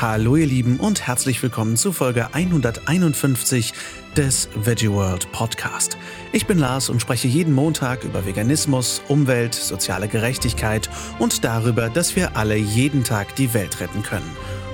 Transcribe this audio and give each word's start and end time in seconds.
Hallo 0.00 0.34
ihr 0.34 0.46
Lieben 0.46 0.80
und 0.80 1.06
herzlich 1.06 1.40
willkommen 1.40 1.76
zu 1.76 1.92
Folge 1.92 2.34
151 2.34 3.72
des 4.16 4.48
Veggie 4.56 4.90
World 4.90 5.30
Podcast. 5.30 5.96
Ich 6.32 6.46
bin 6.46 6.58
Lars 6.58 6.88
und 6.90 7.00
spreche 7.00 7.28
jeden 7.28 7.54
Montag 7.54 8.02
über 8.02 8.26
Veganismus, 8.26 9.02
Umwelt, 9.06 9.54
soziale 9.54 10.08
Gerechtigkeit 10.08 10.90
und 11.20 11.44
darüber, 11.44 11.88
dass 11.90 12.16
wir 12.16 12.36
alle 12.36 12.56
jeden 12.56 13.04
Tag 13.04 13.36
die 13.36 13.54
Welt 13.54 13.78
retten 13.78 14.02
können. 14.02 14.28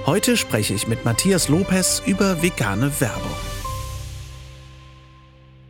Heute 0.07 0.39
spreche 0.39 0.73
ich 0.73 0.89
mit 0.89 1.05
Matthias 1.05 1.48
Lopez 1.48 2.02
über 2.07 2.43
vegane 2.43 2.91
Werbung. 2.98 3.37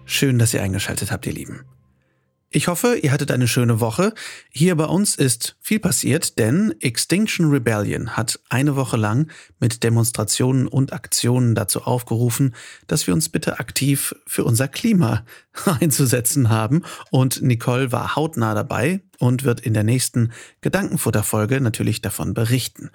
Schön, 0.05 0.39
dass 0.39 0.55
ihr 0.55 0.63
eingeschaltet 0.63 1.11
habt, 1.11 1.27
ihr 1.27 1.33
Lieben. 1.33 1.65
Ich 2.53 2.67
hoffe, 2.67 2.97
ihr 2.97 3.13
hattet 3.13 3.31
eine 3.31 3.47
schöne 3.47 3.79
Woche. 3.79 4.13
Hier 4.51 4.75
bei 4.75 4.87
uns 4.87 5.15
ist 5.15 5.55
viel 5.61 5.79
passiert, 5.79 6.37
denn 6.37 6.75
Extinction 6.81 7.49
Rebellion 7.49 8.17
hat 8.17 8.41
eine 8.49 8.75
Woche 8.75 8.97
lang 8.97 9.31
mit 9.61 9.85
Demonstrationen 9.85 10.67
und 10.67 10.93
Aktionen 10.93 11.55
dazu 11.55 11.83
aufgerufen, 11.83 12.57
dass 12.89 13.07
wir 13.07 13.15
uns 13.15 13.29
bitte 13.29 13.61
aktiv 13.61 14.17
für 14.27 14.43
unser 14.43 14.67
Klima 14.67 15.25
einzusetzen 15.81 16.49
haben. 16.49 16.83
Und 17.13 17.41
Nicole 17.41 17.93
war 17.93 18.17
hautnah 18.17 18.55
dabei 18.55 19.01
und 19.21 19.45
wird 19.45 19.61
in 19.61 19.73
der 19.73 19.85
nächsten 19.85 20.33
Gedankenfutterfolge 20.61 21.61
natürlich 21.61 22.03
davon 22.03 22.35
berichten. 22.35 22.91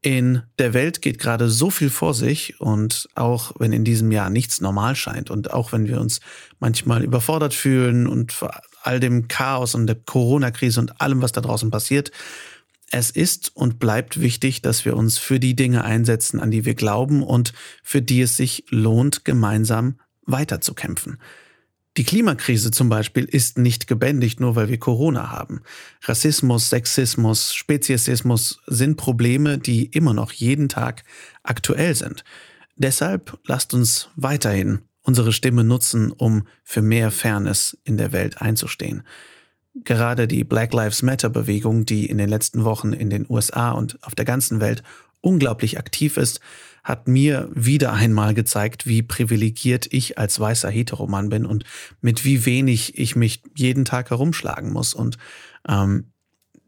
In 0.00 0.42
der 0.60 0.74
Welt 0.74 1.02
geht 1.02 1.18
gerade 1.18 1.48
so 1.48 1.70
viel 1.70 1.90
vor 1.90 2.14
sich 2.14 2.60
und 2.60 3.08
auch 3.16 3.52
wenn 3.58 3.72
in 3.72 3.82
diesem 3.82 4.12
Jahr 4.12 4.30
nichts 4.30 4.60
normal 4.60 4.94
scheint 4.94 5.28
und 5.28 5.52
auch 5.52 5.72
wenn 5.72 5.88
wir 5.88 6.00
uns 6.00 6.20
manchmal 6.60 7.02
überfordert 7.02 7.52
fühlen 7.52 8.06
und 8.06 8.32
all 8.82 9.00
dem 9.00 9.28
Chaos 9.28 9.74
und 9.74 9.86
der 9.86 9.96
Corona-Krise 9.96 10.80
und 10.80 11.00
allem, 11.00 11.22
was 11.22 11.32
da 11.32 11.40
draußen 11.40 11.70
passiert, 11.70 12.10
es 12.90 13.10
ist 13.10 13.54
und 13.54 13.78
bleibt 13.78 14.20
wichtig, 14.20 14.62
dass 14.62 14.84
wir 14.84 14.96
uns 14.96 15.18
für 15.18 15.38
die 15.38 15.54
Dinge 15.54 15.84
einsetzen, 15.84 16.40
an 16.40 16.50
die 16.50 16.64
wir 16.64 16.74
glauben 16.74 17.22
und 17.22 17.52
für 17.82 18.00
die 18.00 18.22
es 18.22 18.36
sich 18.36 18.64
lohnt, 18.70 19.24
gemeinsam 19.24 20.00
weiterzukämpfen. 20.24 21.18
Die 21.98 22.04
Klimakrise 22.04 22.70
zum 22.70 22.88
Beispiel 22.88 23.24
ist 23.24 23.58
nicht 23.58 23.88
gebändigt, 23.88 24.38
nur 24.40 24.54
weil 24.54 24.68
wir 24.68 24.78
Corona 24.78 25.32
haben. 25.32 25.62
Rassismus, 26.04 26.70
Sexismus, 26.70 27.52
Speziesismus 27.54 28.60
sind 28.66 28.96
Probleme, 28.96 29.58
die 29.58 29.86
immer 29.86 30.14
noch 30.14 30.32
jeden 30.32 30.68
Tag 30.68 31.02
aktuell 31.42 31.94
sind. 31.96 32.22
Deshalb 32.76 33.38
lasst 33.46 33.74
uns 33.74 34.10
weiterhin 34.14 34.87
unsere 35.08 35.32
Stimme 35.32 35.64
nutzen, 35.64 36.12
um 36.12 36.46
für 36.64 36.82
mehr 36.82 37.10
Fairness 37.10 37.78
in 37.82 37.96
der 37.96 38.12
Welt 38.12 38.42
einzustehen. 38.42 39.04
Gerade 39.74 40.28
die 40.28 40.44
Black 40.44 40.74
Lives 40.74 41.02
Matter 41.02 41.30
Bewegung, 41.30 41.86
die 41.86 42.04
in 42.04 42.18
den 42.18 42.28
letzten 42.28 42.62
Wochen 42.64 42.92
in 42.92 43.08
den 43.08 43.24
USA 43.26 43.70
und 43.70 43.98
auf 44.02 44.14
der 44.14 44.26
ganzen 44.26 44.60
Welt 44.60 44.82
unglaublich 45.22 45.78
aktiv 45.78 46.18
ist, 46.18 46.40
hat 46.84 47.08
mir 47.08 47.48
wieder 47.54 47.94
einmal 47.94 48.34
gezeigt, 48.34 48.86
wie 48.86 49.02
privilegiert 49.02 49.86
ich 49.90 50.18
als 50.18 50.38
weißer 50.38 50.68
Heteromann 50.68 51.30
bin 51.30 51.46
und 51.46 51.64
mit 52.02 52.26
wie 52.26 52.44
wenig 52.44 52.98
ich 52.98 53.16
mich 53.16 53.42
jeden 53.56 53.86
Tag 53.86 54.10
herumschlagen 54.10 54.74
muss. 54.74 54.92
Und 54.92 55.16
ähm, 55.66 56.12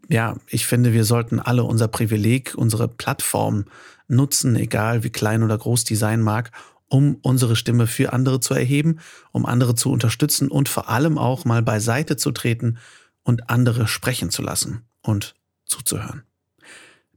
ja, 0.08 0.36
ich 0.48 0.64
finde, 0.64 0.94
wir 0.94 1.04
sollten 1.04 1.40
alle 1.40 1.64
unser 1.64 1.88
Privileg, 1.88 2.54
unsere 2.56 2.88
Plattform 2.88 3.66
nutzen, 4.08 4.56
egal 4.56 5.04
wie 5.04 5.10
klein 5.10 5.42
oder 5.42 5.58
groß 5.58 5.84
die 5.84 5.94
sein 5.94 6.22
mag, 6.22 6.52
um 6.90 7.16
unsere 7.22 7.56
Stimme 7.56 7.86
für 7.86 8.12
andere 8.12 8.40
zu 8.40 8.52
erheben, 8.52 8.98
um 9.32 9.46
andere 9.46 9.74
zu 9.74 9.90
unterstützen 9.90 10.50
und 10.50 10.68
vor 10.68 10.90
allem 10.90 11.16
auch 11.16 11.46
mal 11.46 11.62
beiseite 11.62 12.16
zu 12.16 12.32
treten 12.32 12.78
und 13.22 13.48
andere 13.48 13.86
sprechen 13.86 14.30
zu 14.30 14.42
lassen 14.42 14.82
und 15.00 15.34
zuzuhören. 15.64 16.24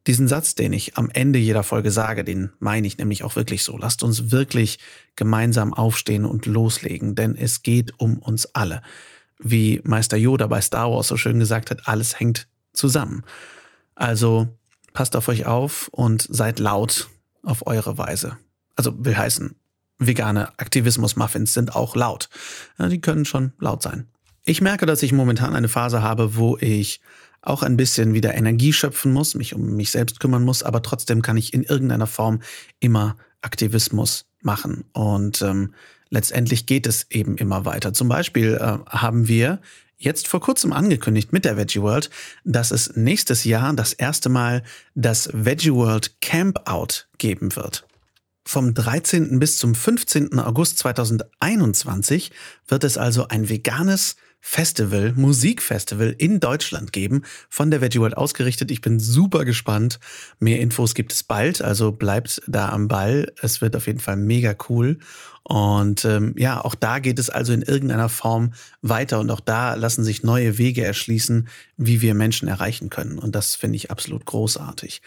Diesen 0.05 0.27
Satz, 0.27 0.53
den 0.53 0.73
ich 0.73 0.97
am 0.97 1.09
Ende 1.09 1.39
jeder 1.39 1.63
Folge 1.63 1.89
sage, 1.89 2.23
den 2.23 2.51
meine 2.59 2.85
ich 2.85 2.97
nämlich 2.97 3.23
auch 3.23 3.35
wirklich 3.35 3.63
so. 3.63 3.77
Lasst 3.77 4.03
uns 4.03 4.31
wirklich 4.31 4.79
gemeinsam 5.15 5.73
aufstehen 5.73 6.25
und 6.25 6.45
loslegen, 6.45 7.15
denn 7.15 7.35
es 7.35 7.63
geht 7.63 7.99
um 7.99 8.19
uns 8.19 8.45
alle. 8.53 8.81
Wie 9.39 9.81
Meister 9.85 10.17
Yoda 10.17 10.47
bei 10.47 10.61
Star 10.61 10.91
Wars 10.91 11.07
so 11.07 11.17
schön 11.17 11.39
gesagt 11.39 11.71
hat, 11.71 11.87
alles 11.87 12.19
hängt 12.19 12.47
zusammen. 12.73 13.23
Also 13.95 14.49
passt 14.93 15.15
auf 15.15 15.29
euch 15.29 15.45
auf 15.45 15.87
und 15.91 16.27
seid 16.29 16.59
laut 16.59 17.09
auf 17.41 17.65
eure 17.65 17.97
Weise. 17.97 18.37
Also 18.75 19.05
will 19.05 19.17
heißen, 19.17 19.55
vegane 20.07 20.57
Aktivismus-Muffins 20.57 21.53
sind 21.53 21.75
auch 21.75 21.95
laut. 21.95 22.29
Die 22.79 23.01
können 23.01 23.25
schon 23.25 23.53
laut 23.59 23.81
sein. 23.81 24.07
Ich 24.43 24.61
merke, 24.61 24.85
dass 24.85 25.03
ich 25.03 25.13
momentan 25.13 25.55
eine 25.55 25.69
Phase 25.69 26.01
habe, 26.01 26.35
wo 26.35 26.57
ich 26.57 26.99
auch 27.41 27.63
ein 27.63 27.77
bisschen 27.77 28.13
wieder 28.13 28.33
Energie 28.35 28.73
schöpfen 28.73 29.11
muss, 29.11 29.35
mich 29.35 29.53
um 29.53 29.75
mich 29.75 29.91
selbst 29.91 30.19
kümmern 30.19 30.43
muss, 30.43 30.63
aber 30.63 30.81
trotzdem 30.81 31.21
kann 31.21 31.37
ich 31.37 31.53
in 31.53 31.63
irgendeiner 31.63 32.07
Form 32.07 32.41
immer 32.79 33.17
Aktivismus 33.41 34.25
machen. 34.41 34.85
Und 34.93 35.41
ähm, 35.41 35.73
letztendlich 36.09 36.65
geht 36.65 36.87
es 36.87 37.07
eben 37.09 37.37
immer 37.37 37.65
weiter. 37.65 37.93
Zum 37.93 38.07
Beispiel 38.07 38.55
äh, 38.55 38.77
haben 38.89 39.27
wir 39.27 39.59
jetzt 39.97 40.27
vor 40.27 40.41
kurzem 40.41 40.73
angekündigt 40.73 41.33
mit 41.33 41.45
der 41.45 41.57
Veggie 41.57 41.81
World, 41.81 42.09
dass 42.43 42.71
es 42.71 42.95
nächstes 42.95 43.43
Jahr 43.43 43.73
das 43.73 43.93
erste 43.93 44.29
Mal 44.29 44.63
das 44.95 45.29
Veggie 45.33 45.73
World 45.73 46.21
Camp 46.21 46.69
Out 46.69 47.07
geben 47.17 47.55
wird. 47.55 47.85
Vom 48.45 48.73
13. 48.73 49.39
bis 49.39 49.57
zum 49.57 49.73
15. 49.73 50.37
August 50.39 50.77
2021 50.79 52.31
wird 52.67 52.83
es 52.83 52.97
also 52.97 53.27
ein 53.29 53.49
veganes 53.49 54.17
Festival, 54.45 55.13
Musikfestival 55.13 56.13
in 56.17 56.41
Deutschland 56.41 56.91
geben, 56.91 57.23
von 57.49 57.71
der 57.71 57.79
Veggie 57.79 58.01
World 58.01 58.17
ausgerichtet. 58.17 58.71
Ich 58.71 58.81
bin 58.81 58.99
super 58.99 59.45
gespannt. 59.45 60.01
Mehr 60.39 60.59
Infos 60.59 60.95
gibt 60.95 61.13
es 61.13 61.23
bald, 61.23 61.61
also 61.61 61.93
bleibt 61.93 62.41
da 62.45 62.67
am 62.67 62.89
Ball. 62.89 63.31
Es 63.41 63.61
wird 63.61 63.77
auf 63.77 63.87
jeden 63.87 63.99
Fall 63.99 64.17
mega 64.17 64.53
cool. 64.67 64.99
Und 65.43 66.03
ähm, 66.03 66.35
ja, 66.37 66.59
auch 66.59 66.75
da 66.75 66.99
geht 66.99 67.19
es 67.19 67.29
also 67.29 67.53
in 67.53 67.61
irgendeiner 67.61 68.09
Form 68.09 68.53
weiter 68.81 69.21
und 69.21 69.31
auch 69.31 69.39
da 69.39 69.75
lassen 69.75 70.03
sich 70.03 70.23
neue 70.23 70.57
Wege 70.57 70.83
erschließen, 70.83 71.47
wie 71.77 72.01
wir 72.01 72.13
Menschen 72.13 72.49
erreichen 72.49 72.89
können. 72.89 73.19
Und 73.19 73.35
das 73.35 73.55
finde 73.55 73.77
ich 73.77 73.91
absolut 73.91 74.25
großartig. 74.25 75.01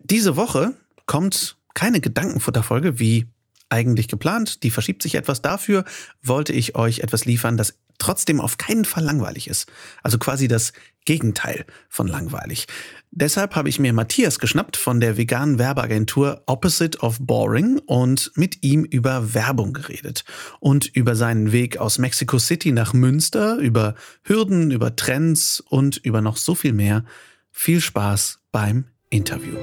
Diese 0.00 0.36
Woche 0.36 0.74
kommt 1.06 1.56
keine 1.74 2.00
Gedankenfutterfolge 2.00 2.98
wie 2.98 3.26
eigentlich 3.70 4.08
geplant. 4.08 4.62
Die 4.62 4.70
verschiebt 4.70 5.02
sich 5.02 5.14
etwas. 5.14 5.42
Dafür 5.42 5.84
wollte 6.22 6.52
ich 6.52 6.74
euch 6.74 7.00
etwas 7.00 7.24
liefern, 7.24 7.56
das 7.56 7.74
trotzdem 7.98 8.40
auf 8.40 8.58
keinen 8.58 8.84
Fall 8.84 9.04
langweilig 9.04 9.48
ist. 9.48 9.66
Also 10.02 10.18
quasi 10.18 10.48
das 10.48 10.72
Gegenteil 11.04 11.64
von 11.88 12.06
langweilig. 12.06 12.66
Deshalb 13.10 13.56
habe 13.56 13.68
ich 13.68 13.78
mir 13.78 13.92
Matthias 13.92 14.38
geschnappt 14.38 14.76
von 14.76 15.00
der 15.00 15.16
veganen 15.16 15.58
Werbeagentur 15.58 16.42
Opposite 16.46 16.98
of 16.98 17.16
Boring 17.20 17.80
und 17.86 18.30
mit 18.36 18.62
ihm 18.62 18.84
über 18.84 19.34
Werbung 19.34 19.72
geredet 19.72 20.24
und 20.60 20.86
über 20.86 21.16
seinen 21.16 21.50
Weg 21.50 21.78
aus 21.78 21.98
Mexico 21.98 22.38
City 22.38 22.72
nach 22.72 22.92
Münster, 22.92 23.56
über 23.56 23.94
Hürden, 24.22 24.70
über 24.70 24.94
Trends 24.96 25.60
und 25.60 25.96
über 25.96 26.20
noch 26.20 26.36
so 26.36 26.54
viel 26.54 26.72
mehr. 26.72 27.04
Viel 27.50 27.80
Spaß 27.80 28.40
beim 28.52 28.84
Interview. 29.10 29.56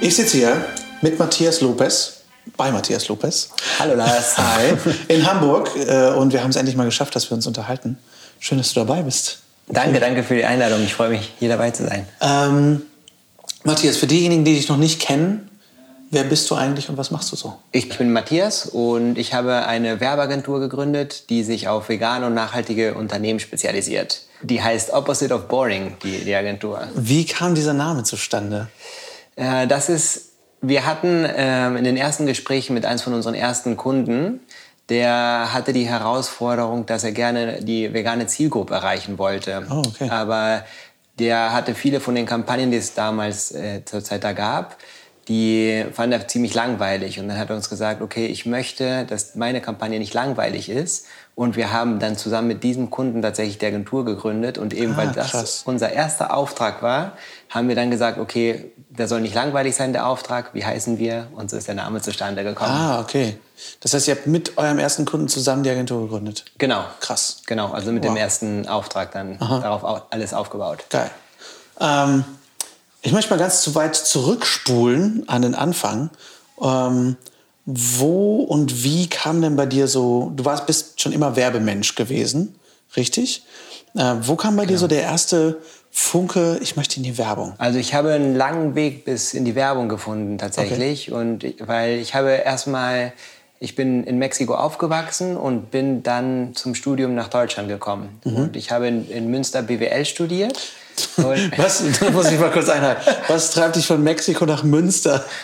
Ich 0.00 0.14
sitze 0.14 0.36
hier 0.36 0.64
mit 1.00 1.18
Matthias 1.18 1.62
Lopez 1.62 2.20
bei 2.56 2.70
Matthias 2.70 3.08
Lopez. 3.08 3.50
Hallo 3.78 3.94
Lars. 3.94 4.36
Hi. 4.36 4.76
In 5.08 5.26
Hamburg. 5.26 5.70
Äh, 5.74 6.10
und 6.10 6.32
wir 6.32 6.42
haben 6.42 6.50
es 6.50 6.56
endlich 6.56 6.76
mal 6.76 6.84
geschafft, 6.84 7.16
dass 7.16 7.30
wir 7.30 7.34
uns 7.34 7.46
unterhalten. 7.46 7.98
Schön, 8.38 8.58
dass 8.58 8.72
du 8.72 8.80
dabei 8.80 9.02
bist. 9.02 9.38
Danke, 9.68 9.98
danke 9.98 10.22
für 10.22 10.34
die 10.34 10.44
Einladung. 10.44 10.82
Ich 10.84 10.94
freue 10.94 11.08
mich, 11.08 11.32
hier 11.38 11.48
dabei 11.48 11.70
zu 11.70 11.84
sein. 11.84 12.06
Ähm, 12.20 12.82
Matthias, 13.64 13.96
für 13.96 14.06
diejenigen, 14.06 14.44
die 14.44 14.54
dich 14.54 14.68
noch 14.68 14.76
nicht 14.76 15.00
kennen, 15.00 15.50
wer 16.10 16.24
bist 16.24 16.48
du 16.50 16.54
eigentlich 16.54 16.88
und 16.88 16.96
was 16.98 17.10
machst 17.10 17.32
du 17.32 17.36
so? 17.36 17.58
Ich 17.72 17.88
bin 17.88 18.12
Matthias 18.12 18.66
und 18.66 19.18
ich 19.18 19.34
habe 19.34 19.66
eine 19.66 19.98
Werbeagentur 19.98 20.60
gegründet, 20.60 21.30
die 21.30 21.42
sich 21.42 21.68
auf 21.68 21.88
vegane 21.88 22.26
und 22.26 22.34
nachhaltige 22.34 22.94
Unternehmen 22.94 23.40
spezialisiert. 23.40 24.20
Die 24.42 24.62
heißt 24.62 24.90
Opposite 24.90 25.34
of 25.34 25.48
Boring, 25.48 25.96
die, 26.04 26.18
die 26.24 26.34
Agentur. 26.34 26.86
Wie 26.94 27.24
kam 27.24 27.54
dieser 27.54 27.74
Name 27.74 28.04
zustande? 28.04 28.68
Äh, 29.36 29.66
das 29.66 29.88
ist 29.88 30.26
wir 30.60 30.86
hatten 30.86 31.26
ähm, 31.36 31.76
in 31.76 31.84
den 31.84 31.96
ersten 31.96 32.26
Gesprächen 32.26 32.74
mit 32.74 32.86
eins 32.86 33.02
von 33.02 33.14
unseren 33.14 33.34
ersten 33.34 33.76
Kunden, 33.76 34.40
der 34.88 35.52
hatte 35.52 35.72
die 35.72 35.86
Herausforderung, 35.86 36.86
dass 36.86 37.04
er 37.04 37.12
gerne 37.12 37.62
die 37.62 37.92
vegane 37.92 38.26
Zielgruppe 38.26 38.74
erreichen 38.74 39.18
wollte. 39.18 39.66
Oh, 39.70 39.82
okay. 39.86 40.08
Aber 40.08 40.64
der 41.18 41.52
hatte 41.52 41.74
viele 41.74 42.00
von 42.00 42.14
den 42.14 42.26
Kampagnen, 42.26 42.70
die 42.70 42.76
es 42.76 42.94
damals 42.94 43.52
äh, 43.52 43.84
zur 43.84 44.02
Zeit 44.02 44.22
da 44.24 44.32
gab, 44.32 44.76
die 45.28 45.84
fand 45.92 46.12
er 46.12 46.28
ziemlich 46.28 46.54
langweilig. 46.54 47.18
Und 47.18 47.28
dann 47.28 47.38
hat 47.38 47.50
er 47.50 47.56
uns 47.56 47.68
gesagt, 47.68 48.00
okay, 48.00 48.26
ich 48.26 48.46
möchte, 48.46 49.04
dass 49.06 49.34
meine 49.34 49.60
Kampagne 49.60 49.98
nicht 49.98 50.14
langweilig 50.14 50.68
ist. 50.68 51.06
Und 51.34 51.56
wir 51.56 51.72
haben 51.72 51.98
dann 51.98 52.16
zusammen 52.16 52.48
mit 52.48 52.62
diesem 52.62 52.90
Kunden 52.90 53.22
tatsächlich 53.22 53.58
die 53.58 53.66
Agentur 53.66 54.04
gegründet. 54.04 54.56
Und 54.56 54.72
eben 54.72 54.94
ah, 54.94 54.98
weil 54.98 55.08
das 55.08 55.32
krass. 55.32 55.62
unser 55.64 55.92
erster 55.92 56.32
Auftrag 56.32 56.80
war, 56.80 57.12
haben 57.50 57.68
wir 57.68 57.74
dann 57.74 57.90
gesagt, 57.90 58.18
okay, 58.18 58.70
der 58.88 59.08
soll 59.08 59.20
nicht 59.20 59.34
langweilig 59.34 59.74
sein, 59.74 59.92
der 59.92 60.06
Auftrag. 60.06 60.54
Wie 60.54 60.64
heißen 60.64 60.98
wir? 60.98 61.26
Und 61.34 61.50
so 61.50 61.56
ist 61.56 61.66
der 61.66 61.74
Name 61.74 62.00
zustande 62.00 62.44
gekommen. 62.44 62.70
Ah, 62.70 63.00
okay. 63.00 63.36
Das 63.80 63.94
heißt, 63.94 64.06
ihr 64.06 64.14
habt 64.14 64.28
mit 64.28 64.56
eurem 64.58 64.78
ersten 64.78 65.04
Kunden 65.06 65.28
zusammen 65.28 65.64
die 65.64 65.70
Agentur 65.70 66.02
gegründet? 66.02 66.44
Genau. 66.58 66.84
Krass. 67.00 67.42
Genau, 67.46 67.72
also 67.72 67.90
mit 67.90 68.04
wow. 68.04 68.12
dem 68.12 68.16
ersten 68.16 68.68
Auftrag 68.68 69.10
dann 69.12 69.36
Aha. 69.40 69.58
darauf 69.58 70.06
alles 70.10 70.32
aufgebaut. 70.32 70.84
Geil. 70.88 71.10
Ähm, 71.80 72.24
Ich 73.06 73.12
möchte 73.12 73.30
mal 73.30 73.38
ganz 73.38 73.62
zu 73.62 73.76
weit 73.76 73.94
zurückspulen 73.94 75.28
an 75.28 75.42
den 75.42 75.54
Anfang. 75.54 76.10
Ähm, 76.60 77.16
wo 77.64 78.42
und 78.42 78.82
wie 78.82 79.08
kam 79.08 79.40
denn 79.42 79.54
bei 79.54 79.64
dir 79.64 79.86
so, 79.86 80.32
du 80.34 80.44
warst, 80.44 80.66
bist 80.66 81.00
schon 81.00 81.12
immer 81.12 81.36
Werbemensch 81.36 81.94
gewesen, 81.94 82.58
richtig? 82.96 83.44
Äh, 83.94 84.14
wo 84.22 84.34
kam 84.34 84.56
bei 84.56 84.64
genau. 84.64 84.72
dir 84.72 84.78
so 84.78 84.88
der 84.88 85.02
erste 85.02 85.58
Funke, 85.92 86.58
ich 86.60 86.74
möchte 86.74 86.96
in 86.96 87.04
die 87.04 87.16
Werbung? 87.16 87.54
Also 87.58 87.78
ich 87.78 87.94
habe 87.94 88.12
einen 88.12 88.34
langen 88.34 88.74
Weg 88.74 89.04
bis 89.04 89.34
in 89.34 89.44
die 89.44 89.54
Werbung 89.54 89.88
gefunden 89.88 90.36
tatsächlich. 90.36 91.12
Okay. 91.12 91.20
Und 91.20 91.54
weil 91.60 91.98
ich 91.98 92.16
habe 92.16 92.30
erstmal, 92.30 93.12
ich 93.60 93.76
bin 93.76 94.02
in 94.02 94.18
Mexiko 94.18 94.56
aufgewachsen 94.56 95.36
und 95.36 95.70
bin 95.70 96.02
dann 96.02 96.56
zum 96.56 96.74
Studium 96.74 97.14
nach 97.14 97.28
Deutschland 97.28 97.68
gekommen. 97.68 98.20
Mhm. 98.24 98.36
Und 98.36 98.56
ich 98.56 98.72
habe 98.72 98.88
in, 98.88 99.08
in 99.08 99.30
Münster 99.30 99.62
BWL 99.62 100.04
studiert. 100.04 100.60
Was, 101.56 101.82
da 102.00 102.10
muss 102.10 102.30
ich 102.30 102.38
mal 102.38 102.50
kurz 102.50 102.68
einhalten. 102.68 103.02
Was 103.28 103.50
treibt 103.50 103.76
dich 103.76 103.86
von 103.86 104.02
Mexiko 104.02 104.46
nach 104.46 104.62
Münster? 104.62 105.24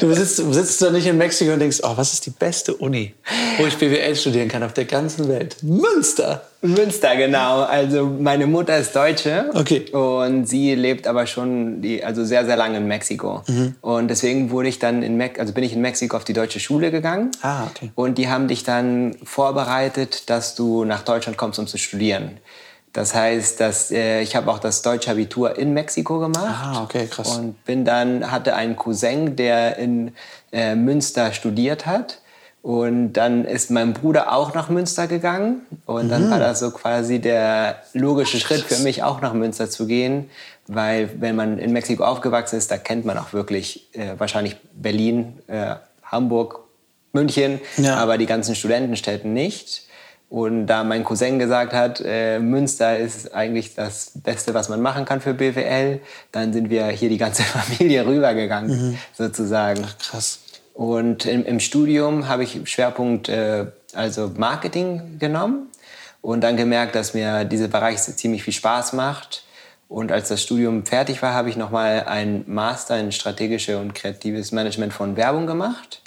Du 0.00 0.12
sitzt, 0.14 0.36
sitzt 0.36 0.82
da 0.82 0.90
nicht 0.90 1.06
in 1.06 1.18
Mexiko 1.18 1.52
und 1.52 1.58
denkst, 1.58 1.78
oh, 1.82 1.92
was 1.96 2.12
ist 2.12 2.26
die 2.26 2.30
beste 2.30 2.74
Uni, 2.74 3.14
wo 3.58 3.66
ich 3.66 3.76
BWL 3.76 4.14
studieren 4.16 4.48
kann 4.48 4.62
auf 4.62 4.72
der 4.72 4.84
ganzen 4.84 5.28
Welt? 5.28 5.56
Münster! 5.62 6.42
Münster, 6.62 7.16
genau. 7.16 7.62
Also 7.62 8.06
meine 8.06 8.46
Mutter 8.46 8.76
ist 8.76 8.94
Deutsche 8.94 9.50
okay. 9.54 9.90
und 9.92 10.46
sie 10.46 10.74
lebt 10.74 11.06
aber 11.06 11.26
schon 11.26 11.80
die, 11.80 12.04
also 12.04 12.24
sehr, 12.24 12.44
sehr 12.44 12.56
lange 12.56 12.78
in 12.78 12.86
Mexiko. 12.86 13.42
Mhm. 13.46 13.76
Und 13.80 14.08
deswegen 14.08 14.50
wurde 14.50 14.68
ich 14.68 14.78
dann 14.78 15.02
in 15.02 15.16
Me 15.16 15.30
also 15.38 15.52
bin 15.54 15.64
ich 15.64 15.72
in 15.72 15.80
Mexiko 15.80 16.16
auf 16.16 16.24
die 16.24 16.34
deutsche 16.34 16.60
Schule 16.60 16.90
gegangen. 16.90 17.30
Ah, 17.42 17.64
okay. 17.64 17.90
Und 17.94 18.18
die 18.18 18.28
haben 18.28 18.48
dich 18.48 18.62
dann 18.62 19.16
vorbereitet, 19.22 20.28
dass 20.28 20.54
du 20.54 20.84
nach 20.84 21.02
Deutschland 21.02 21.38
kommst, 21.38 21.58
um 21.58 21.66
zu 21.66 21.78
studieren. 21.78 22.38
Das 22.92 23.14
heißt, 23.14 23.60
dass 23.60 23.90
äh, 23.92 24.20
ich 24.20 24.34
habe 24.34 24.50
auch 24.50 24.58
das 24.58 24.82
deutsche 24.82 25.10
Abitur 25.12 25.56
in 25.56 25.72
Mexiko 25.72 26.18
gemacht. 26.18 26.60
Ah, 26.62 26.82
okay, 26.82 27.06
krass. 27.06 27.38
Und 27.38 27.64
bin 27.64 27.84
dann 27.84 28.30
hatte 28.30 28.54
einen 28.54 28.76
Cousin, 28.76 29.36
der 29.36 29.76
in 29.76 30.12
äh, 30.52 30.74
Münster 30.74 31.32
studiert 31.32 31.86
hat. 31.86 32.20
Und 32.62 33.14
dann 33.14 33.46
ist 33.46 33.70
mein 33.70 33.94
Bruder 33.94 34.32
auch 34.32 34.54
nach 34.54 34.68
Münster 34.68 35.06
gegangen. 35.06 35.62
Und 35.86 36.10
dann 36.10 36.26
mhm. 36.26 36.30
war 36.30 36.38
das 36.40 36.60
so 36.60 36.70
quasi 36.72 37.20
der 37.20 37.82
logische 37.94 38.38
Schritt 38.38 38.62
für 38.62 38.82
mich, 38.82 39.02
auch 39.02 39.20
nach 39.20 39.32
Münster 39.32 39.70
zu 39.70 39.86
gehen. 39.86 40.28
Weil 40.66 41.10
wenn 41.20 41.36
man 41.36 41.58
in 41.58 41.72
Mexiko 41.72 42.04
aufgewachsen 42.04 42.56
ist, 42.56 42.70
da 42.70 42.76
kennt 42.76 43.04
man 43.04 43.16
auch 43.16 43.32
wirklich 43.32 43.88
äh, 43.94 44.14
wahrscheinlich 44.18 44.56
Berlin, 44.74 45.38
äh, 45.46 45.76
Hamburg, 46.02 46.64
München, 47.12 47.60
ja. 47.76 47.96
aber 47.96 48.18
die 48.18 48.26
ganzen 48.26 48.54
Studentenstädten 48.54 49.32
nicht. 49.32 49.86
Und 50.30 50.68
da 50.68 50.84
mein 50.84 51.02
Cousin 51.02 51.40
gesagt 51.40 51.72
hat, 51.72 52.00
äh, 52.06 52.38
Münster 52.38 52.96
ist 52.96 53.34
eigentlich 53.34 53.74
das 53.74 54.12
Beste, 54.14 54.54
was 54.54 54.68
man 54.68 54.80
machen 54.80 55.04
kann 55.04 55.20
für 55.20 55.34
BWL, 55.34 56.00
dann 56.30 56.52
sind 56.52 56.70
wir 56.70 56.86
hier 56.86 57.08
die 57.08 57.18
ganze 57.18 57.42
Familie 57.42 58.06
rübergegangen, 58.06 58.90
mhm. 58.90 58.98
sozusagen. 59.12 59.82
Ach, 59.84 59.98
krass. 59.98 60.38
Und 60.72 61.26
im, 61.26 61.44
im 61.44 61.58
Studium 61.58 62.28
habe 62.28 62.44
ich 62.44 62.60
Schwerpunkt 62.70 63.28
äh, 63.28 63.66
also 63.92 64.30
Marketing 64.36 65.18
genommen 65.18 65.66
und 66.22 66.42
dann 66.42 66.56
gemerkt, 66.56 66.94
dass 66.94 67.12
mir 67.12 67.44
dieser 67.44 67.66
Bereich 67.66 67.98
ziemlich 67.98 68.44
viel 68.44 68.54
Spaß 68.54 68.92
macht. 68.92 69.42
Und 69.88 70.12
als 70.12 70.28
das 70.28 70.40
Studium 70.40 70.86
fertig 70.86 71.20
war, 71.22 71.34
habe 71.34 71.50
ich 71.50 71.56
nochmal 71.56 72.04
einen 72.04 72.44
Master 72.46 72.96
in 73.00 73.10
strategische 73.10 73.78
und 73.78 73.96
kreatives 73.96 74.52
Management 74.52 74.92
von 74.92 75.16
Werbung 75.16 75.48
gemacht 75.48 76.02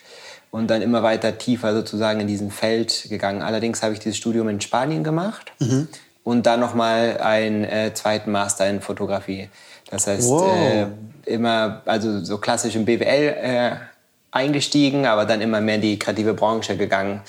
und 0.54 0.68
dann 0.68 0.84
immer 0.84 1.02
weiter 1.02 1.40
tiefer 1.40 1.74
sozusagen 1.74 2.20
in 2.20 2.28
diesem 2.28 2.52
Feld 2.52 3.08
gegangen. 3.10 3.42
Allerdings 3.42 3.82
habe 3.82 3.94
ich 3.94 4.00
dieses 4.00 4.18
Studium 4.18 4.50
in 4.50 4.62
Spanien 4.62 5.04
gemacht 5.04 5.52
mhm. 5.58 5.88
und 6.24 6.46
dann 6.46 6.60
nochmal 6.60 7.18
einen 7.18 7.64
äh, 7.64 7.92
zweiten 7.96 8.32
Master 8.32 8.70
in 8.70 8.80
Fotografie. 8.80 9.50
Das 9.90 10.06
heißt, 10.06 10.30
wow. 10.30 10.56
äh, 10.56 10.86
immer, 11.26 11.82
also 11.86 12.24
so 12.24 12.38
klassisch 12.38 12.76
im 12.76 12.86
BWL 12.86 13.36
äh, 13.42 13.72
eingestiegen, 14.30 15.08
aber 15.08 15.26
dann 15.26 15.42
immer 15.42 15.60
mehr 15.60 15.76
in 15.76 15.82
die 15.82 15.98
kreative 15.98 16.36
Branche 16.36 16.78
gegangen. 16.78 17.22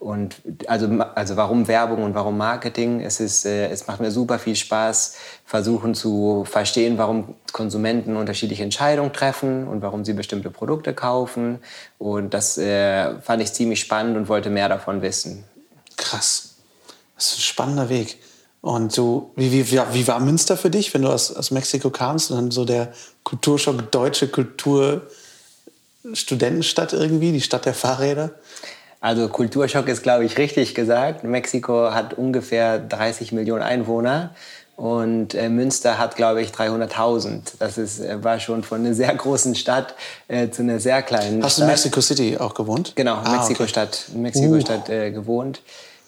Und 0.00 0.36
also, 0.66 0.86
also 1.14 1.36
warum 1.36 1.68
Werbung 1.68 2.02
und 2.02 2.14
warum 2.14 2.38
Marketing? 2.38 3.02
Es, 3.02 3.20
ist, 3.20 3.44
äh, 3.44 3.68
es 3.68 3.86
macht 3.86 4.00
mir 4.00 4.10
super 4.10 4.38
viel 4.38 4.56
Spaß, 4.56 5.14
versuchen 5.44 5.94
zu 5.94 6.46
verstehen, 6.48 6.96
warum 6.96 7.34
Konsumenten 7.52 8.16
unterschiedliche 8.16 8.62
Entscheidungen 8.62 9.12
treffen 9.12 9.68
und 9.68 9.82
warum 9.82 10.06
sie 10.06 10.14
bestimmte 10.14 10.50
Produkte 10.50 10.94
kaufen. 10.94 11.58
Und 11.98 12.32
das 12.32 12.56
äh, 12.56 13.20
fand 13.20 13.42
ich 13.42 13.52
ziemlich 13.52 13.80
spannend 13.80 14.16
und 14.16 14.30
wollte 14.30 14.48
mehr 14.48 14.70
davon 14.70 15.02
wissen. 15.02 15.44
Krass. 15.98 16.54
Das 17.16 17.32
ist 17.32 17.36
ein 17.36 17.42
spannender 17.42 17.90
Weg. 17.90 18.16
Und 18.62 18.92
so, 18.92 19.32
wie, 19.36 19.52
wie, 19.52 19.80
wie 19.92 20.08
war 20.08 20.18
Münster 20.18 20.56
für 20.56 20.70
dich, 20.70 20.94
wenn 20.94 21.02
du 21.02 21.08
aus, 21.08 21.30
aus 21.30 21.50
Mexiko 21.50 21.90
kamst 21.90 22.30
und 22.30 22.38
dann 22.38 22.50
so 22.50 22.64
der 22.64 22.94
Kulturschock, 23.22 23.92
deutsche 23.92 24.28
Kultur, 24.28 25.02
Studentenstadt 26.14 26.94
irgendwie, 26.94 27.32
die 27.32 27.42
Stadt 27.42 27.66
der 27.66 27.74
Fahrräder? 27.74 28.30
Also 29.00 29.28
Kulturschock 29.28 29.88
ist, 29.88 30.02
glaube 30.02 30.24
ich, 30.24 30.36
richtig 30.36 30.74
gesagt. 30.74 31.24
Mexiko 31.24 31.92
hat 31.92 32.14
ungefähr 32.14 32.78
30 32.78 33.32
Millionen 33.32 33.62
Einwohner 33.62 34.34
und 34.76 35.34
äh, 35.34 35.48
Münster 35.48 35.98
hat, 35.98 36.16
glaube 36.16 36.42
ich, 36.42 36.50
300.000. 36.50 37.52
Das 37.58 37.78
ist, 37.78 38.00
äh, 38.00 38.22
war 38.22 38.40
schon 38.40 38.62
von 38.62 38.80
einer 38.80 38.94
sehr 38.94 39.14
großen 39.14 39.54
Stadt 39.54 39.94
äh, 40.28 40.50
zu 40.50 40.62
einer 40.62 40.80
sehr 40.80 41.02
kleinen 41.02 41.42
Hast 41.42 41.52
Stadt. 41.52 41.60
du 41.60 41.62
in 41.64 41.68
Mexico 41.70 42.00
City 42.00 42.36
auch 42.38 42.54
gewohnt? 42.54 42.92
Genau, 42.94 43.20
in 43.20 43.26
ah, 43.26 43.36
Mexiko-Stadt 43.38 44.06
okay. 44.08 44.18
Mexiko 44.18 44.54
uh. 44.54 44.92
äh, 44.92 45.10
gewohnt. 45.10 45.60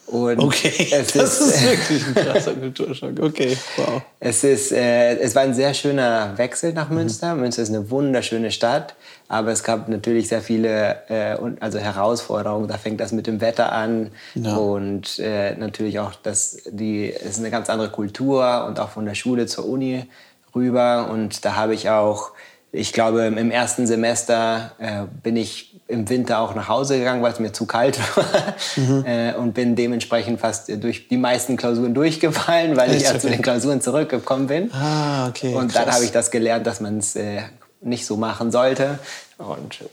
Und 0.07 0.39
okay, 0.39 0.87
das 0.91 1.15
ist, 1.15 1.41
ist, 1.41 1.63
wirklich 1.69 2.07
ein 2.07 2.15
krasser 2.15 2.53
Kulturschock. 2.53 3.19
Okay, 3.19 3.57
wow. 3.77 4.01
Es, 4.19 4.43
ist, 4.43 4.71
äh, 4.71 5.17
es 5.17 5.33
war 5.33 5.43
ein 5.43 5.53
sehr 5.53 5.73
schöner 5.73 6.37
Wechsel 6.37 6.73
nach 6.73 6.89
Münster. 6.89 7.33
Mhm. 7.33 7.41
Münster 7.41 7.63
ist 7.63 7.69
eine 7.69 7.89
wunderschöne 7.89 8.51
Stadt, 8.51 8.95
aber 9.27 9.51
es 9.51 9.63
gab 9.63 9.87
natürlich 9.87 10.27
sehr 10.27 10.41
viele 10.41 10.97
äh, 11.09 11.37
also 11.59 11.79
Herausforderungen. 11.79 12.67
Da 12.67 12.77
fängt 12.77 12.99
das 12.99 13.11
mit 13.11 13.27
dem 13.27 13.39
Wetter 13.39 13.71
an 13.71 14.11
ja. 14.35 14.55
und 14.55 15.19
äh, 15.19 15.55
natürlich 15.55 15.99
auch, 15.99 16.15
dass 16.15 16.57
die, 16.69 17.11
es 17.11 17.31
ist 17.31 17.39
eine 17.39 17.51
ganz 17.51 17.69
andere 17.69 17.89
Kultur 17.89 18.65
und 18.67 18.79
auch 18.79 18.89
von 18.89 19.05
der 19.05 19.15
Schule 19.15 19.45
zur 19.45 19.67
Uni 19.67 20.05
rüber. 20.53 21.09
Und 21.11 21.45
da 21.45 21.55
habe 21.55 21.73
ich 21.73 21.89
auch, 21.89 22.31
ich 22.71 22.91
glaube, 22.91 23.23
im 23.25 23.51
ersten 23.51 23.87
Semester 23.87 24.73
äh, 24.79 25.03
bin 25.23 25.37
ich 25.37 25.72
im 25.87 26.09
Winter 26.09 26.39
auch 26.39 26.55
nach 26.55 26.69
Hause 26.69 26.97
gegangen, 26.97 27.21
weil 27.21 27.33
es 27.33 27.39
mir 27.39 27.51
zu 27.51 27.65
kalt 27.65 27.99
war 28.15 28.55
mhm. 28.75 29.05
äh, 29.05 29.33
und 29.33 29.53
bin 29.53 29.75
dementsprechend 29.75 30.39
fast 30.39 30.69
durch 30.81 31.07
die 31.07 31.17
meisten 31.17 31.57
Klausuren 31.57 31.93
durchgefallen, 31.93 32.77
weil 32.77 32.93
ich 32.93 33.03
erst 33.03 33.21
zu 33.21 33.29
den 33.29 33.41
Klausuren 33.41 33.81
zurückgekommen 33.81 34.47
bin. 34.47 34.73
Ah, 34.73 35.27
okay. 35.27 35.53
Und 35.53 35.71
krass. 35.71 35.85
dann 35.85 35.93
habe 35.93 36.05
ich 36.05 36.11
das 36.11 36.31
gelernt, 36.31 36.65
dass 36.65 36.79
man 36.79 36.99
es 36.99 37.15
äh, 37.15 37.41
nicht 37.81 38.05
so 38.05 38.17
machen 38.17 38.51
sollte. 38.51 38.99
Und 39.37 39.83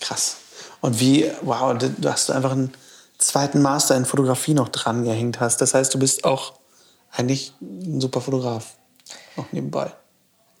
krass. 0.00 0.36
Und 0.80 1.00
wie, 1.00 1.30
wow, 1.42 1.76
du 1.76 2.10
hast 2.10 2.30
einfach 2.30 2.52
einen 2.52 2.72
zweiten 3.18 3.62
Master 3.62 3.96
in 3.96 4.04
Fotografie 4.04 4.54
noch 4.54 4.68
dran 4.68 5.04
gehängt 5.04 5.40
hast. 5.40 5.60
Das 5.60 5.74
heißt, 5.74 5.94
du 5.94 5.98
bist 5.98 6.24
auch 6.24 6.54
eigentlich 7.10 7.52
ein 7.60 8.00
super 8.00 8.20
Fotograf 8.20 8.76
noch 9.36 9.50
nebenbei. 9.52 9.92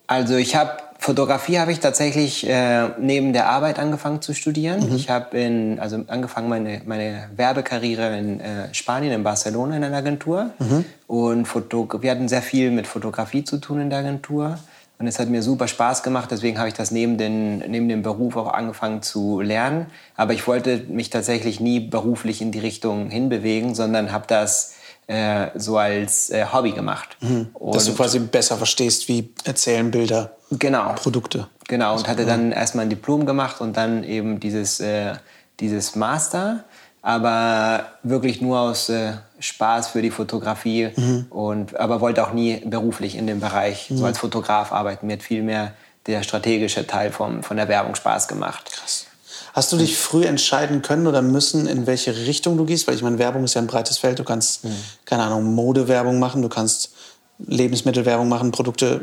Also 0.06 0.36
ich 0.36 0.54
habe 0.56 0.83
Fotografie 1.04 1.58
habe 1.58 1.70
ich 1.70 1.80
tatsächlich 1.80 2.48
äh, 2.48 2.88
neben 2.98 3.34
der 3.34 3.50
Arbeit 3.50 3.78
angefangen 3.78 4.22
zu 4.22 4.32
studieren. 4.32 4.88
Mhm. 4.88 4.96
Ich 4.96 5.10
habe 5.10 5.38
in 5.38 5.78
also 5.78 6.02
angefangen 6.06 6.48
meine 6.48 6.80
meine 6.86 7.28
Werbekarriere 7.36 8.16
in 8.16 8.40
äh, 8.40 8.72
Spanien 8.72 9.12
in 9.12 9.22
Barcelona 9.22 9.76
in 9.76 9.84
einer 9.84 9.98
Agentur 9.98 10.52
mhm. 10.58 10.86
und 11.06 11.44
Foto 11.44 11.86
wir 12.00 12.10
hatten 12.10 12.26
sehr 12.26 12.40
viel 12.40 12.70
mit 12.70 12.86
Fotografie 12.86 13.44
zu 13.44 13.58
tun 13.58 13.82
in 13.82 13.90
der 13.90 13.98
Agentur 13.98 14.58
und 14.98 15.06
es 15.06 15.18
hat 15.18 15.28
mir 15.28 15.42
super 15.42 15.68
Spaß 15.68 16.02
gemacht. 16.04 16.30
Deswegen 16.30 16.56
habe 16.56 16.68
ich 16.68 16.74
das 16.74 16.90
neben 16.90 17.18
den 17.18 17.58
neben 17.58 17.86
dem 17.90 18.00
Beruf 18.00 18.36
auch 18.36 18.54
angefangen 18.54 19.02
zu 19.02 19.42
lernen. 19.42 19.88
Aber 20.16 20.32
ich 20.32 20.46
wollte 20.46 20.84
mich 20.88 21.10
tatsächlich 21.10 21.60
nie 21.60 21.80
beruflich 21.80 22.40
in 22.40 22.50
die 22.50 22.60
Richtung 22.60 23.10
hinbewegen, 23.10 23.74
sondern 23.74 24.10
habe 24.10 24.24
das 24.26 24.73
äh, 25.06 25.48
so 25.54 25.76
als 25.76 26.30
äh, 26.30 26.46
Hobby 26.52 26.72
gemacht. 26.72 27.16
Mhm. 27.20 27.48
Dass 27.72 27.86
du 27.86 27.94
quasi 27.94 28.18
besser 28.18 28.56
verstehst, 28.56 29.08
wie 29.08 29.30
erzählen 29.44 29.90
Bilder 29.90 30.32
genau. 30.50 30.94
Produkte. 30.94 31.48
Genau, 31.68 31.96
und 31.96 32.08
hatte 32.08 32.26
dann 32.26 32.52
erstmal 32.52 32.86
ein 32.86 32.90
Diplom 32.90 33.26
gemacht 33.26 33.60
und 33.60 33.76
dann 33.76 34.04
eben 34.04 34.40
dieses, 34.40 34.80
äh, 34.80 35.14
dieses 35.60 35.96
Master, 35.96 36.64
aber 37.02 37.86
wirklich 38.02 38.40
nur 38.40 38.60
aus 38.60 38.88
äh, 38.88 39.14
Spaß 39.38 39.88
für 39.88 40.02
die 40.02 40.10
Fotografie 40.10 40.90
mhm. 40.96 41.26
und 41.30 41.76
aber 41.78 42.00
wollte 42.00 42.26
auch 42.26 42.32
nie 42.32 42.62
beruflich 42.64 43.16
in 43.16 43.26
dem 43.26 43.40
Bereich 43.40 43.90
mhm. 43.90 43.98
so 43.98 44.06
als 44.06 44.18
Fotograf 44.18 44.72
arbeiten. 44.72 45.06
Mir 45.06 45.14
hat 45.14 45.22
viel 45.22 45.42
mehr 45.42 45.72
der 46.06 46.22
strategische 46.22 46.86
Teil 46.86 47.12
vom, 47.12 47.42
von 47.42 47.56
der 47.56 47.68
Werbung 47.68 47.94
Spaß 47.94 48.28
gemacht. 48.28 48.70
Krass. 48.72 49.06
Hast 49.54 49.72
du 49.72 49.76
dich 49.76 49.96
früh 49.96 50.24
entscheiden 50.24 50.82
können 50.82 51.06
oder 51.06 51.22
müssen, 51.22 51.68
in 51.68 51.86
welche 51.86 52.16
Richtung 52.26 52.56
du 52.56 52.64
gehst? 52.64 52.88
Weil 52.88 52.96
ich 52.96 53.02
meine, 53.02 53.20
Werbung 53.20 53.44
ist 53.44 53.54
ja 53.54 53.60
ein 53.60 53.68
breites 53.68 53.98
Feld. 53.98 54.18
Du 54.18 54.24
kannst, 54.24 54.64
mhm. 54.64 54.74
keine 55.04 55.22
Ahnung, 55.22 55.54
Modewerbung 55.54 56.18
machen, 56.18 56.42
du 56.42 56.48
kannst 56.48 56.92
Lebensmittelwerbung 57.38 58.28
machen, 58.28 58.50
Produkte. 58.50 59.02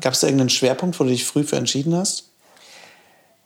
Gab 0.00 0.14
es 0.14 0.20
da 0.20 0.26
irgendeinen 0.26 0.48
Schwerpunkt, 0.48 0.98
wo 0.98 1.04
du 1.04 1.10
dich 1.10 1.26
früh 1.26 1.44
für 1.44 1.56
entschieden 1.56 1.94
hast? 1.94 2.30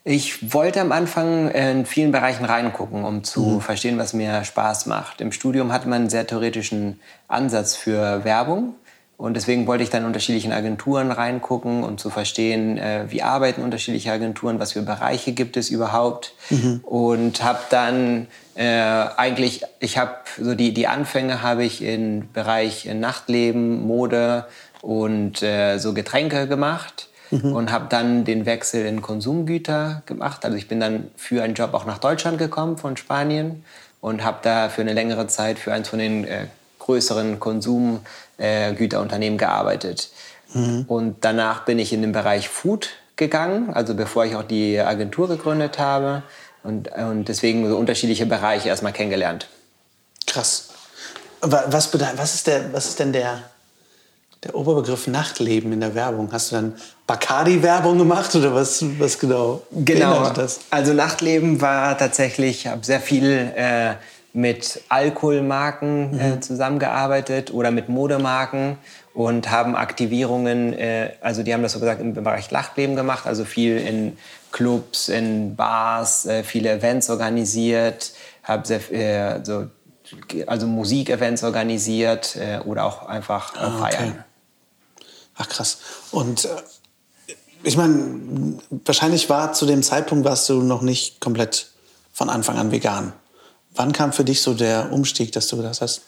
Ich 0.04 0.54
wollte 0.54 0.80
am 0.80 0.92
Anfang 0.92 1.50
in 1.50 1.84
vielen 1.84 2.12
Bereichen 2.12 2.44
reingucken, 2.44 3.04
um 3.04 3.24
zu 3.24 3.40
mhm. 3.40 3.60
verstehen, 3.60 3.98
was 3.98 4.12
mir 4.12 4.44
Spaß 4.44 4.86
macht. 4.86 5.20
Im 5.20 5.32
Studium 5.32 5.72
hatte 5.72 5.88
man 5.88 6.02
einen 6.02 6.10
sehr 6.10 6.24
theoretischen 6.24 7.00
Ansatz 7.26 7.74
für 7.74 8.22
Werbung 8.22 8.76
Und 9.18 9.34
deswegen 9.34 9.66
wollte 9.66 9.82
ich 9.82 9.90
dann 9.90 10.02
in 10.02 10.06
unterschiedlichen 10.06 10.52
Agenturen 10.52 11.10
reingucken, 11.10 11.82
um 11.82 11.98
zu 11.98 12.08
verstehen, 12.08 12.78
äh, 12.78 13.06
wie 13.08 13.20
arbeiten 13.20 13.62
unterschiedliche 13.62 14.12
Agenturen, 14.12 14.60
was 14.60 14.72
für 14.72 14.82
Bereiche 14.82 15.32
gibt 15.32 15.56
es 15.56 15.70
überhaupt. 15.70 16.34
Mhm. 16.50 16.80
Und 16.84 17.42
habe 17.42 17.58
dann 17.68 18.28
äh, 18.54 18.64
eigentlich, 18.70 19.64
ich 19.80 19.98
habe 19.98 20.14
so 20.40 20.54
die, 20.54 20.72
die 20.72 20.86
Anfänge 20.86 21.42
habe 21.42 21.64
ich 21.64 21.82
im 21.82 22.32
Bereich 22.32 22.84
Nachtleben, 22.94 23.84
Mode 23.84 24.46
und 24.82 25.42
äh, 25.42 25.78
so 25.78 25.94
Getränke 25.94 26.46
gemacht. 26.46 27.08
Mhm. 27.32 27.52
Und 27.52 27.72
habe 27.72 27.86
dann 27.90 28.24
den 28.24 28.46
Wechsel 28.46 28.86
in 28.86 29.02
Konsumgüter 29.02 30.02
gemacht. 30.06 30.44
Also 30.44 30.56
ich 30.56 30.68
bin 30.68 30.78
dann 30.78 31.08
für 31.16 31.42
einen 31.42 31.54
Job 31.54 31.74
auch 31.74 31.86
nach 31.86 31.98
Deutschland 31.98 32.38
gekommen 32.38 32.78
von 32.78 32.96
Spanien 32.96 33.64
und 34.00 34.22
habe 34.22 34.38
da 34.42 34.68
für 34.68 34.82
eine 34.82 34.92
längere 34.92 35.26
Zeit 35.26 35.58
für 35.58 35.72
eins 35.72 35.88
von 35.88 35.98
den 35.98 36.24
äh, 36.24 36.46
größeren 36.78 37.40
Konsumgüterunternehmen 37.40 38.27
äh, 38.38 38.74
gearbeitet. 38.74 40.10
Mhm. 40.54 40.84
Und 40.88 41.16
danach 41.20 41.64
bin 41.64 41.78
ich 41.78 41.92
in 41.92 42.00
den 42.00 42.12
Bereich 42.12 42.48
Food 42.48 42.90
gegangen, 43.16 43.74
also 43.74 43.94
bevor 43.94 44.24
ich 44.24 44.34
auch 44.34 44.44
die 44.44 44.80
Agentur 44.80 45.28
gegründet 45.28 45.78
habe. 45.78 46.22
Und, 46.62 46.88
und 46.88 47.26
deswegen 47.26 47.68
so 47.68 47.76
unterschiedliche 47.76 48.26
Bereiche 48.26 48.68
erstmal 48.68 48.92
kennengelernt. 48.92 49.48
Krass. 50.26 50.68
Was, 51.40 51.92
was, 51.94 52.34
ist, 52.34 52.46
der, 52.46 52.72
was 52.72 52.86
ist 52.86 52.98
denn 52.98 53.12
der, 53.12 53.42
der 54.42 54.54
Oberbegriff 54.54 55.06
Nachtleben 55.06 55.72
in 55.72 55.80
der 55.80 55.94
Werbung? 55.94 56.30
Hast 56.32 56.50
du 56.50 56.56
dann 56.56 56.76
Bacardi-Werbung 57.06 57.96
gemacht 57.98 58.34
oder 58.34 58.54
was, 58.54 58.84
was 58.98 59.18
genau? 59.18 59.62
Genau. 59.70 60.30
Das? 60.30 60.60
Also 60.70 60.92
Nachtleben 60.94 61.60
war 61.60 61.96
tatsächlich, 61.96 62.60
ich 62.60 62.66
habe 62.66 62.84
sehr 62.84 63.00
viel 63.00 63.52
äh, 63.54 63.94
mit 64.32 64.82
Alkoholmarken 64.88 66.18
äh, 66.18 66.30
mhm. 66.30 66.42
zusammengearbeitet 66.42 67.52
oder 67.52 67.70
mit 67.70 67.88
Modemarken 67.88 68.78
und 69.14 69.50
haben 69.50 69.74
Aktivierungen, 69.74 70.72
äh, 70.74 71.12
also 71.20 71.42
die 71.42 71.52
haben 71.52 71.62
das 71.62 71.72
so 71.72 71.80
gesagt 71.80 72.00
im 72.00 72.14
Bereich 72.14 72.50
Nachtleben 72.50 72.94
gemacht, 72.94 73.26
also 73.26 73.44
viel 73.44 73.78
in 73.78 74.16
Clubs, 74.52 75.08
in 75.08 75.56
Bars, 75.56 76.26
äh, 76.26 76.42
viele 76.44 76.70
Events 76.70 77.10
organisiert, 77.10 78.12
habe 78.42 78.66
sehr 78.66 78.92
äh, 78.92 79.44
so, 79.44 79.66
also 80.46 80.66
Musikevents 80.66 81.42
organisiert 81.42 82.36
äh, 82.36 82.60
oder 82.64 82.84
auch 82.84 83.06
einfach 83.06 83.54
ah, 83.56 83.78
feiern. 83.78 84.10
Okay. 84.10 85.04
Ach 85.36 85.48
krass. 85.48 85.78
Und 86.10 86.44
äh, 86.44 86.48
ich 87.62 87.76
meine, 87.76 88.58
wahrscheinlich 88.70 89.28
war 89.28 89.52
zu 89.52 89.66
dem 89.66 89.82
Zeitpunkt 89.82 90.24
warst 90.24 90.48
du 90.48 90.62
noch 90.62 90.82
nicht 90.82 91.20
komplett 91.20 91.70
von 92.12 92.30
Anfang 92.30 92.56
an 92.56 92.70
vegan. 92.70 93.12
Wann 93.74 93.92
kam 93.92 94.12
für 94.12 94.24
dich 94.24 94.42
so 94.42 94.54
der 94.54 94.92
Umstieg, 94.92 95.32
dass 95.32 95.46
du 95.48 95.56
gedacht 95.56 95.80
hast, 95.80 96.02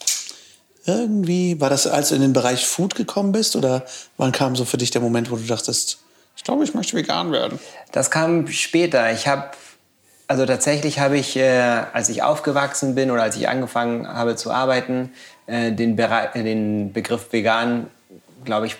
irgendwie, 0.87 1.61
war 1.61 1.71
das, 1.71 1.87
als 1.87 2.09
du 2.09 2.14
in 2.14 2.23
den 2.23 2.33
Bereich 2.33 2.67
Food 2.67 2.95
gekommen 2.95 3.33
bist 3.33 3.55
oder 3.55 3.85
wann 4.17 4.33
kam 4.33 4.57
so 4.57 4.64
für 4.64 4.79
dich 4.79 4.90
der 4.90 5.00
Moment, 5.00 5.31
wo 5.31 5.37
du 5.37 5.43
dachtest, 5.43 5.99
ich 6.37 6.45
glaube, 6.45 6.64
ich 6.64 6.75
möchte 6.75 6.97
vegan 6.97 7.33
werden? 7.33 7.59
Das 7.93 8.11
kam 8.11 8.49
später. 8.49 9.12
Ich 9.12 9.29
habe, 9.29 9.50
also 10.26 10.47
tatsächlich 10.47 10.99
habe 10.99 11.19
ich, 11.19 11.37
äh, 11.37 11.83
als 11.93 12.09
ich 12.09 12.23
aufgewachsen 12.23 12.95
bin 12.95 13.11
oder 13.11 13.23
als 13.23 13.37
ich 13.37 13.49
angefangen 13.49 14.09
habe 14.09 14.37
zu 14.37 14.50
arbeiten, 14.50 15.12
äh, 15.47 15.71
den, 15.71 15.97
Bere 15.97 16.31
den 16.35 16.93
Begriff 16.93 17.31
vegan, 17.31 17.90
glaube 18.45 18.67
ich, 18.67 18.76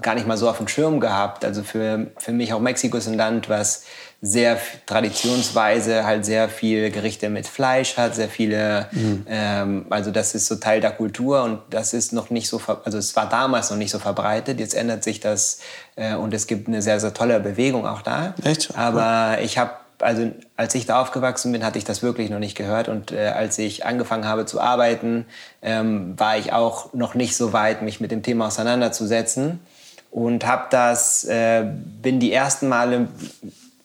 gar 0.00 0.14
nicht 0.14 0.26
mal 0.26 0.36
so 0.36 0.48
auf 0.48 0.58
dem 0.58 0.68
Schirm 0.68 1.00
gehabt. 1.00 1.44
Also 1.44 1.62
für, 1.62 2.06
für 2.16 2.32
mich 2.32 2.52
auch 2.52 2.60
Mexiko 2.60 2.96
ist 2.96 3.08
ein 3.08 3.14
Land, 3.14 3.48
was 3.48 3.84
sehr 4.22 4.58
traditionsweise 4.86 6.04
halt 6.04 6.26
sehr 6.26 6.48
viel 6.50 6.90
Gerichte 6.90 7.30
mit 7.30 7.46
Fleisch 7.46 7.96
hat, 7.96 8.14
sehr 8.14 8.28
viele, 8.28 8.86
mhm. 8.92 9.26
ähm, 9.26 9.86
also 9.88 10.10
das 10.10 10.34
ist 10.34 10.46
so 10.46 10.56
Teil 10.56 10.82
der 10.82 10.90
Kultur 10.90 11.42
und 11.42 11.60
das 11.70 11.94
ist 11.94 12.12
noch 12.12 12.28
nicht 12.28 12.48
so, 12.48 12.60
also 12.84 12.98
es 12.98 13.16
war 13.16 13.28
damals 13.28 13.70
noch 13.70 13.78
nicht 13.78 13.90
so 13.90 13.98
verbreitet, 13.98 14.60
jetzt 14.60 14.74
ändert 14.74 15.04
sich 15.04 15.20
das 15.20 15.60
äh, 15.96 16.14
und 16.14 16.34
es 16.34 16.46
gibt 16.46 16.68
eine 16.68 16.82
sehr, 16.82 17.00
sehr 17.00 17.14
tolle 17.14 17.40
Bewegung 17.40 17.86
auch 17.86 18.02
da. 18.02 18.34
Echt? 18.44 18.76
Aber 18.76 19.38
ich 19.40 19.56
habe 19.56 19.72
also 20.02 20.30
als 20.56 20.74
ich 20.74 20.86
da 20.86 21.00
aufgewachsen 21.00 21.52
bin, 21.52 21.64
hatte 21.64 21.78
ich 21.78 21.84
das 21.84 22.02
wirklich 22.02 22.30
noch 22.30 22.38
nicht 22.38 22.56
gehört. 22.56 22.88
Und 22.88 23.12
äh, 23.12 23.28
als 23.28 23.58
ich 23.58 23.84
angefangen 23.84 24.24
habe 24.24 24.46
zu 24.46 24.58
arbeiten, 24.58 25.26
ähm, 25.60 26.18
war 26.18 26.38
ich 26.38 26.54
auch 26.54 26.94
noch 26.94 27.14
nicht 27.14 27.36
so 27.36 27.52
weit, 27.52 27.82
mich 27.82 28.00
mit 28.00 28.10
dem 28.10 28.22
Thema 28.22 28.46
auseinanderzusetzen. 28.46 29.60
Und 30.10 30.46
habe 30.46 30.64
das, 30.70 31.24
äh, 31.24 31.64
bin 32.02 32.18
die 32.18 32.32
ersten 32.32 32.68
Male 32.68 33.08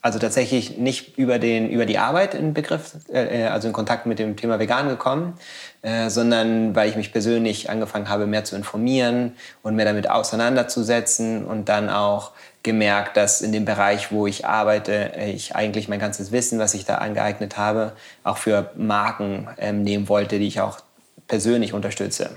also 0.05 0.19
tatsächlich 0.19 0.77
nicht 0.77 1.17
über, 1.17 1.39
den, 1.39 1.67
über 1.67 1.87
die 1.87 1.97
Arbeit 1.97 2.35
in 2.35 2.53
Begriff, 2.53 2.91
äh, 3.11 3.41
äh, 3.41 3.47
also 3.47 3.67
in 3.67 3.73
Kontakt 3.73 4.05
mit 4.05 4.19
dem 4.19 4.35
Thema 4.35 4.59
vegan 4.59 4.87
gekommen, 4.87 5.33
äh, 5.81 6.11
sondern 6.11 6.75
weil 6.75 6.87
ich 6.87 6.95
mich 6.95 7.11
persönlich 7.11 7.71
angefangen 7.71 8.07
habe, 8.07 8.27
mehr 8.27 8.43
zu 8.43 8.55
informieren 8.55 9.35
und 9.63 9.75
mehr 9.75 9.85
damit 9.85 10.07
auseinanderzusetzen 10.07 11.43
und 11.43 11.69
dann 11.69 11.89
auch 11.89 12.33
gemerkt, 12.61 13.17
dass 13.17 13.41
in 13.41 13.51
dem 13.51 13.65
Bereich, 13.65 14.11
wo 14.11 14.27
ich 14.27 14.45
arbeite, 14.45 15.13
ich 15.25 15.55
eigentlich 15.55 15.87
mein 15.87 15.99
ganzes 15.99 16.31
Wissen, 16.31 16.59
was 16.59 16.75
ich 16.75 16.85
da 16.85 16.99
angeeignet 16.99 17.57
habe, 17.57 17.93
auch 18.23 18.37
für 18.37 18.69
Marken 18.75 19.47
ähm, 19.57 19.81
nehmen 19.81 20.07
wollte, 20.07 20.37
die 20.37 20.47
ich 20.47 20.61
auch 20.61 20.81
persönlich 21.27 21.73
unterstütze. 21.73 22.29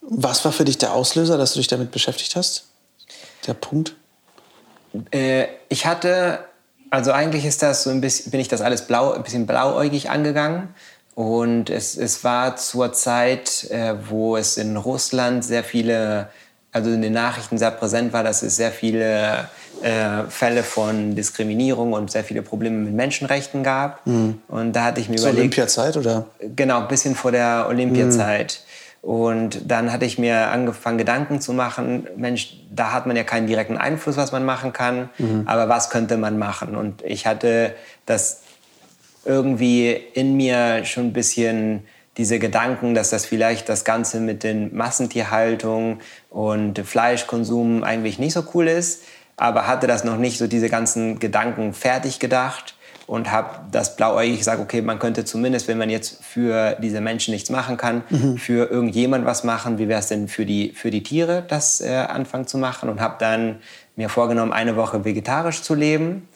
Was 0.00 0.42
war 0.46 0.52
für 0.52 0.64
dich 0.64 0.78
der 0.78 0.94
Auslöser, 0.94 1.36
dass 1.36 1.52
du 1.52 1.58
dich 1.58 1.68
damit 1.68 1.90
beschäftigt 1.90 2.36
hast? 2.36 2.69
Der 3.46 3.54
Punkt? 3.54 3.94
Äh, 5.10 5.46
ich 5.68 5.86
hatte 5.86 6.40
also 6.90 7.12
eigentlich 7.12 7.44
ist 7.44 7.62
das 7.62 7.84
so 7.84 7.90
ein 7.90 8.00
bisschen, 8.00 8.30
bin 8.32 8.40
ich 8.40 8.48
das 8.48 8.60
alles 8.60 8.82
blau, 8.82 9.12
ein 9.12 9.22
bisschen 9.22 9.46
blauäugig 9.46 10.10
angegangen. 10.10 10.68
Und 11.14 11.70
es, 11.70 11.96
es 11.96 12.24
war 12.24 12.56
zur 12.56 12.92
Zeit, 12.92 13.70
äh, 13.70 13.94
wo 14.08 14.36
es 14.36 14.56
in 14.56 14.76
Russland 14.76 15.44
sehr 15.44 15.62
viele, 15.62 16.28
also 16.72 16.90
in 16.90 17.02
den 17.02 17.12
Nachrichten 17.12 17.58
sehr 17.58 17.70
präsent 17.70 18.12
war, 18.12 18.24
dass 18.24 18.42
es 18.42 18.56
sehr 18.56 18.72
viele 18.72 19.48
äh, 19.82 20.24
Fälle 20.28 20.62
von 20.62 21.14
Diskriminierung 21.14 21.92
und 21.92 22.10
sehr 22.10 22.24
viele 22.24 22.42
Probleme 22.42 22.78
mit 22.78 22.94
Menschenrechten 22.94 23.62
gab. 23.62 24.04
Mhm. 24.06 24.40
Und 24.48 24.72
da 24.72 24.84
hatte 24.84 25.00
ich 25.00 25.08
mir 25.08 25.16
Zur 25.16 25.30
überlegt. 25.30 25.54
Olympiazeit 25.54 25.96
oder? 25.96 26.26
Genau, 26.56 26.80
ein 26.80 26.88
bisschen 26.88 27.14
vor 27.14 27.32
der 27.32 27.66
Olympiazeit. 27.68 28.60
Und 29.02 29.70
dann 29.70 29.92
hatte 29.92 30.04
ich 30.04 30.18
mir 30.18 30.48
angefangen, 30.48 30.98
Gedanken 30.98 31.40
zu 31.40 31.54
machen, 31.54 32.06
Mensch, 32.16 32.56
da 32.70 32.92
hat 32.92 33.06
man 33.06 33.16
ja 33.16 33.24
keinen 33.24 33.46
direkten 33.46 33.78
Einfluss, 33.78 34.18
was 34.18 34.30
man 34.30 34.44
machen 34.44 34.72
kann, 34.72 35.08
mhm. 35.16 35.44
aber 35.46 35.68
was 35.70 35.88
könnte 35.88 36.18
man 36.18 36.38
machen? 36.38 36.76
Und 36.76 37.02
ich 37.02 37.26
hatte 37.26 37.74
das 38.04 38.42
irgendwie 39.24 39.92
in 39.92 40.36
mir 40.36 40.84
schon 40.84 41.06
ein 41.06 41.12
bisschen 41.12 41.84
diese 42.18 42.38
Gedanken, 42.38 42.94
dass 42.94 43.08
das 43.08 43.24
vielleicht 43.24 43.70
das 43.70 43.84
Ganze 43.84 44.20
mit 44.20 44.42
den 44.42 44.76
Massentierhaltung 44.76 46.00
und 46.28 46.78
Fleischkonsum 46.78 47.82
eigentlich 47.82 48.18
nicht 48.18 48.34
so 48.34 48.44
cool 48.52 48.68
ist, 48.68 49.04
aber 49.36 49.66
hatte 49.66 49.86
das 49.86 50.04
noch 50.04 50.18
nicht 50.18 50.36
so 50.36 50.46
diese 50.46 50.68
ganzen 50.68 51.18
Gedanken 51.18 51.72
fertig 51.72 52.18
gedacht 52.18 52.74
und 53.10 53.32
habe 53.32 53.58
das 53.72 53.96
blauäugig 53.96 54.38
gesagt, 54.38 54.60
okay, 54.60 54.82
man 54.82 55.00
könnte 55.00 55.24
zumindest, 55.24 55.66
wenn 55.66 55.78
man 55.78 55.90
jetzt 55.90 56.22
für 56.22 56.76
diese 56.80 57.00
Menschen 57.00 57.34
nichts 57.34 57.50
machen 57.50 57.76
kann, 57.76 58.04
mhm. 58.08 58.38
für 58.38 58.70
irgendjemand 58.70 59.24
was 59.24 59.42
machen. 59.42 59.78
Wie 59.78 59.88
wäre 59.88 59.98
es 59.98 60.06
denn 60.06 60.28
für 60.28 60.46
die, 60.46 60.70
für 60.76 60.92
die 60.92 61.02
Tiere, 61.02 61.42
das 61.48 61.80
äh, 61.80 61.88
anfangen 61.88 62.46
zu 62.46 62.56
machen? 62.56 62.88
Und 62.88 63.00
habe 63.00 63.16
dann 63.18 63.56
mir 63.96 64.10
vorgenommen, 64.10 64.52
eine 64.52 64.76
Woche 64.76 65.04
vegetarisch 65.04 65.62
zu 65.62 65.74
leben 65.74 66.28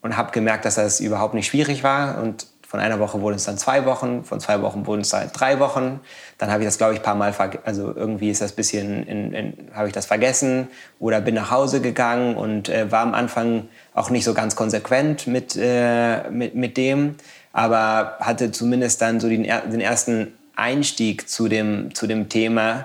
und 0.00 0.16
habe 0.16 0.32
gemerkt, 0.32 0.64
dass 0.64 0.76
das 0.76 1.00
überhaupt 1.00 1.34
nicht 1.34 1.48
schwierig 1.48 1.84
war 1.84 2.22
und 2.22 2.46
von 2.68 2.80
einer 2.80 3.00
Woche 3.00 3.22
wurden 3.22 3.36
es 3.36 3.44
dann 3.44 3.56
zwei 3.56 3.86
Wochen, 3.86 4.24
von 4.24 4.40
zwei 4.40 4.60
Wochen 4.60 4.84
wurden 4.84 5.00
es 5.00 5.08
dann 5.08 5.30
drei 5.32 5.58
Wochen. 5.58 6.00
Dann 6.36 6.50
habe 6.50 6.62
ich 6.62 6.68
das, 6.68 6.76
glaube 6.76 6.92
ich, 6.92 7.00
ein 7.00 7.02
paar 7.02 7.14
Mal, 7.14 7.32
also 7.64 7.94
irgendwie 7.96 8.28
ist 8.28 8.42
das 8.42 8.52
bisschen, 8.52 9.06
in, 9.06 9.32
in, 9.32 9.70
habe 9.74 9.86
ich 9.86 9.94
das 9.94 10.04
vergessen 10.04 10.68
oder 10.98 11.22
bin 11.22 11.34
nach 11.34 11.50
Hause 11.50 11.80
gegangen 11.80 12.36
und 12.36 12.68
äh, 12.68 12.92
war 12.92 13.00
am 13.00 13.14
Anfang 13.14 13.68
auch 13.94 14.10
nicht 14.10 14.24
so 14.24 14.34
ganz 14.34 14.54
konsequent 14.54 15.26
mit, 15.26 15.56
äh, 15.56 16.28
mit, 16.28 16.56
mit 16.56 16.76
dem, 16.76 17.14
aber 17.54 18.18
hatte 18.20 18.52
zumindest 18.52 19.00
dann 19.00 19.18
so 19.18 19.30
den, 19.30 19.44
den 19.44 19.80
ersten 19.80 20.34
Einstieg 20.54 21.26
zu 21.26 21.48
dem, 21.48 21.94
zu 21.94 22.06
dem 22.06 22.28
Thema. 22.28 22.84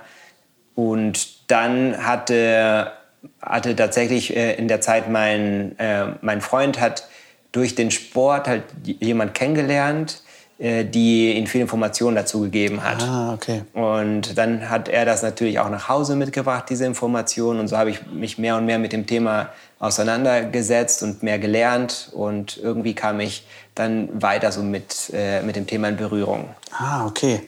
Und 0.76 1.52
dann 1.52 2.06
hatte, 2.06 2.94
hatte 3.42 3.76
tatsächlich 3.76 4.34
äh, 4.34 4.54
in 4.54 4.70
der 4.70 4.80
Zeit 4.80 5.10
mein, 5.10 5.78
äh, 5.78 6.06
mein 6.22 6.40
Freund 6.40 6.80
hat 6.80 7.10
durch 7.54 7.76
den 7.76 7.92
Sport 7.92 8.48
halt 8.48 8.64
jemand 8.84 9.34
kennengelernt, 9.34 10.22
äh, 10.60 10.84
die 10.84 11.34
ihm 11.34 11.48
viel 11.48 11.62
Informationen 11.62 12.16
dazu 12.16 12.42
gegeben 12.42 12.84
hat. 12.84 13.02
Ah, 13.04 13.34
okay. 13.34 13.64
Und 13.74 14.38
dann 14.38 14.70
hat 14.70 14.90
er 14.90 15.06
das 15.06 15.22
natürlich 15.22 15.60
auch 15.60 15.70
nach 15.70 15.88
Hause 15.88 16.16
mitgebracht, 16.16 16.66
diese 16.70 16.86
Informationen. 16.86 17.60
Und 17.60 17.70
so 17.70 17.78
habe 17.78 17.92
ich 17.92 18.06
mich 18.08 18.38
mehr 18.38 18.58
und 18.58 18.66
mehr 18.66 18.80
mit 18.80 18.92
dem 18.92 19.08
Thema 19.08 19.50
auseinandergesetzt 19.80 21.04
und 21.04 21.24
mehr 21.24 21.40
gelernt. 21.40 22.10
Und 22.12 22.58
irgendwie 22.58 22.96
kam 22.96 23.20
ich 23.20 23.46
dann 23.76 24.10
weiter 24.22 24.52
so 24.52 24.62
mit, 24.62 25.12
äh, 25.14 25.42
mit 25.44 25.56
dem 25.56 25.68
Thema 25.68 25.90
in 25.90 25.98
Berührung. 25.98 26.50
Ah, 26.72 27.06
okay. 27.06 27.42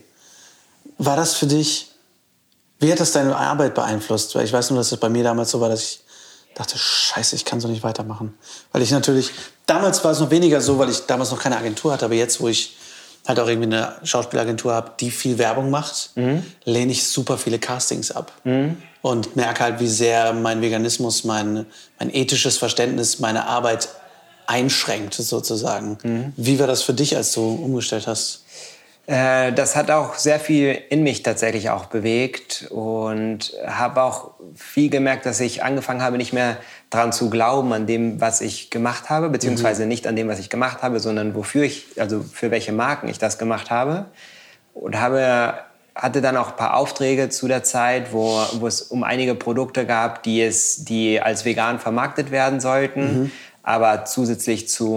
War 0.98 1.16
das 1.16 1.34
für 1.34 1.48
dich, 1.48 1.92
wie 2.80 2.92
hat 2.92 3.00
das 3.00 3.12
deine 3.12 3.36
Arbeit 3.36 3.74
beeinflusst? 3.74 4.36
Weil 4.36 4.46
ich 4.46 4.54
weiß 4.54 4.70
nur, 4.70 4.80
dass 4.80 4.92
es 4.92 5.00
bei 5.00 5.10
mir 5.10 5.24
damals 5.24 5.52
so 5.52 5.62
war, 5.62 5.70
dass 5.70 5.82
ich 5.82 6.05
dachte, 6.56 6.78
scheiße, 6.78 7.36
ich 7.36 7.46
kann 7.46 7.60
so 7.60 7.68
nicht 7.68 7.84
weitermachen. 7.84 8.34
Weil 8.72 8.82
ich 8.82 8.92
natürlich, 8.92 9.32
damals 9.66 10.04
war 10.04 10.12
es 10.12 10.20
noch 10.20 10.32
weniger 10.32 10.62
so, 10.62 10.80
weil 10.80 10.90
ich 10.90 11.06
damals 11.06 11.30
noch 11.32 11.40
keine 11.40 11.58
Agentur 11.58 11.94
hatte, 11.94 12.06
aber 12.06 12.16
jetzt, 12.16 12.42
wo 12.42 12.48
ich 12.48 12.78
halt 13.28 13.40
auch 13.40 13.48
irgendwie 13.48 13.76
eine 13.76 13.96
Schauspielagentur 14.04 14.74
habe, 14.74 14.92
die 15.00 15.12
viel 15.12 15.38
Werbung 15.38 15.70
macht, 15.70 16.12
mhm. 16.16 16.44
lehne 16.64 16.92
ich 16.92 17.08
super 17.08 17.38
viele 17.38 17.60
Castings 17.60 18.12
ab. 18.12 18.32
Mhm. 18.44 18.78
Und 19.02 19.36
merke 19.36 19.64
halt, 19.64 19.80
wie 19.80 19.88
sehr 19.88 20.34
mein 20.34 20.62
Veganismus, 20.62 21.26
mein, 21.26 21.68
mein 22.00 22.14
ethisches 22.14 22.58
Verständnis, 22.58 23.20
meine 23.20 23.46
Arbeit 23.46 23.90
einschränkt, 24.48 25.14
sozusagen. 25.16 25.98
Mhm. 26.02 26.34
Wie 26.38 26.60
war 26.60 26.68
das 26.68 26.84
für 26.84 26.94
dich, 26.94 27.16
als 27.16 27.34
du 27.34 27.42
umgestellt 27.42 28.08
hast? 28.08 28.44
Äh, 29.08 29.54
das 29.54 29.76
hat 29.76 29.92
auch 29.92 30.16
sehr 30.16 30.40
viel 30.40 30.78
in 30.90 31.04
mich 31.04 31.22
tatsächlich 31.22 31.70
auch 31.70 31.86
bewegt 31.86 32.68
und 32.72 33.54
habe 33.66 34.02
auch 34.02 34.32
viel 34.56 34.90
gemerkt, 34.90 35.26
dass 35.26 35.40
ich 35.40 35.64
angefangen 35.64 36.02
habe, 36.02 36.18
nicht 36.18 36.34
mehr 36.34 36.58
daran 36.90 37.14
zu 37.14 37.30
glauben, 37.30 37.72
an 37.74 37.86
dem, 37.86 38.20
was 38.20 38.42
ich 38.42 38.72
gemacht 38.72 39.10
habe, 39.10 39.30
beziehungsweise 39.30 39.84
mhm. 39.84 39.90
nicht 39.90 40.08
an 40.08 40.16
dem, 40.16 40.28
was 40.28 40.40
ich 40.40 40.50
gemacht 40.50 40.82
habe, 40.82 41.00
sondern 41.00 41.36
wofür 41.36 41.64
ich, 41.64 41.86
also 41.98 42.24
für 42.24 42.50
welche 42.50 42.72
Marken 42.72 43.08
ich 43.08 43.20
das 43.20 43.38
gemacht 43.38 43.70
habe. 43.70 44.06
Und 44.74 45.00
habe, 45.00 45.54
hatte 45.94 46.22
dann 46.22 46.36
auch 46.36 46.50
ein 46.50 46.56
paar 46.56 46.76
Aufträge 46.76 47.30
zu 47.30 47.48
der 47.48 47.64
Zeit, 47.64 48.12
wo, 48.12 48.40
wo 48.56 48.66
es 48.66 48.82
um 48.82 49.04
einige 49.04 49.36
Produkte 49.36 49.86
gab, 49.86 50.24
die, 50.24 50.42
es, 50.42 50.84
die 50.84 51.22
als 51.22 51.46
vegan 51.46 51.80
vermarktet 51.80 52.32
werden 52.32 52.60
sollten. 52.60 53.22
Mhm 53.22 53.32
aber 53.67 54.05
zusätzlich 54.05 54.69
zu, 54.69 54.95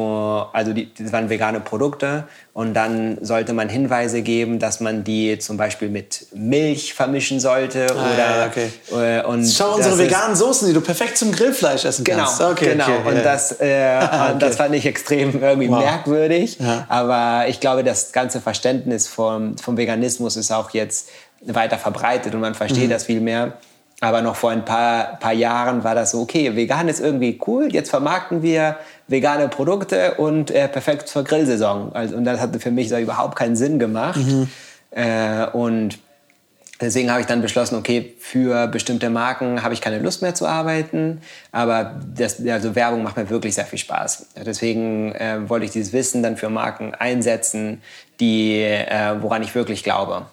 also 0.52 0.74
die, 0.74 0.92
das 0.92 1.10
waren 1.10 1.30
vegane 1.30 1.58
Produkte 1.58 2.24
und 2.52 2.74
dann 2.74 3.16
sollte 3.22 3.54
man 3.54 3.70
Hinweise 3.70 4.20
geben, 4.20 4.58
dass 4.58 4.80
man 4.80 5.04
die 5.04 5.38
zum 5.38 5.56
Beispiel 5.56 5.88
mit 5.88 6.26
Milch 6.34 6.92
vermischen 6.92 7.40
sollte 7.40 7.86
ah, 7.88 8.12
oder 8.12 8.40
ja, 8.40 8.46
okay. 8.46 8.70
Äh, 8.92 9.24
und 9.24 9.46
Schau 9.46 9.74
unsere 9.74 9.96
veganen 9.96 10.36
Soßen, 10.36 10.68
die 10.68 10.74
du 10.74 10.82
perfekt 10.82 11.16
zum 11.16 11.32
Grillfleisch 11.32 11.86
essen 11.86 12.04
genau, 12.04 12.24
kannst. 12.24 12.42
Okay, 12.42 12.72
genau, 12.72 12.84
okay, 12.84 13.08
und 13.08 13.16
ja. 13.16 13.22
das, 13.22 13.52
äh, 13.52 13.98
okay. 14.02 14.34
das 14.38 14.56
fand 14.56 14.74
ich 14.74 14.84
extrem 14.84 15.42
irgendwie 15.42 15.70
wow. 15.70 15.82
merkwürdig, 15.82 16.58
ja. 16.60 16.84
aber 16.90 17.48
ich 17.48 17.60
glaube, 17.60 17.84
das 17.84 18.12
ganze 18.12 18.42
Verständnis 18.42 19.08
vom, 19.08 19.56
vom 19.56 19.78
Veganismus 19.78 20.36
ist 20.36 20.52
auch 20.52 20.70
jetzt 20.70 21.08
weiter 21.40 21.78
verbreitet 21.78 22.34
und 22.34 22.40
man 22.40 22.54
versteht 22.54 22.84
mhm. 22.84 22.90
das 22.90 23.04
viel 23.04 23.20
mehr. 23.20 23.54
Aber 24.00 24.22
noch 24.22 24.36
vor 24.36 24.50
ein 24.50 24.64
paar, 24.64 25.18
paar 25.18 25.32
Jahren 25.32 25.82
war 25.82 25.94
das 25.94 26.12
so, 26.12 26.20
okay, 26.20 26.54
vegan 26.54 26.88
ist 26.88 27.00
irgendwie 27.00 27.40
cool, 27.46 27.68
jetzt 27.72 27.90
vermarkten 27.90 28.42
wir 28.42 28.76
vegane 29.08 29.48
Produkte 29.48 30.14
und 30.14 30.52
äh, 30.52 30.68
perfekt 30.68 31.08
zur 31.08 31.24
Grillsaison. 31.24 31.92
Also, 31.94 32.16
und 32.16 32.24
das 32.24 32.40
hatte 32.40 32.60
für 32.60 32.70
mich 32.70 32.88
so 32.90 32.96
überhaupt 32.96 33.36
keinen 33.36 33.56
Sinn 33.56 33.80
gemacht. 33.80 34.20
Mhm. 34.20 34.48
Äh, 34.92 35.46
und 35.46 35.98
deswegen 36.80 37.10
habe 37.10 37.20
ich 37.20 37.26
dann 37.26 37.42
beschlossen, 37.42 37.74
okay, 37.74 38.14
für 38.20 38.68
bestimmte 38.68 39.10
Marken 39.10 39.64
habe 39.64 39.74
ich 39.74 39.80
keine 39.80 39.98
Lust 39.98 40.22
mehr 40.22 40.34
zu 40.34 40.46
arbeiten, 40.46 41.20
aber 41.50 42.00
das, 42.14 42.40
also 42.46 42.76
Werbung 42.76 43.02
macht 43.02 43.16
mir 43.16 43.28
wirklich 43.30 43.56
sehr 43.56 43.66
viel 43.66 43.80
Spaß. 43.80 44.26
Deswegen 44.46 45.12
äh, 45.16 45.48
wollte 45.48 45.64
ich 45.64 45.72
dieses 45.72 45.92
Wissen 45.92 46.22
dann 46.22 46.36
für 46.36 46.50
Marken 46.50 46.94
einsetzen, 46.94 47.82
die, 48.20 48.62
äh, 48.62 49.16
woran 49.20 49.42
ich 49.42 49.56
wirklich 49.56 49.82
glaube 49.82 50.26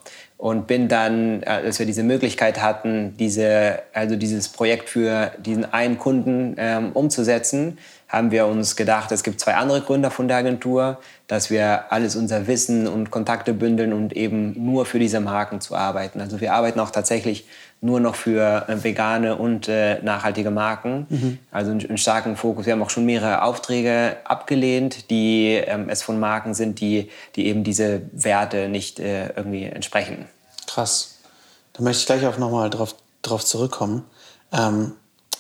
und 0.46 0.68
bin 0.68 0.88
dann, 0.88 1.42
äh, 1.42 1.48
als 1.48 1.80
wir 1.80 1.88
diese 1.88 2.04
Möglichkeit 2.04 2.62
hatten, 2.62 3.16
diese, 3.18 3.80
also 3.94 4.16
dieses 4.16 4.48
Projekt 4.48 4.90
für 4.90 5.32
diesen 5.44 5.74
einen 5.74 5.98
Kunden 5.98 6.56
ähm, 6.60 6.92
umzusetzen, 6.92 7.80
haben 8.10 8.30
wir 8.30 8.46
uns 8.46 8.76
gedacht, 8.76 9.12
es 9.12 9.24
gibt 9.24 9.40
zwei 9.40 9.56
andere 9.56 9.82
Gründer 9.82 10.12
von 10.12 10.28
der 10.28 10.38
Agentur, 10.38 11.00
dass 11.26 11.50
wir 11.50 11.92
alles 11.92 12.16
unser 12.16 12.46
Wissen 12.46 12.88
und 12.88 13.10
Kontakte 13.10 13.54
bündeln 13.54 13.92
und 13.92 14.14
eben 14.14 14.54
nur 14.64 14.86
für 14.86 15.00
diese 15.00 15.20
Marken 15.20 15.62
zu 15.62 15.76
arbeiten. 15.76 16.22
Also 16.22 16.40
wir 16.40 16.54
arbeiten 16.54 16.80
auch 16.80 16.92
tatsächlich 16.92 17.48
nur 17.82 18.00
noch 18.00 18.14
für 18.14 18.70
äh, 18.70 18.84
vegane 18.84 19.38
und 19.38 19.68
äh, 19.68 20.00
nachhaltige 20.04 20.52
Marken. 20.52 21.08
Mhm. 21.10 21.38
Also 21.50 21.72
einen, 21.72 21.84
einen, 21.88 21.98
starken 21.98 22.36
Fokus. 22.36 22.68
Wir 22.68 22.74
haben 22.74 22.84
auch 22.84 22.92
schon 22.92 23.08
mehrere 23.08 23.42
Aufträge 23.42 24.18
abgelehnt, 24.26 25.10
die 25.10 25.54
ähm, 25.66 25.90
es 25.90 26.04
von 26.04 26.20
Marken 26.20 26.54
sind, 26.54 26.80
die, 26.82 27.10
die 27.36 27.48
eben 27.48 27.64
diese 27.64 28.04
Werte 28.12 28.70
nicht 28.70 29.00
äh, 29.00 29.30
irgendwie 29.36 29.64
entsprechen. 29.64 30.26
Krass. 30.68 31.16
Da 31.74 31.84
möchte 31.84 32.02
ich 32.02 32.06
gleich 32.06 32.26
auch 32.26 32.38
nochmal 32.38 32.70
drauf, 32.70 32.96
drauf 33.22 33.44
zurückkommen. 33.44 34.06
Ähm, 34.52 34.94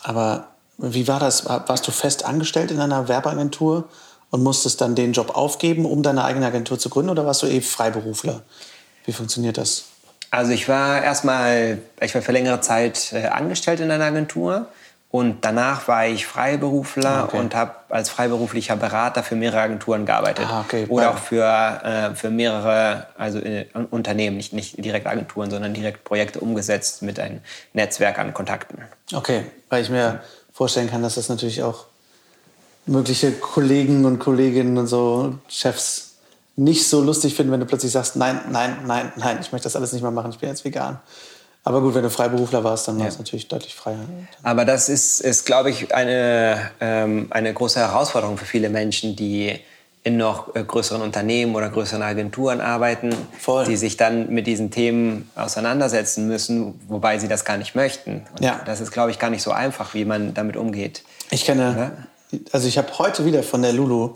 aber 0.03 0.47
wie 0.77 1.07
war 1.07 1.19
das? 1.19 1.45
Warst 1.45 1.87
du 1.87 1.91
fest 1.91 2.25
angestellt 2.25 2.71
in 2.71 2.79
einer 2.79 3.07
Werbeagentur 3.07 3.85
und 4.29 4.43
musstest 4.43 4.81
dann 4.81 4.95
den 4.95 5.13
Job 5.13 5.35
aufgeben, 5.35 5.85
um 5.85 6.03
deine 6.03 6.23
eigene 6.25 6.45
Agentur 6.45 6.77
zu 6.77 6.89
gründen 6.89 7.09
oder 7.09 7.25
warst 7.25 7.43
du 7.43 7.47
eh 7.47 7.61
Freiberufler? 7.61 8.41
Wie 9.05 9.13
funktioniert 9.13 9.57
das? 9.57 9.85
Also 10.31 10.51
ich 10.51 10.67
war 10.67 11.01
erstmal, 11.01 11.79
ich 12.01 12.13
war 12.13 12.21
für 12.21 12.33
längere 12.33 12.59
Zeit 12.59 13.13
äh, 13.13 13.27
angestellt 13.27 13.79
in 13.79 13.89
einer 13.91 14.03
Agentur 14.03 14.67
und 15.15 15.45
danach 15.45 15.87
war 15.87 16.05
ich 16.07 16.27
Freiberufler 16.27 17.09
ah, 17.09 17.23
okay. 17.23 17.39
und 17.39 17.55
habe 17.55 17.71
als 17.87 18.09
freiberuflicher 18.09 18.75
Berater 18.75 19.23
für 19.23 19.37
mehrere 19.37 19.61
Agenturen 19.61 20.05
gearbeitet. 20.05 20.45
Ah, 20.49 20.59
okay. 20.59 20.87
Oder 20.89 21.11
auch 21.11 21.17
für, 21.17 21.45
äh, 21.45 22.13
für 22.15 22.29
mehrere 22.29 23.07
also, 23.17 23.39
äh, 23.39 23.65
Unternehmen, 23.91 24.35
nicht, 24.35 24.51
nicht 24.51 24.83
direkt 24.83 25.07
Agenturen, 25.07 25.49
sondern 25.49 25.73
direkt 25.73 26.03
Projekte 26.03 26.41
umgesetzt 26.41 27.01
mit 27.01 27.17
einem 27.17 27.39
Netzwerk 27.71 28.19
an 28.19 28.33
Kontakten. 28.33 28.79
Okay, 29.13 29.45
weil 29.69 29.83
ich 29.83 29.89
mir 29.89 30.19
vorstellen 30.51 30.89
kann, 30.89 31.01
dass 31.01 31.15
das 31.15 31.29
natürlich 31.29 31.63
auch 31.63 31.85
mögliche 32.85 33.31
Kollegen 33.31 34.03
und 34.03 34.19
Kolleginnen 34.19 34.77
und 34.77 34.87
so 34.87 35.35
Chefs 35.47 36.15
nicht 36.57 36.89
so 36.89 37.01
lustig 37.01 37.35
finden, 37.35 37.53
wenn 37.53 37.61
du 37.61 37.65
plötzlich 37.65 37.93
sagst, 37.93 38.17
nein, 38.17 38.41
nein, 38.51 38.79
nein, 38.85 39.13
nein, 39.15 39.37
ich 39.39 39.53
möchte 39.53 39.63
das 39.63 39.77
alles 39.77 39.93
nicht 39.93 40.01
mehr 40.01 40.11
machen, 40.11 40.31
ich 40.31 40.39
bin 40.39 40.49
jetzt 40.49 40.65
vegan. 40.65 40.99
Aber 41.67 41.81
gut, 41.81 41.95
wenn 41.95 42.03
du 42.03 42.11
Freiberufler 42.11 42.63
warst, 42.63 42.87
dann 42.87 42.99
war 42.99 43.07
es 43.07 43.17
natürlich 43.17 43.47
deutlich 43.47 43.73
freier. 43.73 44.05
Aber 44.43 44.65
das 44.65 44.87
ist, 44.87 45.19
ist 45.19 45.45
glaube 45.47 45.71
ich, 45.71 45.93
eine, 45.93 46.69
ähm, 46.79 47.27
eine 47.31 47.51
große 47.51 47.79
Herausforderung 47.79 48.37
für 48.37 48.45
viele 48.45 48.69
Menschen, 48.69 49.15
die 49.15 49.59
in 50.03 50.17
noch 50.17 50.55
äh, 50.55 50.63
größeren 50.63 51.01
Unternehmen 51.01 51.55
oder 51.55 51.69
größeren 51.69 52.03
Agenturen 52.03 52.61
arbeiten, 52.61 53.15
Voll. 53.39 53.65
die 53.65 53.77
sich 53.77 53.97
dann 53.97 54.29
mit 54.29 54.45
diesen 54.45 54.69
Themen 54.69 55.31
auseinandersetzen 55.33 56.27
müssen, 56.27 56.79
wobei 56.87 57.17
sie 57.17 57.27
das 57.27 57.43
gar 57.43 57.57
nicht 57.57 57.73
möchten. 57.73 58.27
Und 58.33 58.45
ja. 58.45 58.61
Das 58.67 58.79
ist, 58.79 58.91
glaube 58.91 59.09
ich, 59.09 59.17
gar 59.17 59.31
nicht 59.31 59.41
so 59.41 59.51
einfach, 59.51 59.95
wie 59.95 60.05
man 60.05 60.35
damit 60.35 60.57
umgeht. 60.57 61.01
Ich 61.31 61.45
kenne, 61.45 61.95
ja? 62.31 62.39
also 62.51 62.67
ich 62.67 62.77
habe 62.77 62.95
heute 62.99 63.25
wieder 63.25 63.41
von 63.41 63.63
der 63.63 63.73
Lulu 63.73 64.13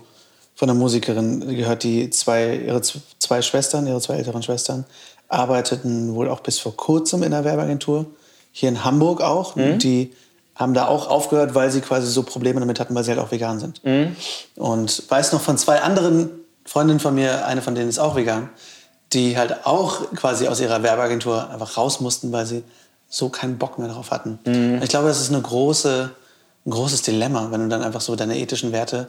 von 0.54 0.70
einer 0.70 0.78
Musikerin 0.78 1.56
gehört, 1.56 1.82
die 1.84 2.12
zwei, 2.12 2.54
ihre 2.58 2.82
zwei 2.82 3.42
Schwestern, 3.42 3.88
ihre 3.88 4.02
zwei 4.02 4.18
älteren 4.18 4.44
Schwestern, 4.44 4.86
arbeiteten 5.30 6.16
wohl 6.16 6.28
auch 6.28 6.42
bis 6.42 6.60
vor 6.60 6.76
kurzem 6.76 7.24
in 7.24 7.32
der 7.32 7.46
Werbeagentur, 7.46 8.08
hier 8.52 8.70
in 8.70 8.84
Hamburg 8.84 9.22
auch. 9.22 9.56
Mhm. 9.56 9.80
Die 9.80 10.14
haben 10.56 10.74
da 10.74 10.88
auch 10.88 11.08
aufgehört, 11.08 11.56
weil 11.56 11.72
sie 11.72 11.80
quasi 11.80 12.08
so 12.08 12.24
Probleme 12.24 12.60
damit 12.60 12.80
hatten, 12.80 12.94
weil 12.94 13.04
sie 13.04 13.12
halt 13.12 13.20
auch 13.22 13.32
vegan 13.32 13.60
sind. 13.60 13.84
Mhm. 13.86 14.16
Und 14.56 15.10
weiß 15.10 15.32
noch 15.32 15.42
von 15.42 15.58
zwei 15.58 15.82
anderen 15.82 16.32
Freundinnen 16.66 17.00
von 17.00 17.16
mir, 17.16 17.46
eine 17.46 17.62
von 17.62 17.76
denen 17.76 17.88
ist 17.88 18.00
auch 18.00 18.16
vegan, 18.16 18.50
die 19.14 19.38
halt 19.38 19.66
auch 19.66 20.14
quasi 20.16 20.48
aus 20.48 20.60
ihrer 20.60 20.84
Werbeagentur 20.84 21.50
einfach 21.50 21.78
raus 21.78 22.02
mussten, 22.02 22.32
weil 22.32 22.46
sie 22.46 22.64
so 23.08 23.30
keinen 23.30 23.58
Bock 23.58 23.80
mehr 23.80 23.88
darauf 23.88 24.12
hatten. 24.12 24.40
Mhm. 24.46 24.82
Ich 24.84 24.90
glaube, 24.90 25.08
das 25.08 25.22
ist 25.22 25.32
eine 25.32 25.42
große, 25.42 26.12
ein 26.66 26.70
großes 26.70 27.04
Dilemma, 27.04 27.48
wenn 27.52 27.62
du 27.62 27.70
dann 27.70 27.82
einfach 27.82 28.02
so 28.02 28.16
deine 28.16 28.38
ethischen 28.38 28.72
Werte 28.72 29.08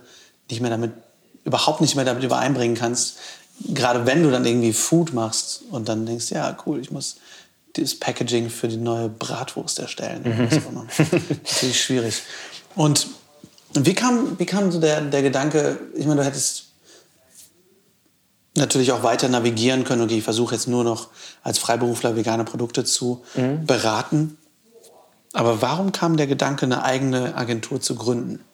nicht 0.48 0.60
mehr 0.60 0.70
damit 0.70 0.92
überhaupt 1.44 1.80
nicht 1.80 1.96
mehr 1.96 2.04
damit 2.04 2.22
übereinbringen 2.22 2.76
kannst. 2.76 3.18
Gerade 3.68 4.06
wenn 4.06 4.22
du 4.22 4.30
dann 4.30 4.44
irgendwie 4.44 4.72
Food 4.72 5.12
machst 5.12 5.62
und 5.70 5.88
dann 5.88 6.06
denkst, 6.06 6.30
ja, 6.30 6.56
cool, 6.66 6.80
ich 6.80 6.90
muss 6.90 7.16
das 7.74 7.94
Packaging 7.94 8.50
für 8.50 8.68
die 8.68 8.76
neue 8.76 9.08
Bratwurst 9.08 9.78
erstellen. 9.78 10.22
Mhm. 10.24 10.48
Natürlich 11.44 11.82
schwierig. 11.82 12.22
Und 12.74 13.06
wie 13.74 13.94
kam, 13.94 14.38
wie 14.38 14.46
kam 14.46 14.72
so 14.72 14.80
der, 14.80 15.02
der 15.02 15.22
Gedanke, 15.22 15.78
ich 15.94 16.06
meine, 16.06 16.20
du 16.20 16.26
hättest 16.26 16.66
natürlich 18.56 18.92
auch 18.92 19.02
weiter 19.02 19.28
navigieren 19.28 19.84
können, 19.84 20.02
okay, 20.02 20.18
ich 20.18 20.24
versuche 20.24 20.54
jetzt 20.54 20.66
nur 20.66 20.82
noch 20.82 21.08
als 21.42 21.58
Freiberufler 21.58 22.16
vegane 22.16 22.44
Produkte 22.44 22.84
zu 22.84 23.22
mhm. 23.34 23.64
beraten. 23.66 24.36
Aber 25.32 25.62
warum 25.62 25.92
kam 25.92 26.16
der 26.16 26.26
Gedanke, 26.26 26.66
eine 26.66 26.82
eigene 26.82 27.36
Agentur 27.36 27.80
zu 27.80 27.94
gründen? 27.94 28.44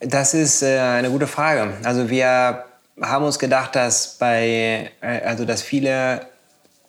Das 0.00 0.34
ist 0.34 0.62
äh, 0.62 0.78
eine 0.78 1.10
gute 1.10 1.28
Frage. 1.28 1.74
Also 1.84 2.10
wir 2.10 2.64
haben 3.00 3.24
uns 3.24 3.38
gedacht, 3.38 3.74
dass 3.76 4.16
bei, 4.18 4.90
äh, 5.00 5.20
also 5.24 5.44
dass 5.44 5.62
viele 5.62 6.26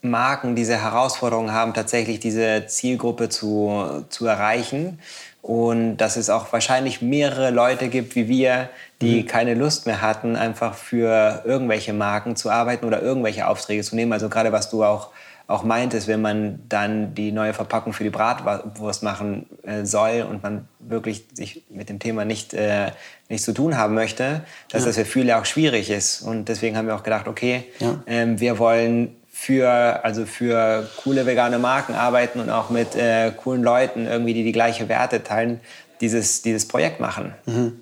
Marken 0.02 0.56
diese 0.56 0.82
Herausforderung 0.82 1.52
haben, 1.52 1.74
tatsächlich 1.74 2.20
diese 2.20 2.68
Zielgruppe 2.68 3.30
zu, 3.30 4.06
zu 4.10 4.26
erreichen. 4.26 5.00
Und 5.42 5.98
dass 5.98 6.18
es 6.18 6.32
auch 6.32 6.52
wahrscheinlich 6.54 7.04
mehrere 7.04 7.52
Leute 7.52 7.90
gibt 7.90 8.16
wie 8.16 8.28
wir, 8.28 8.70
die 9.02 9.22
mhm. 9.22 9.28
keine 9.28 9.54
Lust 9.54 9.86
mehr 9.86 10.02
hatten, 10.02 10.36
einfach 10.36 10.74
für 10.74 11.44
irgendwelche 11.46 11.94
Marken 11.94 12.36
zu 12.36 12.50
arbeiten 12.50 12.86
oder 12.86 13.02
irgendwelche 13.02 13.48
Aufträge 13.48 13.84
zu 13.84 13.96
nehmen. 13.96 14.12
Also 14.14 14.28
gerade 14.28 14.52
was 14.52 14.72
du 14.72 14.84
auch 14.84 15.12
auch 15.48 15.64
meint, 15.64 15.94
ist, 15.94 16.08
wenn 16.08 16.22
man 16.22 16.60
dann 16.70 17.14
die 17.14 17.32
neue 17.32 17.54
Verpackung 17.54 17.94
für 17.94 18.04
die 18.04 18.10
Bratwurst 18.10 19.04
machen 19.04 19.46
äh, 19.64 19.86
soll 19.86 20.26
und 20.28 20.42
man 20.42 20.68
wirklich 20.80 21.26
sich 21.34 21.64
mit 21.70 21.90
dem 21.90 22.00
Thema 22.00 22.26
nicht, 22.26 22.54
äh, 22.54 22.92
nichts 23.30 23.46
zu 23.46 23.54
tun 23.54 23.78
haben 23.78 23.94
möchte, 23.94 24.42
dass 24.70 24.82
ja. 24.84 24.88
das 24.88 24.96
für 24.96 25.06
viele 25.06 25.38
auch 25.38 25.46
schwierig 25.46 25.92
ist. 25.92 26.22
Und 26.22 26.50
deswegen 26.50 26.78
haben 26.78 26.88
wir 26.88 26.96
auch 26.96 27.04
gedacht, 27.04 27.28
okay, 27.28 27.66
ja. 27.80 28.00
ähm, 28.08 28.40
wir 28.40 28.58
wollen 28.58 29.16
für, 29.32 29.70
also 30.04 30.26
für 30.26 30.90
coole 31.04 31.26
vegane 31.26 31.60
Marken 31.60 31.94
arbeiten 31.94 32.40
und 32.40 32.50
auch 32.50 32.72
mit 32.72 32.96
äh, 32.96 33.32
coolen 33.32 33.62
Leuten, 33.62 34.08
irgendwie, 34.08 34.34
die 34.34 34.44
die 34.44 34.52
gleiche 34.52 34.90
Werte 34.90 35.24
teilen, 35.24 35.60
dieses, 36.02 36.42
dieses 36.42 36.68
Projekt 36.68 37.00
machen. 37.00 37.36
Mhm. 37.46 37.82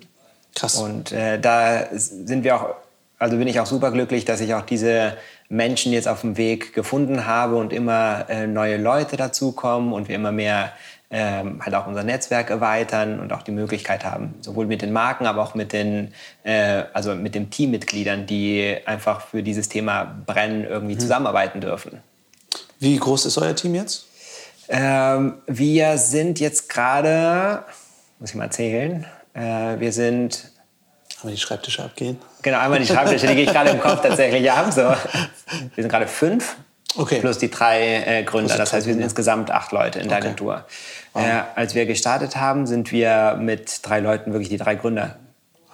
Krass. 0.54 0.76
Und 0.76 1.12
äh, 1.12 1.40
da 1.40 1.86
sind 1.92 2.44
wir 2.44 2.56
auch 2.56 2.74
also 3.24 3.38
bin 3.38 3.48
ich 3.48 3.58
auch 3.60 3.66
super 3.66 3.90
glücklich, 3.90 4.24
dass 4.24 4.40
ich 4.40 4.54
auch 4.54 4.62
diese 4.66 5.16
Menschen 5.48 5.92
jetzt 5.92 6.08
auf 6.08 6.22
dem 6.22 6.36
Weg 6.36 6.72
gefunden 6.72 7.26
habe 7.26 7.56
und 7.56 7.72
immer 7.72 8.26
äh, 8.28 8.46
neue 8.46 8.76
Leute 8.76 9.16
dazukommen 9.16 9.92
und 9.92 10.08
wir 10.08 10.16
immer 10.16 10.32
mehr 10.32 10.72
ähm, 11.10 11.60
halt 11.64 11.74
auch 11.74 11.86
unser 11.86 12.02
Netzwerk 12.02 12.50
erweitern 12.50 13.20
und 13.20 13.32
auch 13.32 13.42
die 13.42 13.52
Möglichkeit 13.52 14.04
haben, 14.04 14.34
sowohl 14.40 14.66
mit 14.66 14.82
den 14.82 14.92
Marken, 14.92 15.26
aber 15.26 15.42
auch 15.42 15.54
mit 15.54 15.72
den, 15.72 16.12
äh, 16.42 16.84
also 16.92 17.14
mit 17.14 17.34
den 17.34 17.50
Teammitgliedern, 17.50 18.26
die 18.26 18.78
einfach 18.84 19.20
für 19.20 19.42
dieses 19.42 19.68
Thema 19.68 20.04
brennen, 20.26 20.64
irgendwie 20.64 20.94
mhm. 20.94 21.00
zusammenarbeiten 21.00 21.60
dürfen. 21.60 22.00
Wie 22.80 22.96
groß 22.96 23.26
ist 23.26 23.38
euer 23.38 23.54
Team 23.54 23.76
jetzt? 23.76 24.06
Ähm, 24.68 25.34
wir 25.46 25.98
sind 25.98 26.40
jetzt 26.40 26.68
gerade, 26.68 27.64
muss 28.18 28.30
ich 28.30 28.36
mal 28.36 28.50
zählen, 28.50 29.06
äh, 29.34 29.78
wir 29.78 29.92
sind 29.92 30.50
Einmal 31.24 31.36
die 31.36 31.40
Schreibtische 31.40 31.82
abgehen. 31.82 32.18
Genau, 32.42 32.58
einmal 32.58 32.78
die 32.78 32.86
Schreibtische, 32.86 33.26
die 33.26 33.34
gehe 33.34 33.44
ich 33.44 33.50
gerade 33.50 33.70
im 33.70 33.80
Kopf 33.80 34.02
tatsächlich 34.02 34.52
ab. 34.52 34.70
So. 34.70 34.82
Wir 34.82 35.82
sind 35.82 35.88
gerade 35.88 36.06
fünf. 36.06 36.56
Okay. 36.96 37.20
Plus 37.20 37.38
die 37.38 37.50
drei 37.50 38.04
äh, 38.04 38.22
Gründer. 38.24 38.58
Das 38.58 38.74
heißt, 38.74 38.86
wir 38.86 38.92
sind 38.92 39.02
insgesamt 39.02 39.50
acht 39.50 39.72
Leute 39.72 40.00
in 40.00 40.08
der 40.08 40.18
okay. 40.18 40.26
Agentur. 40.26 40.66
Wow. 41.14 41.24
Äh, 41.24 41.42
als 41.54 41.74
wir 41.74 41.86
gestartet 41.86 42.36
haben, 42.36 42.66
sind 42.66 42.92
wir 42.92 43.38
mit 43.40 43.80
drei 43.80 44.00
Leuten 44.00 44.32
wirklich 44.32 44.50
die 44.50 44.58
drei 44.58 44.74
Gründer 44.74 45.16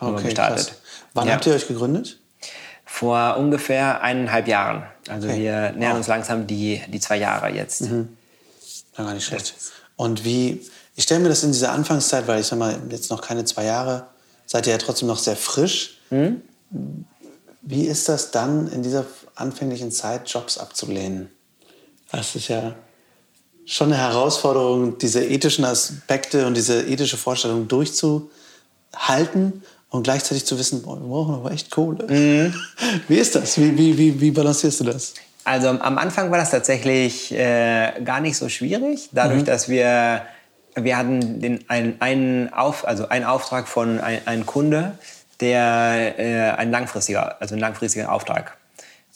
okay, 0.00 0.22
gestartet. 0.22 0.68
Krass. 0.68 0.80
Wann 1.14 1.26
ja. 1.26 1.34
habt 1.34 1.46
ihr 1.46 1.54
euch 1.54 1.66
gegründet? 1.66 2.20
Vor 2.84 3.36
ungefähr 3.36 4.02
eineinhalb 4.02 4.46
Jahren. 4.46 4.84
Also 5.08 5.26
okay. 5.26 5.40
wir 5.40 5.72
nähern 5.72 5.90
wow. 5.90 5.98
uns 5.98 6.06
langsam 6.06 6.46
die, 6.46 6.80
die 6.86 7.00
zwei 7.00 7.16
Jahre 7.16 7.50
jetzt. 7.50 7.80
Mhm. 7.80 8.16
Ja, 8.96 9.02
gar 9.02 9.14
nicht 9.14 9.26
schlecht. 9.26 9.56
Und 9.96 10.24
wie, 10.24 10.64
ich 10.94 11.02
stelle 11.02 11.18
mir 11.18 11.28
das 11.28 11.42
in 11.42 11.50
dieser 11.50 11.72
Anfangszeit, 11.72 12.28
weil 12.28 12.40
ich 12.40 12.46
sag 12.46 12.58
mal, 12.60 12.78
jetzt 12.88 13.10
noch 13.10 13.20
keine 13.20 13.44
zwei 13.44 13.64
Jahre, 13.64 14.06
seid 14.50 14.66
ihr 14.66 14.72
ja 14.72 14.78
trotzdem 14.78 15.06
noch 15.06 15.18
sehr 15.18 15.36
frisch. 15.36 16.00
Mhm. 16.10 16.42
Wie 17.62 17.84
ist 17.84 18.08
das 18.08 18.32
dann 18.32 18.66
in 18.72 18.82
dieser 18.82 19.04
anfänglichen 19.36 19.92
Zeit, 19.92 20.28
Jobs 20.28 20.58
abzulehnen? 20.58 21.30
Das 22.10 22.34
ist 22.34 22.48
ja 22.48 22.74
schon 23.64 23.92
eine 23.92 24.02
Herausforderung, 24.02 24.98
diese 24.98 25.24
ethischen 25.24 25.64
Aspekte 25.64 26.48
und 26.48 26.56
diese 26.56 26.82
ethische 26.82 27.16
Vorstellung 27.16 27.68
durchzuhalten 27.68 29.62
und 29.88 30.02
gleichzeitig 30.02 30.44
zu 30.46 30.58
wissen, 30.58 30.82
boah, 30.82 31.00
wir 31.00 31.06
brauchen 31.06 31.34
aber 31.36 31.52
echt 31.52 31.70
Kohle. 31.70 32.08
Mhm. 32.08 32.54
Wie 33.08 33.18
ist 33.18 33.36
das? 33.36 33.56
Wie, 33.56 33.78
wie, 33.78 33.96
wie, 33.96 34.20
wie 34.20 34.32
balancierst 34.32 34.80
du 34.80 34.84
das? 34.84 35.14
Also 35.44 35.68
am 35.68 35.96
Anfang 35.96 36.32
war 36.32 36.38
das 36.38 36.50
tatsächlich 36.50 37.30
äh, 37.32 38.00
gar 38.04 38.20
nicht 38.20 38.36
so 38.36 38.48
schwierig, 38.48 39.10
dadurch, 39.12 39.42
mhm. 39.42 39.46
dass 39.46 39.68
wir 39.68 40.22
wir 40.74 40.96
hatten 40.96 41.40
den, 41.40 41.64
einen, 41.68 41.96
einen, 42.00 42.52
Auf, 42.52 42.86
also 42.86 43.08
einen 43.08 43.24
Auftrag 43.24 43.68
von 43.68 44.00
ein, 44.00 44.26
einem 44.26 44.46
Kunde, 44.46 44.92
der 45.40 46.18
äh, 46.18 46.50
ein 46.56 46.70
langfristiger, 46.70 47.40
also 47.40 47.54
ein 47.54 47.60
langfristiger 47.60 48.12
Auftrag. 48.12 48.56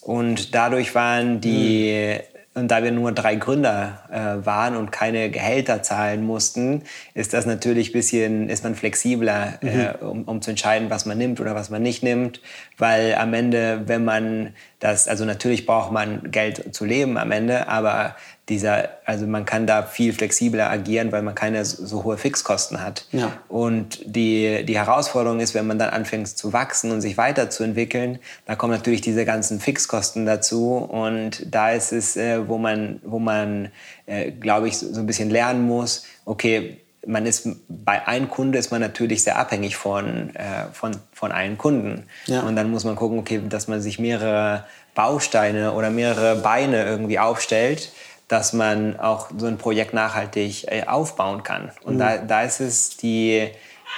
Und 0.01 0.55
dadurch 0.55 0.95
waren 0.95 1.41
die, 1.41 2.19
mhm. 2.55 2.63
und 2.63 2.71
da 2.71 2.83
wir 2.83 2.93
nur 2.93 3.13
drei 3.13 3.37
Gründer 3.37 4.01
äh, 4.11 4.45
waren 4.45 4.77
und 4.77 4.93
keine 4.93 5.31
Gehälter 5.31 5.83
zahlen 5.83 6.25
mussten, 6.25 6.83
ist 7.15 7.33
das 7.33 7.47
natürlich 7.47 7.91
ein 7.91 7.93
bisschen, 7.93 8.49
ist 8.51 8.65
man 8.65 8.75
flexibler, 8.75 9.59
mhm. 9.63 9.69
äh, 9.69 9.95
um, 10.05 10.25
um 10.25 10.43
zu 10.43 10.51
entscheiden, 10.51 10.91
was 10.91 11.07
man 11.07 11.19
nimmt 11.19 11.41
oder 11.41 11.55
was 11.55 11.71
man 11.71 11.83
nicht 11.83 12.03
nimmt. 12.03 12.41
Weil 12.77 13.15
am 13.15 13.33
Ende, 13.33 13.83
wenn 13.87 14.05
man 14.05 14.55
das, 14.81 15.09
also 15.09 15.25
natürlich 15.25 15.65
braucht 15.65 15.93
man 15.93 16.31
Geld 16.31 16.75
zu 16.75 16.85
leben 16.85 17.17
am 17.17 17.31
Ende, 17.33 17.69
aber 17.69 18.17
dieser, 18.49 18.91
also 19.07 19.27
man 19.27 19.47
kann 19.47 19.67
da 19.67 19.83
viel 19.83 20.13
flexibler 20.13 20.69
agieren, 20.69 21.13
weil 21.13 21.23
man 21.23 21.35
keine 21.35 21.65
so, 21.65 21.87
so 21.87 22.05
hohe 22.05 22.19
Fixkosten 22.19 22.83
hat. 22.83 23.07
Ja. 23.11 23.33
Und 23.49 24.01
die, 24.05 24.65
die 24.67 24.77
Herausforderung 24.77 25.41
ist, 25.41 25.55
wenn 25.55 25.67
man 25.67 25.79
dann 25.79 25.91
anfängt 25.91 26.29
zu 26.29 26.53
wachsen 26.53 26.91
und 26.91 27.01
sich 27.01 27.17
weiterzuentwickeln, 27.17 28.19
da 28.45 28.55
kommen 28.55 28.75
natürlich 28.75 29.01
diese 29.01 29.25
ganzen 29.25 29.61
Fixkosten 29.61 30.27
dazu. 30.27 30.77
Und 30.77 31.47
da 31.55 31.71
ist 31.71 31.93
es, 31.93 32.17
äh, 32.17 32.47
wo 32.47 32.59
man, 32.59 33.01
wo 33.03 33.19
man 33.19 33.71
äh, 34.05 34.31
glaube 34.31 34.69
ich, 34.69 34.77
so, 34.77 34.93
so 34.93 35.01
ein 35.01 35.07
bisschen 35.07 35.31
lernen 35.31 35.63
muss, 35.67 36.05
okay, 36.27 36.81
man 37.07 37.27
ist 37.27 37.49
bei 37.69 38.07
einem 38.07 38.31
Kunde 38.31 38.59
ist 38.59 38.71
man 38.71 38.81
natürlich 38.81 39.25
sehr 39.25 39.39
abhängig 39.39 39.77
von, 39.77 40.35
äh, 40.35 40.67
von, 40.73 40.97
von 41.13 41.33
einem 41.33 41.59
Kunden. 41.59 42.05
Ja. 42.27 42.41
Und 42.43 42.57
dann 42.57 42.71
muss 42.71 42.85
man 42.85 42.97
gucken, 42.97 43.19
okay, 43.19 43.41
dass 43.49 43.69
man 43.69 43.81
sich 43.81 43.99
mehrere 43.99 44.65
Bausteine 44.95 45.73
oder 45.73 45.91
mehrere 45.91 46.37
Beine 46.37 46.85
irgendwie 46.85 47.19
aufstellt, 47.19 47.93
dass 48.29 48.53
man 48.53 48.99
auch 48.99 49.31
so 49.37 49.47
ein 49.47 49.59
Projekt 49.59 49.95
nachhaltig 49.95 50.67
äh, 50.69 50.85
aufbauen 50.87 51.43
kann. 51.43 51.71
Und 51.83 51.95
mhm. 51.95 51.99
da, 51.99 52.17
da 52.19 52.43
ist 52.43 52.61
es 52.61 52.97
die, 52.97 53.51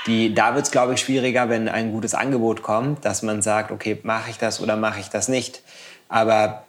die, 0.07 0.35
da 0.35 0.55
wird 0.55 0.67
es, 0.67 0.71
glaube 0.71 0.95
ich, 0.95 1.01
schwieriger, 1.01 1.49
wenn 1.49 1.69
ein 1.69 1.93
gutes 1.93 2.15
Angebot 2.15 2.63
kommt, 2.63 3.05
dass 3.05 3.23
man 3.23 3.43
sagt, 3.43 3.71
okay, 3.71 3.99
mache 4.03 4.31
ich 4.31 4.39
das 4.39 4.61
oder 4.61 4.77
mache 4.77 5.01
ich 5.01 5.09
das 5.09 5.29
nicht. 5.29 5.63
Aber 6.09 6.65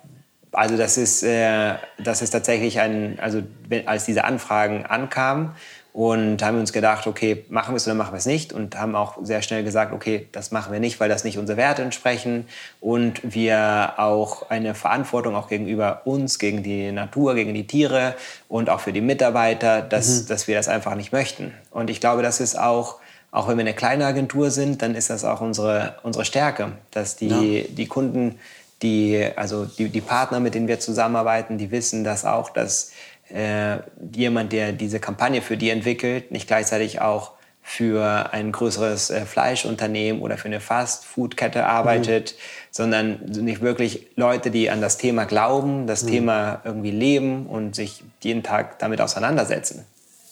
also 0.52 0.78
das 0.78 0.98
ist, 0.98 1.24
äh, 1.24 1.76
das 2.00 2.22
ist 2.22 2.32
tatsächlich 2.32 2.80
ein, 2.80 3.20
also 3.20 3.44
wenn, 3.68 3.88
als 3.88 4.06
diese 4.06 4.24
Anfragen 4.24 4.86
ankamen, 4.86 5.52
und 5.98 6.44
haben 6.44 6.60
uns 6.60 6.74
gedacht, 6.74 7.08
okay, 7.08 7.44
machen 7.50 7.74
wir 7.74 7.78
es 7.78 7.88
oder 7.88 7.96
machen 7.96 8.14
wir 8.14 8.20
es 8.20 8.28
nicht. 8.28 8.54
Und 8.54 8.78
haben 8.78 8.96
auch 8.96 9.18
sehr 9.24 9.42
schnell 9.42 9.64
gesagt, 9.64 9.94
okay, 9.94 10.28
das 10.32 10.52
machen 10.52 10.72
wir 10.72 10.80
nicht, 10.80 11.00
weil 11.00 11.10
das 11.10 11.24
nicht 11.24 11.40
unsere 11.40 11.58
Werte 11.58 11.82
entsprechen. 11.82 12.48
Und 12.80 13.34
wir 13.34 13.94
auch 13.98 14.48
eine 14.52 14.76
Verantwortung 14.76 15.36
auch 15.36 15.50
gegenüber 15.50 16.04
uns, 16.06 16.38
gegen 16.38 16.62
die 16.62 16.92
Natur, 16.92 17.34
gegen 17.34 17.56
die 17.56 17.66
Tiere 17.66 18.14
und 18.48 18.70
auch 18.70 18.80
für 18.80 18.94
die 18.94 19.02
Mitarbeiter, 19.02 19.82
dass, 19.82 20.22
mhm. 20.22 20.28
dass 20.28 20.48
wir 20.48 20.56
das 20.56 20.68
einfach 20.68 20.94
nicht 20.94 21.12
möchten. 21.12 21.52
Und 21.72 21.90
ich 21.90 22.00
glaube, 22.00 22.22
das 22.22 22.42
ist 22.42 22.60
auch, 22.60 22.98
auch 23.32 23.48
wenn 23.48 23.58
wir 23.58 23.64
eine 23.64 23.74
kleine 23.74 24.06
Agentur 24.06 24.52
sind, 24.52 24.84
dann 24.84 24.94
ist 24.94 25.10
das 25.10 25.26
auch 25.26 25.42
unsere, 25.42 25.96
unsere 26.04 26.26
Stärke, 26.26 26.74
dass 26.92 27.16
die, 27.16 27.62
ja. 27.62 27.64
die 27.72 27.88
Kunden, 27.88 28.38
die, 28.84 29.28
also 29.36 29.66
die, 29.66 29.90
die 29.90 30.02
Partner, 30.02 30.40
mit 30.42 30.54
denen 30.54 30.68
wir 30.68 30.80
zusammenarbeiten, 30.80 31.58
die 31.58 31.72
wissen 31.72 32.04
das 32.04 32.24
auch, 32.24 32.52
dass 32.52 32.92
äh, 33.30 33.78
jemand, 34.14 34.54
der 34.54 34.72
diese 34.72 35.00
Kampagne 35.00 35.42
für 35.42 35.58
die 35.58 35.70
entwickelt, 35.70 36.32
nicht 36.32 36.48
gleichzeitig 36.48 37.02
auch 37.02 37.34
für 37.62 38.32
ein 38.32 38.54
größeres 38.54 39.10
äh, 39.10 39.26
Fleischunternehmen 39.26 40.22
oder 40.22 40.38
für 40.38 40.46
eine 40.46 40.62
Fast-Food-Kette 40.62 41.66
arbeitet, 41.66 42.32
mhm. 42.32 42.38
sondern 42.72 43.20
nicht 43.26 43.60
wirklich 43.60 44.08
Leute, 44.16 44.52
die 44.52 44.70
an 44.70 44.80
das 44.80 44.98
Thema 44.98 45.26
glauben, 45.26 45.86
das 45.86 46.04
mhm. 46.04 46.08
Thema 46.08 46.62
irgendwie 46.64 46.92
leben 46.92 47.46
und 47.46 47.76
sich 47.76 48.04
jeden 48.24 48.42
Tag 48.42 48.80
damit 48.80 49.02
auseinandersetzen. 49.02 49.86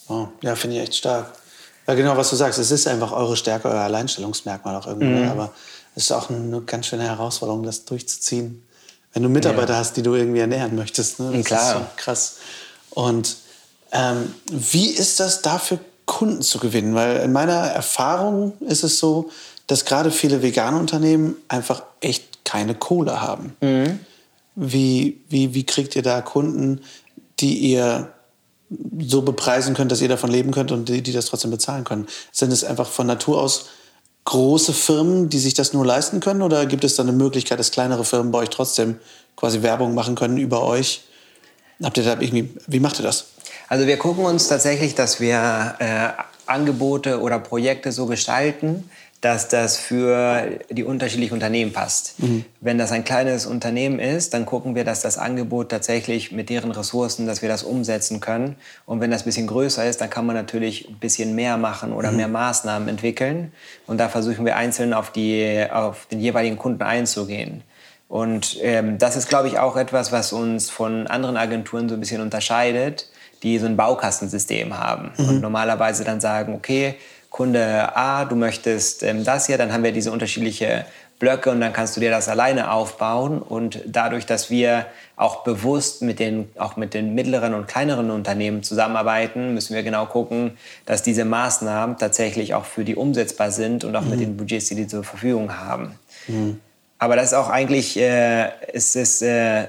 Oh, 0.07 0.27
ja, 0.41 0.55
finde 0.55 0.77
ich 0.77 0.83
echt 0.83 0.95
stark. 0.95 1.33
Ja, 1.87 1.93
genau, 1.95 2.15
was 2.15 2.29
du 2.29 2.37
sagst, 2.37 2.57
es 2.57 2.71
ist 2.71 2.87
einfach 2.87 3.11
eure 3.11 3.35
Stärke, 3.35 3.67
euer 3.67 3.81
Alleinstellungsmerkmal 3.81 4.75
auch 4.75 4.87
irgendwie. 4.87 5.23
Mhm. 5.23 5.29
Aber 5.29 5.51
es 5.95 6.03
ist 6.03 6.11
auch 6.13 6.29
eine 6.29 6.61
ganz 6.61 6.87
schöne 6.87 7.03
Herausforderung, 7.03 7.63
das 7.63 7.83
durchzuziehen. 7.83 8.63
Wenn 9.13 9.23
du 9.23 9.29
Mitarbeiter 9.29 9.73
ja. 9.73 9.79
hast, 9.79 9.97
die 9.97 10.03
du 10.03 10.15
irgendwie 10.15 10.39
ernähren 10.39 10.75
möchtest. 10.75 11.19
Ne? 11.19 11.31
Das 11.33 11.45
Klar. 11.45 11.67
ist 11.67 11.77
so 11.77 11.85
krass. 11.97 12.37
Und 12.95 13.37
ähm, 13.91 14.33
wie 14.49 14.87
ist 14.87 15.19
das 15.19 15.43
dafür, 15.43 15.79
Kunden 16.05 16.41
zu 16.41 16.57
gewinnen? 16.59 16.95
Weil 16.95 17.17
in 17.17 17.31
meiner 17.31 17.53
Erfahrung 17.53 18.53
ist 18.61 18.83
es 18.83 18.97
so, 18.97 19.29
dass 19.67 19.85
gerade 19.85 20.11
viele 20.11 20.41
vegane 20.41 20.77
Unternehmen 20.77 21.35
einfach 21.47 21.83
echt 22.01 22.43
keine 22.43 22.73
Kohle 22.73 23.21
haben. 23.21 23.55
Mhm. 23.61 23.99
Wie, 24.55 25.21
wie, 25.29 25.53
wie 25.53 25.65
kriegt 25.65 25.95
ihr 25.95 26.01
da 26.01 26.21
Kunden, 26.21 26.81
die 27.39 27.57
ihr 27.57 28.11
so 28.99 29.21
bepreisen 29.21 29.75
könnt, 29.75 29.91
dass 29.91 30.01
ihr 30.01 30.07
davon 30.07 30.31
leben 30.31 30.51
könnt 30.51 30.71
und 30.71 30.87
die, 30.89 31.01
die 31.01 31.11
das 31.11 31.25
trotzdem 31.25 31.51
bezahlen 31.51 31.83
können? 31.83 32.07
Sind 32.31 32.51
es 32.51 32.63
einfach 32.63 32.87
von 32.87 33.07
Natur 33.07 33.41
aus 33.41 33.65
große 34.23 34.73
Firmen, 34.73 35.29
die 35.29 35.39
sich 35.39 35.53
das 35.53 35.73
nur 35.73 35.85
leisten 35.85 36.19
können? 36.19 36.41
Oder 36.41 36.65
gibt 36.65 36.83
es 36.83 36.95
da 36.95 37.03
eine 37.03 37.11
Möglichkeit, 37.11 37.59
dass 37.59 37.71
kleinere 37.71 38.05
Firmen 38.05 38.31
bei 38.31 38.39
euch 38.39 38.49
trotzdem 38.49 38.99
quasi 39.35 39.61
Werbung 39.61 39.93
machen 39.93 40.15
können 40.15 40.37
über 40.37 40.63
euch? 40.63 41.03
Habt 41.83 41.97
ihr 41.97 42.03
da 42.03 42.19
irgendwie, 42.19 42.49
wie 42.67 42.79
macht 42.79 42.99
ihr 42.99 43.03
das? 43.03 43.27
Also 43.67 43.87
wir 43.87 43.97
gucken 43.97 44.25
uns 44.25 44.47
tatsächlich, 44.47 44.95
dass 44.95 45.19
wir 45.19 45.75
äh, 45.79 46.09
Angebote 46.45 47.19
oder 47.19 47.39
Projekte 47.39 47.91
so 47.91 48.05
gestalten, 48.05 48.89
dass 49.21 49.47
das 49.47 49.77
für 49.77 50.59
die 50.69 50.83
unterschiedlichen 50.83 51.33
Unternehmen 51.33 51.73
passt. 51.73 52.19
Mhm. 52.19 52.45
Wenn 52.61 52.77
das 52.77 52.91
ein 52.91 53.03
kleines 53.03 53.47
Unternehmen 53.47 53.97
ist, 53.97 54.35
dann 54.35 54.45
gucken 54.45 54.75
wir, 54.75 54.83
dass 54.83 55.01
das 55.01 55.17
Angebot 55.17 55.69
tatsächlich 55.69 56.31
mit 56.31 56.49
deren 56.51 56.69
Ressourcen, 56.69 57.25
dass 57.25 57.41
wir 57.41 57.49
das 57.49 57.63
umsetzen 57.63 58.19
können. 58.19 58.55
Und 58.85 58.99
wenn 58.99 59.09
das 59.09 59.23
ein 59.23 59.25
bisschen 59.25 59.47
größer 59.47 59.83
ist, 59.83 59.99
dann 59.99 60.11
kann 60.11 60.27
man 60.27 60.35
natürlich 60.35 60.87
ein 60.87 60.99
bisschen 60.99 61.33
mehr 61.33 61.57
machen 61.57 61.91
oder 61.91 62.11
mhm. 62.11 62.17
mehr 62.17 62.27
Maßnahmen 62.27 62.87
entwickeln. 62.87 63.51
Und 63.87 63.97
da 63.97 64.09
versuchen 64.09 64.45
wir 64.45 64.57
einzeln 64.57 64.93
auf, 64.93 65.11
die, 65.11 65.65
auf 65.71 66.05
den 66.05 66.19
jeweiligen 66.19 66.59
Kunden 66.59 66.83
einzugehen. 66.83 67.63
Und 68.07 68.57
ähm, 68.61 68.97
das 68.97 69.15
ist, 69.15 69.29
glaube 69.29 69.47
ich, 69.47 69.57
auch 69.59 69.75
etwas, 69.77 70.11
was 70.11 70.31
uns 70.31 70.69
von 70.69 71.07
anderen 71.07 71.37
Agenturen 71.37 71.89
so 71.89 71.95
ein 71.95 71.99
bisschen 71.99 72.21
unterscheidet, 72.21 73.09
die 73.43 73.57
so 73.57 73.65
ein 73.65 73.77
Baukastensystem 73.77 74.77
haben 74.77 75.11
mhm. 75.17 75.29
und 75.29 75.41
normalerweise 75.41 76.03
dann 76.03 76.21
sagen, 76.21 76.53
okay, 76.53 76.95
Kunde 77.29 77.95
A, 77.97 78.23
du 78.23 78.35
möchtest 78.35 79.03
ähm, 79.03 79.25
das 79.25 79.47
hier, 79.47 79.57
dann 79.57 79.73
haben 79.73 79.83
wir 79.83 79.91
diese 79.91 80.11
unterschiedliche 80.11 80.85
Blöcke 81.19 81.49
und 81.49 81.61
dann 81.61 81.73
kannst 81.73 81.95
du 81.95 82.01
dir 82.01 82.09
das 82.09 82.29
alleine 82.29 82.71
aufbauen. 82.71 83.41
Und 83.41 83.81
dadurch, 83.85 84.25
dass 84.25 84.49
wir 84.49 84.85
auch 85.15 85.43
bewusst 85.43 86.01
mit 86.01 86.19
den, 86.19 86.49
auch 86.57 86.75
mit 86.75 86.93
den 86.93 87.13
mittleren 87.15 87.53
und 87.53 87.67
kleineren 87.67 88.11
Unternehmen 88.11 88.63
zusammenarbeiten, 88.63 89.53
müssen 89.53 89.75
wir 89.75 89.83
genau 89.83 90.05
gucken, 90.05 90.57
dass 90.85 91.03
diese 91.03 91.25
Maßnahmen 91.25 91.97
tatsächlich 91.97 92.53
auch 92.53 92.65
für 92.65 92.83
die 92.83 92.95
umsetzbar 92.95 93.51
sind 93.51 93.83
und 93.83 93.95
auch 93.95 94.01
mhm. 94.01 94.09
mit 94.09 94.19
den 94.19 94.37
Budgets, 94.37 94.67
die 94.67 94.75
die 94.75 94.87
zur 94.87 95.03
Verfügung 95.03 95.57
haben. 95.57 95.99
Mhm. 96.27 96.59
Aber 96.97 97.15
das 97.15 97.27
ist 97.27 97.33
auch 97.33 97.49
eigentlich, 97.49 97.97
äh, 97.97 98.49
ist 98.71 98.95
es, 98.95 99.21
äh, 99.21 99.67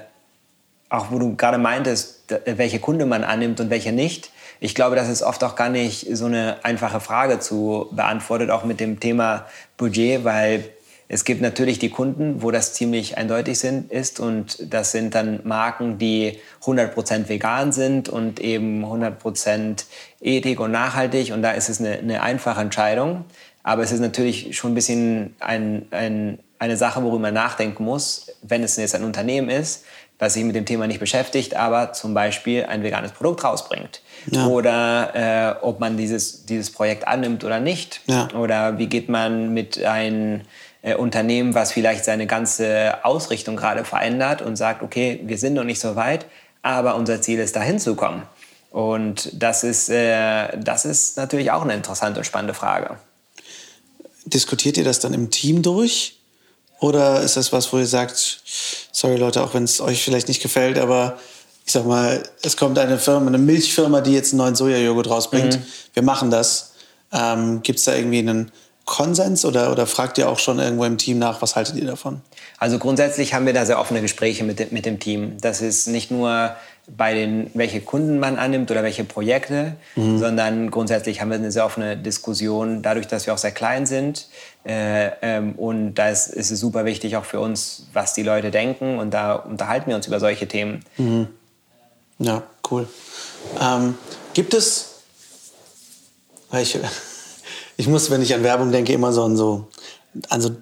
auch 0.89 1.11
wo 1.11 1.19
du 1.19 1.35
gerade 1.35 1.57
meintest, 1.57 2.33
welche 2.45 2.79
Kunde 2.79 3.05
man 3.05 3.23
annimmt 3.23 3.59
und 3.59 3.69
welche 3.69 3.91
nicht. 3.91 4.31
Ich 4.59 4.73
glaube, 4.73 4.95
das 4.95 5.09
ist 5.09 5.21
oft 5.21 5.43
auch 5.43 5.55
gar 5.55 5.69
nicht 5.69 6.07
so 6.15 6.25
eine 6.25 6.57
einfache 6.63 6.99
Frage 6.99 7.39
zu 7.39 7.89
beantworten, 7.91 8.49
auch 8.49 8.63
mit 8.63 8.79
dem 8.79 8.99
Thema 8.99 9.45
Budget, 9.77 10.23
weil 10.23 10.63
es 11.09 11.23
gibt 11.23 11.41
natürlich 11.41 11.79
die 11.79 11.89
Kunden, 11.89 12.41
wo 12.41 12.51
das 12.51 12.73
ziemlich 12.73 13.17
eindeutig 13.17 13.59
sind, 13.59 13.91
ist 13.91 14.19
und 14.19 14.73
das 14.73 14.91
sind 14.91 15.15
dann 15.15 15.39
Marken, 15.45 15.97
die 15.97 16.39
100% 16.63 17.29
vegan 17.29 17.71
sind 17.71 18.09
und 18.09 18.41
eben 18.41 18.83
100% 18.83 19.85
Ethik 20.19 20.59
und 20.59 20.71
nachhaltig 20.71 21.31
und 21.31 21.41
da 21.41 21.51
ist 21.51 21.69
es 21.69 21.79
eine, 21.79 21.97
eine 21.97 22.21
einfache 22.21 22.59
Entscheidung. 22.59 23.23
Aber 23.63 23.83
es 23.83 23.91
ist 23.91 23.99
natürlich 23.99 24.57
schon 24.57 24.71
ein 24.71 24.75
bisschen 24.75 25.35
ein, 25.39 25.87
ein, 25.91 26.39
eine 26.59 26.77
Sache, 26.77 27.03
worüber 27.03 27.19
man 27.19 27.33
nachdenken 27.33 27.83
muss, 27.83 28.27
wenn 28.41 28.63
es 28.63 28.75
jetzt 28.77 28.95
ein 28.95 29.03
Unternehmen 29.03 29.49
ist, 29.49 29.83
was 30.19 30.33
sich 30.33 30.43
mit 30.43 30.55
dem 30.55 30.65
Thema 30.65 30.87
nicht 30.87 30.99
beschäftigt, 30.99 31.55
aber 31.55 31.93
zum 31.93 32.13
Beispiel 32.13 32.65
ein 32.65 32.81
veganes 32.81 33.11
Produkt 33.11 33.43
rausbringt. 33.43 34.01
Ja. 34.31 34.47
Oder 34.47 35.59
äh, 35.61 35.63
ob 35.63 35.79
man 35.79 35.97
dieses, 35.97 36.45
dieses 36.45 36.71
Projekt 36.71 37.07
annimmt 37.07 37.43
oder 37.43 37.59
nicht. 37.59 38.01
Ja. 38.07 38.27
Oder 38.35 38.79
wie 38.79 38.87
geht 38.87 39.09
man 39.09 39.53
mit 39.53 39.83
einem 39.83 40.41
äh, 40.81 40.95
Unternehmen, 40.95 41.53
was 41.53 41.71
vielleicht 41.71 42.03
seine 42.05 42.25
ganze 42.25 43.05
Ausrichtung 43.05 43.55
gerade 43.55 43.85
verändert 43.85 44.41
und 44.41 44.55
sagt, 44.55 44.81
okay, 44.81 45.19
wir 45.23 45.37
sind 45.37 45.53
noch 45.53 45.63
nicht 45.63 45.79
so 45.79 45.95
weit, 45.95 46.25
aber 46.63 46.95
unser 46.95 47.21
Ziel 47.21 47.39
ist, 47.39 47.55
dahin 47.55 47.79
zu 47.79 47.95
kommen. 47.95 48.23
Und 48.71 49.31
das 49.33 49.63
ist, 49.63 49.89
äh, 49.89 50.57
das 50.57 50.85
ist 50.85 51.17
natürlich 51.17 51.51
auch 51.51 51.61
eine 51.61 51.73
interessante 51.73 52.19
und 52.19 52.25
spannende 52.25 52.53
Frage. 52.53 52.97
Diskutiert 54.25 54.77
ihr 54.77 54.83
das 54.83 54.99
dann 54.99 55.13
im 55.13 55.29
Team 55.29 55.61
durch? 55.61 56.19
Oder 56.79 57.21
ist 57.21 57.37
das 57.37 57.51
was, 57.51 57.71
wo 57.73 57.79
ihr 57.79 57.87
sagt, 57.87 58.41
sorry 58.91 59.17
Leute, 59.17 59.43
auch 59.43 59.53
wenn 59.53 59.63
es 59.63 59.81
euch 59.81 60.03
vielleicht 60.03 60.27
nicht 60.27 60.41
gefällt, 60.41 60.77
aber 60.77 61.17
ich 61.65 61.73
sag 61.73 61.85
mal, 61.85 62.23
es 62.43 62.55
kommt 62.55 62.79
eine 62.79 62.97
Firma, 62.97 63.27
eine 63.27 63.37
Milchfirma, 63.37 64.01
die 64.01 64.13
jetzt 64.13 64.31
einen 64.31 64.37
neuen 64.37 64.55
Sojajoghurt 64.55 65.09
rausbringt. 65.09 65.59
Mhm. 65.59 65.65
Wir 65.93 66.03
machen 66.03 66.31
das. 66.31 66.71
Ähm, 67.11 67.61
Gibt 67.61 67.79
es 67.79 67.85
da 67.85 67.95
irgendwie 67.95 68.19
einen 68.19 68.51
Konsens 68.85 69.43
oder, 69.43 69.69
oder 69.71 69.85
fragt 69.85 70.17
ihr 70.17 70.29
auch 70.29 70.39
schon 70.39 70.59
irgendwo 70.59 70.85
im 70.85 70.97
Team 70.97 71.19
nach, 71.19 71.41
was 71.41 71.57
haltet 71.57 71.75
ihr 71.75 71.85
davon? 71.85 72.21
Also 72.57 72.79
grundsätzlich 72.79 73.33
haben 73.33 73.45
wir 73.45 73.53
da 73.53 73.65
sehr 73.65 73.79
offene 73.79 74.01
Gespräche 74.01 74.45
mit, 74.45 74.71
mit 74.71 74.85
dem 74.85 74.99
Team. 74.99 75.37
Das 75.41 75.61
ist 75.61 75.87
nicht 75.87 76.09
nur 76.09 76.55
bei 76.87 77.13
den, 77.13 77.51
welche 77.53 77.81
Kunden 77.81 78.17
man 78.17 78.37
annimmt 78.37 78.71
oder 78.71 78.81
welche 78.81 79.03
Projekte, 79.03 79.75
mhm. 79.95 80.17
sondern 80.17 80.71
grundsätzlich 80.71 81.19
haben 81.19 81.29
wir 81.29 81.35
eine 81.35 81.51
sehr 81.51 81.65
offene 81.65 81.97
Diskussion, 81.97 82.81
dadurch, 82.81 83.07
dass 83.07 83.25
wir 83.25 83.33
auch 83.33 83.37
sehr 83.37 83.51
klein 83.51 83.85
sind. 83.85 84.27
Äh, 84.65 85.11
ähm, 85.21 85.53
und 85.55 85.95
da 85.95 86.09
ist, 86.09 86.27
ist, 86.27 86.49
es 86.49 86.59
super 86.61 86.85
wichtig 86.85 87.17
auch 87.17 87.25
für 87.25 87.41
uns, 87.41 87.87
was 87.91 88.13
die 88.13 88.23
Leute 88.23 88.51
denken. 88.51 88.99
Und 88.99 89.13
da 89.13 89.33
unterhalten 89.33 89.89
wir 89.89 89.97
uns 89.97 90.07
über 90.07 90.21
solche 90.21 90.47
Themen. 90.47 90.85
Mhm. 90.97 91.27
Ja, 92.19 92.43
cool. 92.71 92.87
Ähm, 93.61 93.95
gibt 94.33 94.53
es, 94.53 95.01
ich, 96.53 96.79
ich 97.77 97.87
muss, 97.87 98.09
wenn 98.09 98.21
ich 98.21 98.33
an 98.33 98.43
Werbung 98.43 98.71
denke, 98.71 98.93
immer 98.93 99.11
so 99.11 99.23
an 99.23 99.35
so, 99.35 99.67
an 100.29 100.39
so 100.39 100.55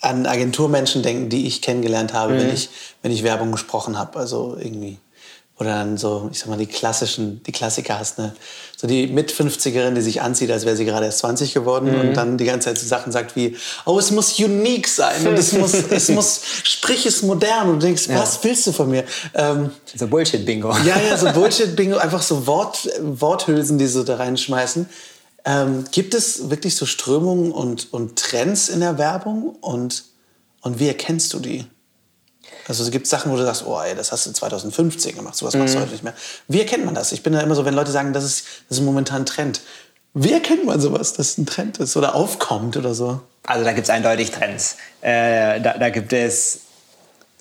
an 0.00 0.26
Agenturmenschen 0.26 1.02
denken, 1.02 1.28
die 1.28 1.46
ich 1.46 1.62
kennengelernt 1.62 2.12
habe, 2.12 2.34
mhm. 2.34 2.38
wenn, 2.38 2.54
ich, 2.54 2.70
wenn 3.02 3.12
ich 3.12 3.22
Werbung 3.22 3.52
gesprochen 3.52 3.98
habe. 3.98 4.18
Also 4.18 4.56
irgendwie. 4.58 4.98
Oder 5.58 5.74
dann 5.74 5.98
so, 5.98 6.30
ich 6.32 6.38
sag 6.38 6.48
mal, 6.48 6.56
die 6.56 6.64
klassischen, 6.64 7.42
die 7.42 7.52
Klassiker 7.52 7.98
hast, 7.98 8.16
ne? 8.16 8.32
So 8.78 8.86
die 8.86 9.08
Mit-50erin, 9.08 9.92
die 9.92 10.00
sich 10.00 10.22
anzieht, 10.22 10.50
als 10.50 10.64
wäre 10.64 10.74
sie 10.74 10.86
gerade 10.86 11.04
erst 11.04 11.18
20 11.18 11.52
geworden 11.52 11.92
mhm. 11.92 12.00
und 12.00 12.14
dann 12.14 12.38
die 12.38 12.46
ganze 12.46 12.68
Zeit 12.70 12.78
so 12.78 12.86
Sachen 12.86 13.12
sagt 13.12 13.36
wie, 13.36 13.54
oh, 13.84 13.98
es 13.98 14.10
muss 14.10 14.38
unique 14.38 14.88
sein 14.88 15.26
und 15.26 15.38
es 15.38 15.52
muss, 15.52 15.74
es 15.74 16.08
muss, 16.12 16.40
sprich 16.62 17.04
es 17.04 17.20
modern 17.20 17.68
und 17.68 17.82
du 17.82 17.86
denkst, 17.88 18.06
ja. 18.08 18.18
was 18.18 18.42
willst 18.42 18.68
du 18.68 18.72
von 18.72 18.88
mir? 18.88 19.04
Ähm, 19.34 19.70
so 19.94 20.06
Bullshit-Bingo. 20.06 20.74
Ja, 20.86 20.98
ja, 20.98 21.18
so 21.18 21.26
Bullshit-Bingo, 21.34 21.98
einfach 21.98 22.22
so 22.22 22.46
Wort, 22.46 22.88
Worthülsen, 23.02 23.76
die 23.76 23.86
so 23.86 24.02
da 24.02 24.16
reinschmeißen. 24.16 24.88
Ähm, 25.44 25.84
gibt 25.90 26.14
es 26.14 26.50
wirklich 26.50 26.76
so 26.76 26.86
Strömungen 26.86 27.52
und, 27.52 27.92
und 27.92 28.18
Trends 28.18 28.68
in 28.68 28.80
der 28.80 28.98
Werbung 28.98 29.56
und, 29.60 30.04
und 30.60 30.78
wie 30.78 30.88
erkennst 30.88 31.32
du 31.32 31.38
die? 31.38 31.66
Also 32.68 32.84
es 32.84 32.90
gibt 32.90 33.06
Sachen, 33.06 33.32
wo 33.32 33.36
du 33.36 33.44
sagst, 33.44 33.64
oh 33.66 33.80
ey, 33.80 33.94
das 33.94 34.12
hast 34.12 34.26
du 34.26 34.32
2015 34.32 35.16
gemacht, 35.16 35.34
sowas 35.34 35.54
machst 35.54 35.74
du 35.74 35.78
mhm. 35.78 35.82
heute 35.82 35.92
nicht 35.92 36.04
mehr. 36.04 36.14
Wie 36.46 36.60
erkennt 36.60 36.84
man 36.84 36.94
das? 36.94 37.12
Ich 37.12 37.22
bin 37.22 37.32
da 37.32 37.40
immer 37.40 37.54
so, 37.54 37.64
wenn 37.64 37.74
Leute 37.74 37.90
sagen, 37.90 38.12
das 38.12 38.24
ist, 38.24 38.44
das 38.68 38.78
ist 38.78 38.84
momentan 38.84 39.22
ein 39.22 39.26
Trend. 39.26 39.60
Wie 40.12 40.32
erkennt 40.32 40.64
man 40.64 40.80
sowas, 40.80 41.12
dass 41.12 41.30
es 41.30 41.38
ein 41.38 41.46
Trend 41.46 41.78
ist 41.78 41.96
oder 41.96 42.14
aufkommt 42.14 42.76
oder 42.76 42.94
so? 42.94 43.20
Also 43.44 43.64
da 43.64 43.72
gibt 43.72 43.86
es 43.86 43.90
eindeutig 43.90 44.30
Trends. 44.30 44.76
Äh, 45.00 45.60
da, 45.60 45.78
da, 45.78 45.90
gibt 45.90 46.12
es 46.12 46.60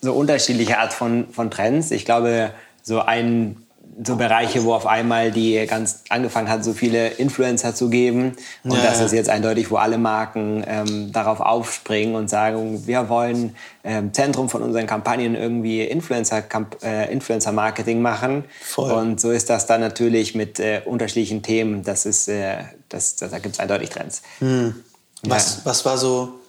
so 0.01 0.13
unterschiedliche 0.13 0.77
Art 0.77 0.93
von, 0.93 1.31
von 1.33 1.51
Trends. 1.51 1.91
Ich 1.91 2.05
glaube, 2.05 2.53
so 2.83 2.99
ein 2.99 3.65
so 4.01 4.15
Bereiche, 4.15 4.63
wo 4.63 4.73
auf 4.73 4.85
einmal 4.85 5.31
die 5.31 5.65
ganz 5.67 6.03
angefangen 6.09 6.49
hat, 6.49 6.63
so 6.63 6.73
viele 6.73 7.09
Influencer 7.09 7.75
zu 7.75 7.89
geben. 7.89 8.35
Und 8.63 8.73
ja, 8.77 8.83
das 8.83 9.01
ist 9.01 9.11
jetzt 9.11 9.29
eindeutig, 9.29 9.71
wo 9.71 9.75
alle 9.75 9.97
Marken 9.97 10.63
ähm, 10.65 11.11
darauf 11.11 11.41
aufspringen 11.41 12.15
und 12.15 12.29
sagen, 12.29 12.87
wir 12.87 13.09
wollen 13.09 13.55
ähm, 13.83 14.13
Zentrum 14.13 14.49
von 14.49 14.63
unseren 14.63 14.87
Kampagnen 14.87 15.35
irgendwie 15.35 15.81
Influencer, 15.81 16.43
äh, 16.81 17.11
Influencer 17.11 17.51
Marketing 17.51 18.01
machen. 18.01 18.45
Voll. 18.61 18.91
Und 18.91 19.19
so 19.19 19.31
ist 19.31 19.49
das 19.49 19.65
dann 19.65 19.81
natürlich 19.81 20.33
mit 20.33 20.59
äh, 20.59 20.81
unterschiedlichen 20.85 21.43
Themen. 21.43 21.83
Das 21.83 22.05
ist, 22.05 22.29
äh, 22.29 22.57
das, 22.87 23.17
das, 23.17 23.31
da 23.31 23.39
gibt 23.39 23.55
es 23.55 23.59
eindeutig 23.59 23.89
Trends. 23.89 24.21
Hm. 24.39 24.75
Was, 25.23 25.57
ja. 25.57 25.61
was 25.65 25.85
war 25.85 25.97
so, 25.97 26.39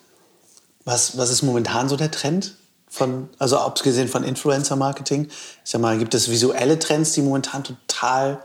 was, 0.85 1.19
was 1.19 1.31
ist 1.31 1.43
momentan 1.43 1.89
so 1.89 1.97
der 1.97 2.13
Trend? 2.13 2.57
Von, 2.90 3.31
also 3.38 3.57
abgesehen 3.57 4.09
von 4.09 4.24
Influencer-Marketing? 4.24 5.29
Ich 5.29 5.70
sag 5.70 5.81
mal, 5.81 5.96
gibt 5.96 6.12
es 6.14 6.29
visuelle 6.29 6.79
Trends, 6.79 7.12
die 7.12 7.22
momentan 7.22 7.64
total 7.64 8.42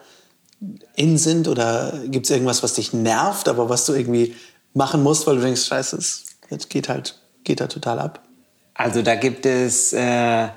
in 0.95 1.17
sind? 1.17 1.47
Oder 1.47 1.99
gibt 2.05 2.27
es 2.27 2.31
irgendwas, 2.31 2.63
was 2.63 2.75
dich 2.75 2.93
nervt, 2.93 3.49
aber 3.49 3.67
was 3.69 3.85
du 3.85 3.93
irgendwie 3.93 4.35
machen 4.73 5.03
musst, 5.03 5.25
weil 5.25 5.37
du 5.37 5.41
denkst, 5.41 5.65
scheiße, 5.65 5.97
es 5.97 6.69
geht 6.69 6.87
halt, 6.87 7.19
geht 7.43 7.59
da 7.59 7.67
total 7.67 7.99
ab? 7.99 8.21
Also 8.75 9.01
da 9.01 9.15
gibt 9.15 9.45
es, 9.45 9.93
äh, 9.93 10.47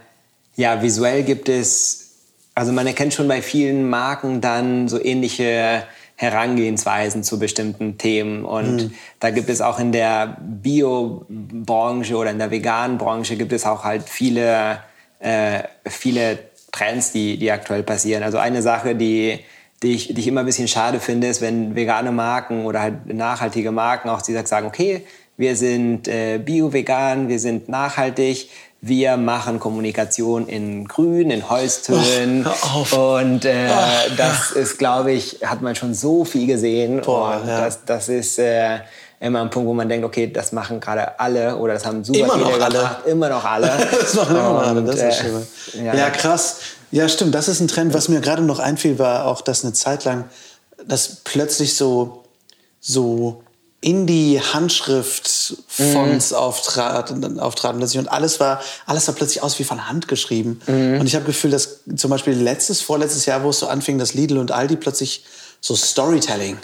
ja, 0.57 0.83
visuell 0.83 1.23
gibt 1.23 1.49
es, 1.49 2.11
also 2.55 2.73
man 2.73 2.87
erkennt 2.87 3.15
schon 3.15 3.29
bei 3.29 3.41
vielen 3.41 3.89
Marken 3.89 4.41
dann 4.41 4.89
so 4.89 5.03
ähnliche 5.03 5.85
Herangehensweisen 6.21 7.23
zu 7.23 7.39
bestimmten 7.39 7.97
Themen. 7.97 8.45
Und 8.45 8.77
mhm. 8.77 8.95
da 9.21 9.31
gibt 9.31 9.49
es 9.49 9.61
auch 9.61 9.79
in 9.79 9.93
der 9.93 10.37
Bio-Branche 10.41 12.17
oder 12.17 12.33
in 12.33 12.39
der 12.41 12.51
veganen 12.51 12.99
Branche 12.99 13.37
gibt 13.37 13.53
es 13.53 13.65
auch 13.65 13.85
halt 13.85 14.09
viele, 14.09 14.81
äh, 15.21 15.63
viele 15.87 16.41
Trends, 16.73 17.13
die, 17.13 17.39
die 17.39 17.53
aktuell 17.53 17.85
passieren. 17.85 18.25
Also 18.25 18.39
eine 18.39 18.63
Sache, 18.63 18.97
die, 18.97 19.39
die, 19.85 19.95
ich, 19.95 20.13
die 20.13 20.21
ich 20.21 20.27
immer 20.27 20.41
ein 20.41 20.47
bisschen 20.47 20.67
schade 20.67 20.99
finde, 20.99 21.29
ist, 21.29 21.41
wenn 21.41 21.77
vegane 21.77 22.11
Marken 22.11 22.67
oder 22.67 22.81
halt 22.83 23.07
nachhaltige 23.07 23.71
Marken 23.71 24.09
auch 24.09 24.21
die 24.21 24.35
sagen, 24.45 24.67
okay, 24.67 25.07
wir 25.39 25.57
sind 25.57 26.09
äh, 26.09 26.39
bio-vegan, 26.39 27.29
wir 27.29 27.39
sind 27.39 27.69
nachhaltig, 27.69 28.51
wir 28.81 29.17
machen 29.17 29.59
Kommunikation 29.61 30.49
in 30.49 30.87
Grün, 30.87 31.31
in 31.31 31.49
Holztönen. 31.49 32.47
Oh, 32.47 33.19
und 33.19 33.45
äh, 33.45 33.69
oh, 33.71 34.15
das 34.17 34.53
ja. 34.55 34.61
ist, 34.61 34.79
glaube 34.79 35.13
ich, 35.13 35.39
hat 35.45 35.63
man 35.63 35.75
schon 35.75 35.95
so 35.95 36.25
viel 36.25 36.47
gesehen. 36.47 37.01
Boah, 37.01 37.41
und 37.41 37.49
ja. 37.49 37.65
das, 37.65 37.85
das 37.85 38.09
ist 38.09 38.39
äh, 38.39 38.81
immer 39.21 39.41
ein 39.41 39.51
Punkt, 39.51 39.69
wo 39.69 39.75
man 39.75 39.89
denkt, 39.89 40.05
okay, 40.05 40.27
das 40.27 40.53
machen 40.53 40.81
gerade 40.81 41.19
alle 41.19 41.57
oder 41.57 41.75
das 41.75 41.87
haben 41.87 42.03
super 42.03 42.19
immer 42.19 42.35
viele 42.35 42.45
noch 42.45 42.61
alle. 42.61 42.79
Gemacht, 42.79 43.07
immer 43.07 43.29
noch 43.29 43.45
alle. 43.45 43.67
das 44.01 44.15
machen 44.15 44.37
immer 44.37 44.53
noch 44.53 44.67
alle, 44.67 44.83
das 44.83 44.97
ist 44.97 45.25
äh. 45.75 45.85
Ja, 45.85 45.95
ja, 45.95 46.11
krass. 46.11 46.59
Ja, 46.91 47.09
stimmt, 47.09 47.35
das 47.35 47.47
ist 47.47 47.61
ein 47.61 47.69
Trend. 47.69 47.95
Was 47.95 48.09
mir 48.09 48.21
gerade 48.21 48.43
noch 48.43 48.59
einfiel, 48.59 48.99
war 48.99 49.27
auch, 49.27 49.41
dass 49.41 49.65
eine 49.65 49.73
Zeit 49.73 50.05
lang, 50.05 50.25
dass 50.85 51.17
plötzlich 51.23 51.77
so, 51.77 52.25
so 52.81 53.43
in 53.81 54.07
die 54.07 54.41
Handschrift 54.41 55.57
Fonts 55.69 56.31
mhm. 56.31 56.37
auftraten, 56.37 57.39
auftraten 57.39 57.79
plötzlich 57.79 58.01
und 58.01 58.09
alles 58.09 58.41
war 58.41 58.61
alles 58.87 59.05
sah 59.05 59.13
plötzlich 59.13 59.43
aus 59.43 59.59
wie 59.59 59.65
von 59.65 59.89
Hand 59.89 60.09
geschrieben 60.09 60.61
mhm. 60.67 61.01
und 61.01 61.07
ich 61.07 61.15
habe 61.15 61.25
Gefühl, 61.25 61.51
dass 61.51 61.81
zum 61.97 62.11
Beispiel 62.11 62.35
letztes 62.35 62.81
vorletztes 62.81 63.27
Jahr, 63.27 63.45
wo 63.45 63.51
es 63.51 63.61
so 63.61 63.69
anfing, 63.69 63.99
dass 63.99 64.15
Lidl 64.15 64.39
und 64.39 64.51
Aldi 64.51 64.77
plötzlich 64.77 65.25
so 65.61 65.77
Storytelling 65.77 66.59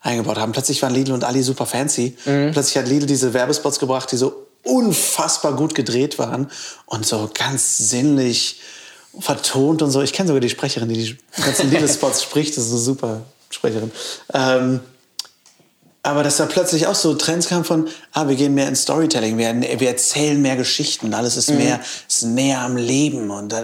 eingebaut 0.00 0.38
haben. 0.38 0.52
Plötzlich 0.52 0.80
waren 0.82 0.94
Lidl 0.94 1.12
und 1.12 1.24
Aldi 1.24 1.42
super 1.42 1.66
fancy. 1.66 2.16
Mhm. 2.24 2.52
Plötzlich 2.52 2.76
hat 2.78 2.88
Lidl 2.88 3.06
diese 3.06 3.34
Werbespots 3.34 3.78
gebracht, 3.78 4.10
die 4.12 4.16
so 4.16 4.46
unfassbar 4.62 5.54
gut 5.54 5.74
gedreht 5.74 6.18
waren 6.18 6.50
und 6.86 7.06
so 7.06 7.30
ganz 7.32 7.78
sinnlich 7.78 8.60
vertont 9.18 9.82
und 9.82 9.90
so. 9.90 10.02
Ich 10.02 10.12
kenne 10.12 10.28
sogar 10.28 10.40
die 10.40 10.50
Sprecherin, 10.50 10.88
die 10.88 11.16
die 11.36 11.42
ganzen 11.42 11.70
Lidl-Spots 11.70 12.22
spricht. 12.22 12.56
Das 12.56 12.64
ist 12.64 12.70
eine 12.70 12.80
super 12.80 13.22
Sprecherin. 13.50 13.90
Ähm, 14.32 14.80
aber 16.02 16.22
dass 16.22 16.38
da 16.38 16.46
plötzlich 16.46 16.86
auch 16.86 16.94
so 16.94 17.14
Trends 17.14 17.48
kamen 17.48 17.64
von, 17.64 17.88
ah, 18.12 18.26
wir 18.26 18.34
gehen 18.34 18.54
mehr 18.54 18.66
in 18.68 18.74
Storytelling, 18.74 19.36
wir, 19.36 19.54
wir 19.60 19.88
erzählen 19.88 20.40
mehr 20.40 20.56
Geschichten, 20.56 21.12
alles 21.12 21.36
ist, 21.36 21.50
mhm. 21.50 21.58
mehr, 21.58 21.80
ist 22.08 22.22
näher 22.22 22.60
am 22.60 22.76
Leben. 22.76 23.30
Und 23.30 23.52
da, 23.52 23.62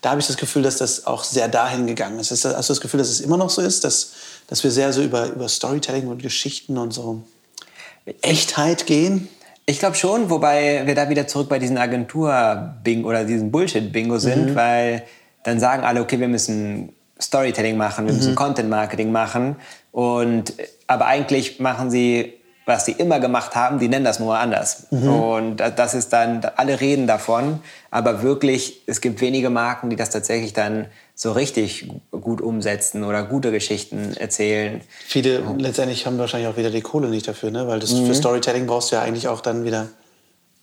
da 0.00 0.10
habe 0.10 0.20
ich 0.20 0.26
das 0.26 0.36
Gefühl, 0.36 0.62
dass 0.62 0.78
das 0.78 1.06
auch 1.06 1.22
sehr 1.22 1.46
dahin 1.46 1.86
gegangen 1.86 2.18
ist. 2.18 2.32
Hast 2.32 2.44
du 2.44 2.48
das 2.50 2.80
Gefühl, 2.80 2.98
dass 2.98 3.10
es 3.10 3.20
immer 3.20 3.36
noch 3.36 3.50
so 3.50 3.62
ist, 3.62 3.84
dass, 3.84 4.12
dass 4.48 4.64
wir 4.64 4.72
sehr 4.72 4.92
so 4.92 5.02
über, 5.02 5.26
über 5.26 5.48
Storytelling 5.48 6.08
und 6.08 6.20
Geschichten 6.20 6.78
und 6.78 6.92
so 6.92 7.22
Echtheit 8.22 8.86
gehen? 8.86 9.28
Ich 9.64 9.78
glaube 9.78 9.94
schon, 9.94 10.30
wobei 10.30 10.84
wir 10.84 10.96
da 10.96 11.08
wieder 11.08 11.28
zurück 11.28 11.48
bei 11.48 11.60
diesen 11.60 11.78
Agentur-Bing 11.78 13.04
oder 13.04 13.24
diesen 13.24 13.52
Bullshit-Bingo 13.52 14.18
sind, 14.18 14.50
mhm. 14.50 14.54
weil 14.56 15.04
dann 15.44 15.60
sagen 15.60 15.84
alle, 15.84 16.00
okay, 16.00 16.18
wir 16.18 16.26
müssen 16.26 16.92
Storytelling 17.20 17.76
machen, 17.76 18.06
wir 18.06 18.12
mhm. 18.12 18.18
müssen 18.18 18.34
Content-Marketing 18.34 19.12
machen. 19.12 19.54
Und, 19.92 20.54
aber 20.92 21.06
eigentlich 21.06 21.58
machen 21.58 21.90
sie, 21.90 22.34
was 22.64 22.84
sie 22.84 22.92
immer 22.92 23.18
gemacht 23.18 23.56
haben, 23.56 23.78
die 23.78 23.88
nennen 23.88 24.04
das 24.04 24.20
nur 24.20 24.38
anders. 24.38 24.86
Mhm. 24.90 25.08
Und 25.08 25.56
das 25.56 25.94
ist 25.94 26.12
dann, 26.12 26.42
alle 26.56 26.80
reden 26.80 27.06
davon, 27.06 27.60
aber 27.90 28.22
wirklich, 28.22 28.82
es 28.86 29.00
gibt 29.00 29.20
wenige 29.20 29.50
Marken, 29.50 29.90
die 29.90 29.96
das 29.96 30.10
tatsächlich 30.10 30.52
dann 30.52 30.86
so 31.14 31.32
richtig 31.32 31.88
gut 32.10 32.40
umsetzen 32.40 33.04
oder 33.04 33.22
gute 33.24 33.50
Geschichten 33.50 34.16
erzählen. 34.16 34.80
Viele 35.06 35.42
letztendlich 35.58 36.06
haben 36.06 36.18
wahrscheinlich 36.18 36.48
auch 36.48 36.56
wieder 36.56 36.70
die 36.70 36.80
Kohle 36.82 37.08
nicht 37.08 37.26
dafür, 37.26 37.50
ne? 37.50 37.66
weil 37.66 37.80
das, 37.80 37.92
mhm. 37.92 38.06
für 38.06 38.14
Storytelling 38.14 38.66
brauchst 38.66 38.92
du 38.92 38.96
ja 38.96 39.02
eigentlich 39.02 39.28
auch 39.28 39.40
dann 39.40 39.64
wieder 39.64 39.88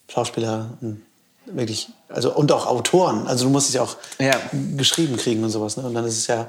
Schauspieler, 0.07 0.77
hm, 0.79 1.01
wirklich, 1.45 1.89
also 2.07 2.33
und 2.33 2.51
auch 2.51 2.65
Autoren. 2.65 3.27
Also 3.27 3.45
du 3.45 3.51
musst 3.51 3.69
es 3.69 3.75
ja 3.75 3.81
auch 3.81 3.97
ja. 4.19 4.35
geschrieben 4.77 5.17
kriegen 5.17 5.43
und 5.43 5.49
sowas. 5.49 5.77
Ne? 5.77 5.83
Und 5.83 5.93
dann 5.93 6.05
ist 6.05 6.17
es 6.17 6.27
ja 6.27 6.47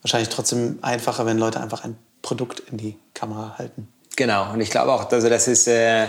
wahrscheinlich 0.00 0.28
trotzdem 0.28 0.78
einfacher, 0.82 1.26
wenn 1.26 1.38
Leute 1.38 1.60
einfach 1.60 1.84
ein 1.84 1.96
Produkt 2.22 2.60
in 2.70 2.78
die 2.78 2.96
Kamera 3.14 3.58
halten. 3.58 3.88
Genau, 4.16 4.52
und 4.52 4.60
ich 4.60 4.70
glaube 4.70 4.92
auch, 4.92 5.10
also 5.10 5.28
das 5.28 5.48
ist, 5.48 5.66
äh, 5.68 6.06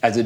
also 0.00 0.22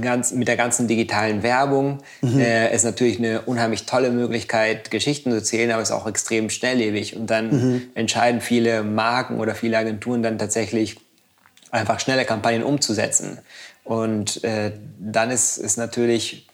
ganz, 0.00 0.32
mit 0.32 0.48
der 0.48 0.56
ganzen 0.56 0.88
digitalen 0.88 1.42
Werbung 1.42 1.98
mhm. 2.22 2.40
äh, 2.40 2.74
ist 2.74 2.84
natürlich 2.84 3.18
eine 3.18 3.42
unheimlich 3.42 3.86
tolle 3.86 4.10
Möglichkeit, 4.10 4.90
Geschichten 4.90 5.30
zu 5.30 5.36
erzählen, 5.36 5.70
aber 5.70 5.82
es 5.82 5.90
ist 5.90 5.94
auch 5.94 6.06
extrem 6.06 6.50
schnelllebig. 6.50 7.16
Und 7.16 7.28
dann 7.28 7.50
mhm. 7.50 7.82
entscheiden 7.94 8.40
viele 8.40 8.82
Marken 8.82 9.38
oder 9.38 9.54
viele 9.54 9.78
Agenturen 9.78 10.22
dann 10.22 10.38
tatsächlich 10.38 10.96
einfach 11.70 12.00
schnelle 12.00 12.24
Kampagnen 12.24 12.62
umzusetzen. 12.62 13.38
Und 13.84 14.42
äh, 14.44 14.72
dann 14.98 15.30
ist 15.30 15.58
es 15.58 15.76
natürlich 15.76 16.46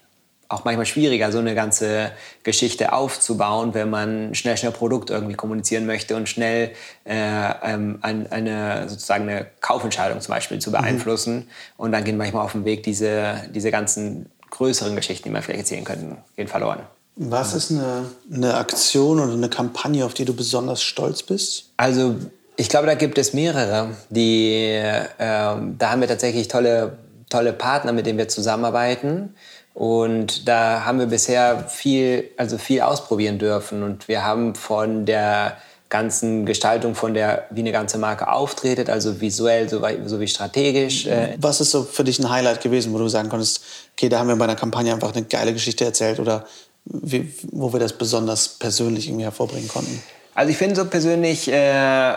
auch 0.49 0.65
manchmal 0.65 0.87
schwieriger, 0.87 1.33
so 1.33 1.39
eine 1.39 1.55
ganze 1.55 2.13
Geschichte 2.43 2.93
aufzubauen, 2.93 3.75
wenn 3.75 3.91
man 3.91 4.35
schnell, 4.35 4.57
schnell 4.57 4.73
Produkt 4.73 5.11
irgendwie 5.11 5.35
kommunizieren 5.35 5.87
möchte 5.87 6.17
und 6.17 6.29
schnell 6.29 6.73
äh, 7.05 7.51
ähm, 7.63 7.99
eine, 8.03 8.89
sozusagen 8.89 9.29
eine 9.29 9.47
Kaufentscheidung 9.61 10.21
zum 10.21 10.35
Beispiel 10.35 10.59
zu 10.59 10.71
beeinflussen. 10.71 11.35
Mhm. 11.37 11.45
Und 11.77 11.93
dann 11.93 12.05
gehen 12.05 12.17
manchmal 12.17 12.45
auf 12.45 12.53
dem 12.53 12.65
Weg 12.65 12.83
diese, 12.83 13.43
diese 13.55 13.71
ganzen 13.71 14.31
größeren 14.51 14.95
Geschichten, 14.95 15.25
die 15.25 15.33
man 15.33 15.43
vielleicht 15.43 15.61
erzählen 15.61 15.85
könnte, 15.85 16.17
gehen 16.37 16.49
verloren. 16.49 16.81
Was 17.17 17.55
ist 17.55 17.71
eine, 17.71 18.11
eine 18.33 18.55
Aktion 18.55 19.21
oder 19.21 19.33
eine 19.33 19.49
Kampagne, 19.49 20.05
auf 20.05 20.13
die 20.13 20.27
du 20.27 20.35
besonders 20.35 20.83
stolz 20.83 21.23
bist? 21.23 21.71
Also 21.79 22.17
ich 22.57 22.69
glaube, 22.69 22.87
da 22.87 22.95
gibt 22.95 23.17
es 23.19 23.33
mehrere. 23.33 23.97
Die, 24.11 24.73
äh, 24.73 25.05
da 25.19 25.91
haben 25.91 26.01
wir 26.01 26.09
tatsächlich 26.09 26.49
tolle, 26.49 26.99
tolle 27.31 27.53
Partner, 27.53 27.93
mit 27.93 28.07
denen 28.07 28.19
wir 28.19 28.29
zusammenarbeiten. 28.29 29.35
Und 29.77 30.49
da 30.49 30.87
haben 30.87 30.99
wir 30.99 31.05
bisher 31.05 31.69
viel, 31.69 32.31
also 32.39 32.57
viel 32.57 32.81
ausprobieren 32.81 33.39
dürfen. 33.39 33.83
Und 33.83 34.09
wir 34.09 34.25
haben 34.25 34.55
von 34.55 35.05
der 35.05 35.59
ganzen 35.91 36.47
Gestaltung, 36.47 36.95
von 36.95 37.13
der, 37.13 37.45
wie 37.51 37.61
eine 37.61 37.73
ganze 37.73 37.99
Marke 37.99 38.33
auftretet, 38.33 38.89
also 38.89 39.21
visuell 39.21 39.69
sowie 39.69 40.29
strategisch. 40.29 41.07
Äh 41.07 41.37
Was 41.39 41.61
ist 41.61 41.73
so 41.73 41.83
für 41.83 42.05
dich 42.05 42.19
ein 42.19 42.31
Highlight 42.31 42.63
gewesen, 42.63 42.95
wo 42.95 42.99
du 42.99 43.09
sagen 43.09 43.29
konntest, 43.29 43.61
okay, 43.93 44.09
da 44.09 44.19
haben 44.19 44.29
wir 44.29 44.37
bei 44.37 44.47
einer 44.47 44.57
Kampagne 44.57 44.95
einfach 44.95 45.15
eine 45.15 45.27
geile 45.27 45.53
Geschichte 45.53 45.85
erzählt 45.85 46.21
oder 46.21 46.47
wie, 46.87 47.31
wo 47.53 47.71
wir 47.71 47.79
das 47.79 47.93
besonders 47.93 48.49
persönlich 48.49 49.09
irgendwie 49.09 49.25
hervorbringen 49.25 49.69
konnten? 49.69 50.03
Also 50.35 50.51
ich 50.53 50.57
finde 50.57 50.77
so 50.77 50.87
persönlich 50.87 51.53
äh, 51.53 52.15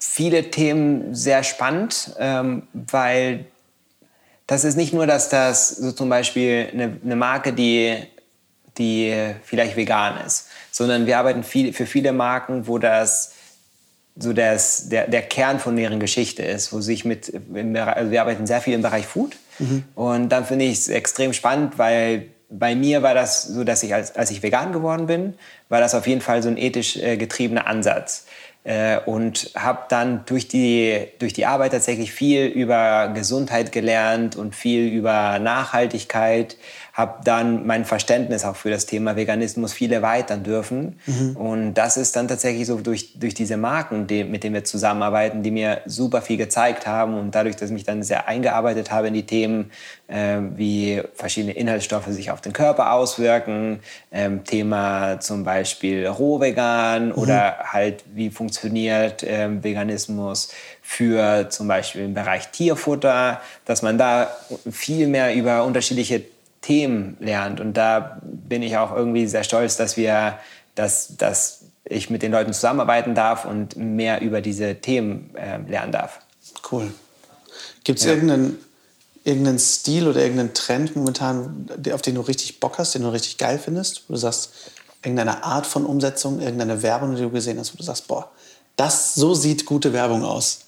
viele 0.00 0.50
Themen 0.50 1.14
sehr 1.14 1.44
spannend, 1.44 2.10
ähm, 2.18 2.64
weil 2.72 3.46
das 4.46 4.64
ist 4.64 4.76
nicht 4.76 4.92
nur, 4.92 5.06
dass 5.06 5.28
das 5.28 5.68
so 5.68 5.92
zum 5.92 6.08
Beispiel 6.08 6.68
eine, 6.72 6.98
eine 7.02 7.16
Marke, 7.16 7.52
die, 7.52 7.96
die 8.78 9.14
vielleicht 9.42 9.76
vegan 9.76 10.24
ist, 10.26 10.48
sondern 10.70 11.06
wir 11.06 11.18
arbeiten 11.18 11.44
viel, 11.44 11.72
für 11.72 11.86
viele 11.86 12.12
Marken, 12.12 12.66
wo 12.66 12.78
das 12.78 13.32
so 14.16 14.32
das, 14.32 14.88
der, 14.88 15.08
der 15.08 15.22
Kern 15.22 15.58
von 15.58 15.76
deren 15.76 15.98
Geschichte 15.98 16.42
ist, 16.42 16.72
wo 16.72 16.80
sich 16.80 17.04
mit, 17.04 17.32
also 17.34 18.10
wir 18.10 18.20
arbeiten 18.20 18.46
sehr 18.46 18.60
viel 18.60 18.74
im 18.74 18.82
Bereich 18.82 19.06
Food 19.06 19.36
mhm. 19.58 19.84
und 19.96 20.28
dann 20.28 20.44
finde 20.44 20.66
ich 20.66 20.78
es 20.78 20.88
extrem 20.88 21.32
spannend, 21.32 21.78
weil 21.78 22.28
bei 22.50 22.76
mir 22.76 23.02
war 23.02 23.14
das 23.14 23.42
so, 23.42 23.64
dass 23.64 23.82
ich 23.82 23.92
als, 23.94 24.14
als 24.14 24.30
ich 24.30 24.42
vegan 24.42 24.72
geworden 24.72 25.06
bin, 25.06 25.34
war 25.68 25.80
das 25.80 25.94
auf 25.94 26.06
jeden 26.06 26.20
Fall 26.20 26.42
so 26.42 26.48
ein 26.48 26.56
ethisch 26.56 26.96
äh, 26.96 27.16
getriebener 27.16 27.66
Ansatz. 27.66 28.26
Äh, 28.64 29.00
und 29.04 29.50
habe 29.54 29.80
dann 29.90 30.24
durch 30.24 30.48
die, 30.48 31.08
durch 31.18 31.34
die 31.34 31.44
Arbeit 31.44 31.72
tatsächlich 31.72 32.12
viel 32.12 32.46
über 32.46 33.08
Gesundheit 33.14 33.72
gelernt 33.72 34.36
und 34.36 34.54
viel 34.54 34.88
über 34.88 35.38
Nachhaltigkeit 35.38 36.56
habe 36.94 37.24
dann 37.24 37.66
mein 37.66 37.84
Verständnis 37.84 38.44
auch 38.44 38.54
für 38.54 38.70
das 38.70 38.86
Thema 38.86 39.16
Veganismus 39.16 39.72
viel 39.72 39.92
erweitern 39.92 40.44
dürfen. 40.44 41.00
Mhm. 41.06 41.36
Und 41.36 41.74
das 41.74 41.96
ist 41.96 42.14
dann 42.14 42.28
tatsächlich 42.28 42.68
so 42.68 42.78
durch, 42.78 43.18
durch 43.18 43.34
diese 43.34 43.56
Marken, 43.56 44.06
die, 44.06 44.22
mit 44.22 44.44
denen 44.44 44.54
wir 44.54 44.62
zusammenarbeiten, 44.62 45.42
die 45.42 45.50
mir 45.50 45.80
super 45.86 46.22
viel 46.22 46.36
gezeigt 46.36 46.86
haben. 46.86 47.18
Und 47.18 47.34
dadurch, 47.34 47.56
dass 47.56 47.70
ich 47.70 47.74
mich 47.74 47.82
dann 47.82 48.04
sehr 48.04 48.28
eingearbeitet 48.28 48.92
habe 48.92 49.08
in 49.08 49.14
die 49.14 49.26
Themen, 49.26 49.72
äh, 50.06 50.38
wie 50.54 51.02
verschiedene 51.14 51.54
Inhaltsstoffe 51.54 52.06
sich 52.06 52.30
auf 52.30 52.40
den 52.40 52.52
Körper 52.52 52.92
auswirken, 52.92 53.80
ähm, 54.12 54.44
Thema 54.44 55.18
zum 55.18 55.42
Beispiel 55.42 56.06
Rohvegan 56.06 57.08
mhm. 57.08 57.14
oder 57.14 57.56
halt 57.72 58.04
wie 58.14 58.30
funktioniert 58.30 59.24
äh, 59.24 59.48
Veganismus 59.64 60.50
für 60.80 61.50
zum 61.50 61.66
Beispiel 61.66 62.04
im 62.04 62.14
Bereich 62.14 62.48
Tierfutter, 62.52 63.40
dass 63.64 63.82
man 63.82 63.98
da 63.98 64.30
viel 64.70 65.08
mehr 65.08 65.34
über 65.34 65.64
unterschiedliche 65.64 66.22
Themen 66.64 67.18
lernt. 67.20 67.60
Und 67.60 67.74
da 67.74 68.18
bin 68.22 68.62
ich 68.62 68.78
auch 68.78 68.96
irgendwie 68.96 69.26
sehr 69.26 69.44
stolz, 69.44 69.76
dass 69.76 69.98
wir, 69.98 70.38
dass, 70.74 71.16
dass 71.18 71.60
ich 71.84 72.08
mit 72.08 72.22
den 72.22 72.32
Leuten 72.32 72.54
zusammenarbeiten 72.54 73.14
darf 73.14 73.44
und 73.44 73.76
mehr 73.76 74.22
über 74.22 74.40
diese 74.40 74.76
Themen 74.76 75.34
äh, 75.36 75.58
lernen 75.68 75.92
darf. 75.92 76.20
Cool. 76.72 76.90
Gibt 77.84 77.98
es 77.98 78.06
ja. 78.06 78.12
irgendeinen, 78.12 78.58
irgendeinen 79.24 79.58
Stil 79.58 80.08
oder 80.08 80.22
irgendeinen 80.22 80.54
Trend 80.54 80.96
momentan, 80.96 81.68
auf 81.92 82.00
den 82.00 82.14
du 82.14 82.22
richtig 82.22 82.60
Bock 82.60 82.78
hast, 82.78 82.94
den 82.94 83.02
du 83.02 83.10
richtig 83.10 83.36
geil 83.36 83.58
findest? 83.58 84.08
Wo 84.08 84.14
du 84.14 84.18
sagst, 84.18 84.72
irgendeine 85.02 85.44
Art 85.44 85.66
von 85.66 85.84
Umsetzung, 85.84 86.40
irgendeine 86.40 86.82
Werbung, 86.82 87.14
die 87.14 87.20
du 87.20 87.30
gesehen 87.30 87.58
hast, 87.58 87.74
wo 87.74 87.76
du 87.76 87.82
sagst, 87.82 88.08
boah, 88.08 88.30
das, 88.76 89.14
so 89.14 89.34
sieht 89.34 89.66
gute 89.66 89.92
Werbung 89.92 90.24
aus. 90.24 90.60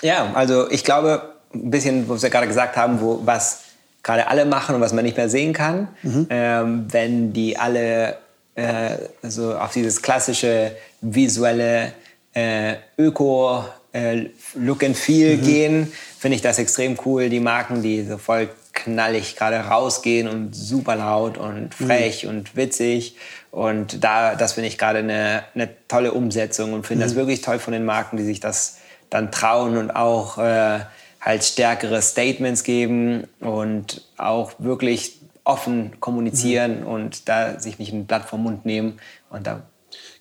Ja, 0.00 0.32
also 0.32 0.70
ich 0.70 0.82
glaube, 0.82 1.34
ein 1.52 1.70
bisschen, 1.70 2.08
wo 2.08 2.20
wir 2.20 2.30
gerade 2.30 2.48
gesagt 2.48 2.78
haben, 2.78 3.02
wo, 3.02 3.20
was 3.26 3.60
gerade 4.02 4.26
alle 4.28 4.44
machen 4.44 4.74
und 4.74 4.80
was 4.80 4.92
man 4.92 5.04
nicht 5.04 5.16
mehr 5.16 5.28
sehen 5.28 5.52
kann, 5.52 5.88
mhm. 6.02 6.26
ähm, 6.30 6.86
wenn 6.90 7.32
die 7.32 7.56
alle 7.56 8.16
äh, 8.54 8.96
so 9.22 9.54
auf 9.54 9.72
dieses 9.72 10.02
klassische 10.02 10.72
visuelle 11.00 11.92
äh, 12.34 12.74
Öko 12.98 13.64
äh, 13.92 14.26
Look 14.54 14.84
and 14.84 14.96
Feel 14.96 15.36
mhm. 15.36 15.42
gehen, 15.42 15.92
finde 16.18 16.36
ich 16.36 16.42
das 16.42 16.58
extrem 16.58 16.98
cool. 17.04 17.28
Die 17.28 17.40
Marken, 17.40 17.82
die 17.82 18.04
so 18.04 18.18
voll 18.18 18.48
knallig 18.72 19.36
gerade 19.36 19.56
rausgehen 19.56 20.28
und 20.28 20.54
super 20.54 20.96
laut 20.96 21.38
und 21.38 21.78
mhm. 21.78 21.86
frech 21.86 22.24
mhm. 22.24 22.30
und 22.30 22.56
witzig. 22.56 23.16
Und 23.50 24.02
da, 24.02 24.34
das 24.34 24.54
finde 24.54 24.68
ich 24.68 24.78
gerade 24.78 25.00
eine, 25.00 25.44
eine 25.54 25.68
tolle 25.88 26.12
Umsetzung 26.12 26.72
und 26.72 26.86
finde 26.86 27.04
mhm. 27.04 27.08
das 27.08 27.16
wirklich 27.16 27.42
toll 27.42 27.58
von 27.58 27.72
den 27.72 27.84
Marken, 27.84 28.16
die 28.16 28.24
sich 28.24 28.40
das 28.40 28.78
dann 29.10 29.30
trauen 29.30 29.76
und 29.76 29.90
auch 29.90 30.38
äh, 30.38 30.80
halt 31.22 31.44
stärkere 31.44 32.02
Statements 32.02 32.64
geben 32.64 33.26
und 33.40 34.02
auch 34.18 34.52
wirklich 34.58 35.20
offen 35.44 35.98
kommunizieren 36.00 36.80
mhm. 36.80 36.86
und 36.86 37.28
da 37.28 37.58
sich 37.58 37.78
nicht 37.78 37.92
ein 37.92 38.06
Blatt 38.06 38.28
vom 38.28 38.42
Mund 38.42 38.66
nehmen. 38.66 39.00
Und 39.30 39.46
da 39.46 39.62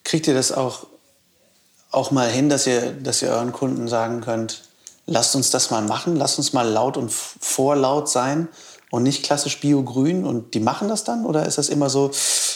Kriegt 0.03 0.27
ihr 0.27 0.33
das 0.33 0.51
auch, 0.51 0.87
auch 1.91 2.11
mal 2.11 2.29
hin, 2.29 2.49
dass 2.49 2.67
ihr, 2.67 2.91
dass 2.91 3.21
ihr 3.21 3.29
euren 3.29 3.51
Kunden 3.51 3.87
sagen 3.87 4.21
könnt, 4.21 4.63
lasst 5.05 5.35
uns 5.35 5.51
das 5.51 5.71
mal 5.71 5.81
machen, 5.81 6.15
lasst 6.15 6.37
uns 6.37 6.53
mal 6.53 6.67
laut 6.67 6.97
und 6.97 7.11
vorlaut 7.11 8.09
sein 8.09 8.47
und 8.89 9.03
nicht 9.03 9.23
klassisch 9.23 9.59
bio-grün 9.59 10.25
und 10.25 10.54
die 10.54 10.60
machen 10.60 10.89
das 10.89 11.04
dann? 11.04 11.25
Oder 11.25 11.45
ist 11.45 11.58
das 11.58 11.69
immer 11.69 11.89
so, 11.89 12.12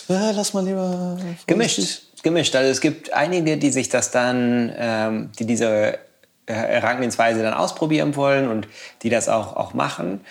äh, 0.09 0.31
lass 0.31 0.53
mal 0.53 0.65
lieber... 0.65 1.17
Gemischt, 1.45 2.01
gemischt. 2.23 2.55
Also 2.55 2.71
es 2.71 2.81
gibt 2.81 3.13
einige, 3.13 3.57
die 3.57 3.71
sich 3.71 3.89
das 3.89 4.11
dann, 4.11 4.73
ähm, 4.75 5.31
die 5.37 5.45
diese 5.45 5.99
Herangehensweise 6.47 7.41
dann 7.41 7.53
ausprobieren 7.53 8.15
wollen 8.15 8.47
und 8.47 8.67
die 9.01 9.09
das 9.09 9.29
auch, 9.29 9.55
auch 9.55 9.73
machen. 9.73 10.21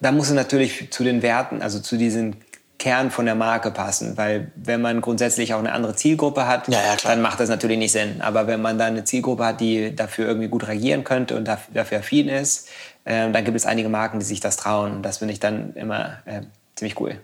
Da 0.00 0.10
muss 0.12 0.28
es 0.28 0.34
natürlich 0.34 0.90
zu 0.90 1.04
den 1.04 1.22
Werten, 1.22 1.62
also 1.62 1.78
zu 1.78 1.96
diesen 1.96 2.36
Kern 2.82 3.12
von 3.12 3.26
der 3.26 3.36
Marke 3.36 3.70
passen, 3.70 4.16
weil 4.16 4.50
wenn 4.56 4.80
man 4.80 5.00
grundsätzlich 5.00 5.54
auch 5.54 5.60
eine 5.60 5.70
andere 5.70 5.94
Zielgruppe 5.94 6.48
hat, 6.48 6.66
ja, 6.66 6.80
ja, 6.80 6.96
dann 7.04 7.22
macht 7.22 7.38
das 7.38 7.48
natürlich 7.48 7.78
nicht 7.78 7.92
Sinn. 7.92 8.20
Aber 8.20 8.48
wenn 8.48 8.60
man 8.60 8.76
dann 8.76 8.94
eine 8.94 9.04
Zielgruppe 9.04 9.44
hat, 9.44 9.60
die 9.60 9.94
dafür 9.94 10.26
irgendwie 10.26 10.48
gut 10.48 10.66
reagieren 10.66 11.04
könnte 11.04 11.36
und 11.36 11.46
dafür 11.46 11.98
affin 11.98 12.28
ist, 12.28 12.68
äh, 13.04 13.30
dann 13.30 13.44
gibt 13.44 13.56
es 13.56 13.66
einige 13.66 13.88
Marken, 13.88 14.18
die 14.18 14.24
sich 14.24 14.40
das 14.40 14.56
trauen. 14.56 14.96
Und 14.96 15.02
das 15.04 15.18
finde 15.18 15.32
ich 15.32 15.38
dann 15.38 15.74
immer 15.74 16.18
äh, 16.24 16.40
ziemlich 16.74 16.98
cool. 16.98 17.20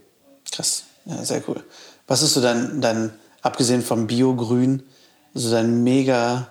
Krass, 0.53 0.85
ja, 1.07 1.25
sehr 1.25 1.43
cool. 1.49 1.65
Was 2.07 2.23
ist 2.23 2.35
so 2.35 2.41
dann, 2.41 2.81
dann 2.81 3.13
abgesehen 3.43 3.83
vom 3.83 4.07
Bio-Grün, 4.07 4.85
so 5.35 5.51
dein 5.51 5.83
mega 5.83 6.49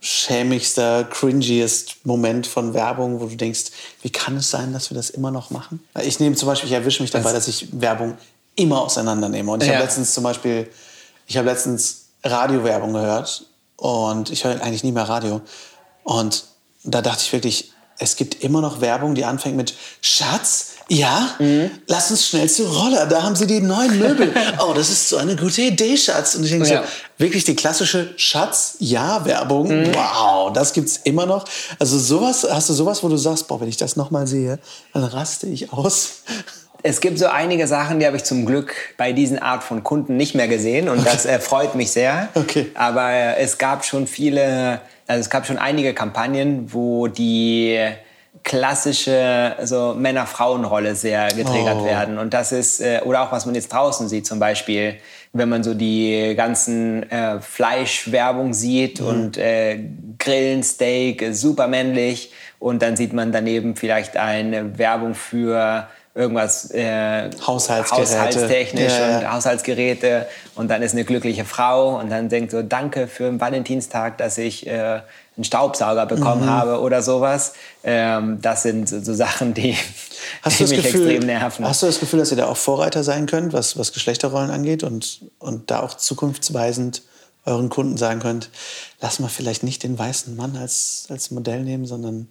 schämigster, 0.00 1.04
cringiest 1.04 2.04
Moment 2.04 2.46
von 2.46 2.74
Werbung, 2.74 3.20
wo 3.20 3.26
du 3.26 3.36
denkst, 3.36 3.66
wie 4.02 4.10
kann 4.10 4.36
es 4.36 4.50
sein, 4.50 4.72
dass 4.72 4.90
wir 4.90 4.96
das 4.96 5.10
immer 5.10 5.30
noch 5.30 5.50
machen? 5.50 5.80
Ich 6.02 6.20
nehme 6.20 6.36
zum 6.36 6.46
Beispiel, 6.46 6.68
ich 6.68 6.74
erwische 6.74 7.02
mich 7.02 7.10
dabei, 7.10 7.32
das 7.32 7.46
dass 7.46 7.48
ich 7.48 7.80
Werbung 7.80 8.16
immer 8.54 8.82
auseinandernehme. 8.82 9.50
Und 9.50 9.62
ich 9.62 9.68
ja. 9.68 9.74
habe 9.74 9.84
letztens 9.84 10.12
zum 10.14 10.24
Beispiel, 10.24 10.68
ich 11.26 11.36
habe 11.36 11.48
letztens 11.48 12.06
Radiowerbung 12.24 12.92
gehört 12.92 13.46
und 13.76 14.30
ich 14.30 14.44
höre 14.44 14.60
eigentlich 14.62 14.84
nie 14.84 14.92
mehr 14.92 15.08
Radio. 15.08 15.40
Und 16.04 16.44
da 16.84 17.02
dachte 17.02 17.22
ich 17.22 17.32
wirklich, 17.32 17.72
es 17.98 18.16
gibt 18.16 18.42
immer 18.42 18.60
noch 18.60 18.80
Werbung, 18.80 19.14
die 19.14 19.24
anfängt 19.24 19.56
mit 19.56 19.74
Schatz, 20.00 20.75
ja, 20.88 21.34
mhm. 21.40 21.70
lass 21.88 22.10
uns 22.12 22.28
schnell 22.28 22.48
zu 22.48 22.64
Roller, 22.64 23.06
da 23.06 23.22
haben 23.24 23.34
sie 23.34 23.46
die 23.46 23.60
neuen 23.60 23.98
Möbel. 23.98 24.32
oh, 24.60 24.72
das 24.72 24.88
ist 24.88 25.08
so 25.08 25.16
eine 25.16 25.34
gute 25.34 25.62
Idee, 25.62 25.96
Schatz. 25.96 26.36
Und 26.36 26.44
ich 26.44 26.50
denke 26.50 26.68
ja. 26.68 26.82
so, 26.82 26.88
wirklich 27.18 27.42
die 27.42 27.56
klassische 27.56 28.14
Schatz-Ja-Werbung. 28.16 29.68
Mhm. 29.68 29.94
Wow, 29.94 30.52
das 30.52 30.72
gibt's 30.72 31.00
immer 31.02 31.26
noch. 31.26 31.44
Also 31.80 31.98
sowas, 31.98 32.46
hast 32.48 32.68
du 32.68 32.72
sowas, 32.72 33.02
wo 33.02 33.08
du 33.08 33.16
sagst, 33.16 33.48
boah, 33.48 33.60
wenn 33.60 33.68
ich 33.68 33.76
das 33.76 33.96
nochmal 33.96 34.28
sehe, 34.28 34.60
dann 34.92 35.04
raste 35.04 35.48
ich 35.48 35.72
aus. 35.72 36.22
Es 36.84 37.00
gibt 37.00 37.18
so 37.18 37.26
einige 37.26 37.66
Sachen, 37.66 37.98
die 37.98 38.06
habe 38.06 38.16
ich 38.16 38.22
zum 38.22 38.46
Glück 38.46 38.72
bei 38.96 39.12
diesen 39.12 39.40
Art 39.40 39.64
von 39.64 39.82
Kunden 39.82 40.16
nicht 40.16 40.36
mehr 40.36 40.46
gesehen 40.46 40.88
und 40.88 41.00
okay. 41.00 41.08
das 41.12 41.26
äh, 41.26 41.40
freut 41.40 41.74
mich 41.74 41.90
sehr. 41.90 42.28
Okay. 42.34 42.70
Aber 42.74 43.10
es 43.38 43.58
gab 43.58 43.84
schon 43.84 44.06
viele, 44.06 44.80
also 45.08 45.20
es 45.20 45.30
gab 45.30 45.46
schon 45.46 45.58
einige 45.58 45.94
Kampagnen, 45.94 46.72
wo 46.72 47.08
die 47.08 47.76
klassische 48.46 49.56
so 49.64 49.94
Männer-Frauen-Rolle 49.98 50.94
sehr 50.94 51.26
getriggert 51.28 51.78
oh. 51.80 51.84
werden. 51.84 52.16
Und 52.16 52.32
das 52.32 52.52
ist, 52.52 52.80
äh, 52.80 53.00
oder 53.04 53.22
auch 53.22 53.32
was 53.32 53.44
man 53.44 53.56
jetzt 53.56 53.72
draußen 53.72 54.08
sieht, 54.08 54.24
zum 54.24 54.38
Beispiel, 54.38 54.94
wenn 55.32 55.48
man 55.48 55.64
so 55.64 55.74
die 55.74 56.32
ganzen 56.36 57.10
äh, 57.10 57.40
Fleischwerbung 57.40 58.54
sieht 58.54 59.00
mhm. 59.00 59.06
und 59.06 59.36
äh, 59.36 59.80
Grillen, 60.20 60.62
Steak, 60.62 61.34
super 61.34 61.66
männlich. 61.66 62.32
Und 62.60 62.82
dann 62.82 62.96
sieht 62.96 63.12
man 63.12 63.32
daneben 63.32 63.74
vielleicht 63.74 64.16
eine 64.16 64.78
Werbung 64.78 65.16
für 65.16 65.88
irgendwas 66.14 66.70
äh, 66.70 67.28
haushaltstechnisch 67.46 68.92
ja, 68.98 69.18
und 69.18 69.32
Haushaltsgeräte 69.32 70.26
und 70.54 70.70
dann 70.70 70.80
ist 70.80 70.94
eine 70.94 71.04
glückliche 71.04 71.44
Frau 71.44 71.98
und 71.98 72.10
dann 72.10 72.30
denkt 72.30 72.52
so 72.52 72.62
danke 72.62 73.06
für 73.06 73.24
den 73.24 73.38
Valentinstag, 73.38 74.16
dass 74.16 74.38
ich 74.38 74.66
äh, 74.66 75.00
einen 75.36 75.44
Staubsauger 75.44 76.06
bekommen 76.06 76.46
mhm. 76.46 76.50
habe 76.50 76.80
oder 76.80 77.02
sowas. 77.02 77.52
Ähm, 77.84 78.38
das 78.40 78.62
sind 78.62 78.88
so, 78.88 79.00
so 79.00 79.14
Sachen, 79.14 79.54
die, 79.54 79.76
die 80.44 80.64
mich 80.64 80.82
Gefühl, 80.82 81.10
extrem 81.10 81.26
nerven. 81.26 81.66
Hast 81.66 81.82
du 81.82 81.86
das 81.86 82.00
Gefühl, 82.00 82.18
dass 82.20 82.30
ihr 82.30 82.36
da 82.36 82.46
auch 82.46 82.56
Vorreiter 82.56 83.04
sein 83.04 83.26
könnt, 83.26 83.52
was, 83.52 83.78
was 83.78 83.92
Geschlechterrollen 83.92 84.50
angeht 84.50 84.82
und, 84.82 85.20
und 85.38 85.70
da 85.70 85.80
auch 85.80 85.94
zukunftsweisend 85.94 87.02
euren 87.44 87.68
Kunden 87.68 87.96
sagen 87.96 88.20
könnt, 88.20 88.50
lass 89.00 89.20
mal 89.20 89.28
vielleicht 89.28 89.62
nicht 89.62 89.82
den 89.82 89.98
weißen 89.98 90.34
Mann 90.34 90.56
als, 90.56 91.06
als 91.10 91.30
Modell 91.30 91.62
nehmen, 91.62 91.86
sondern 91.86 92.28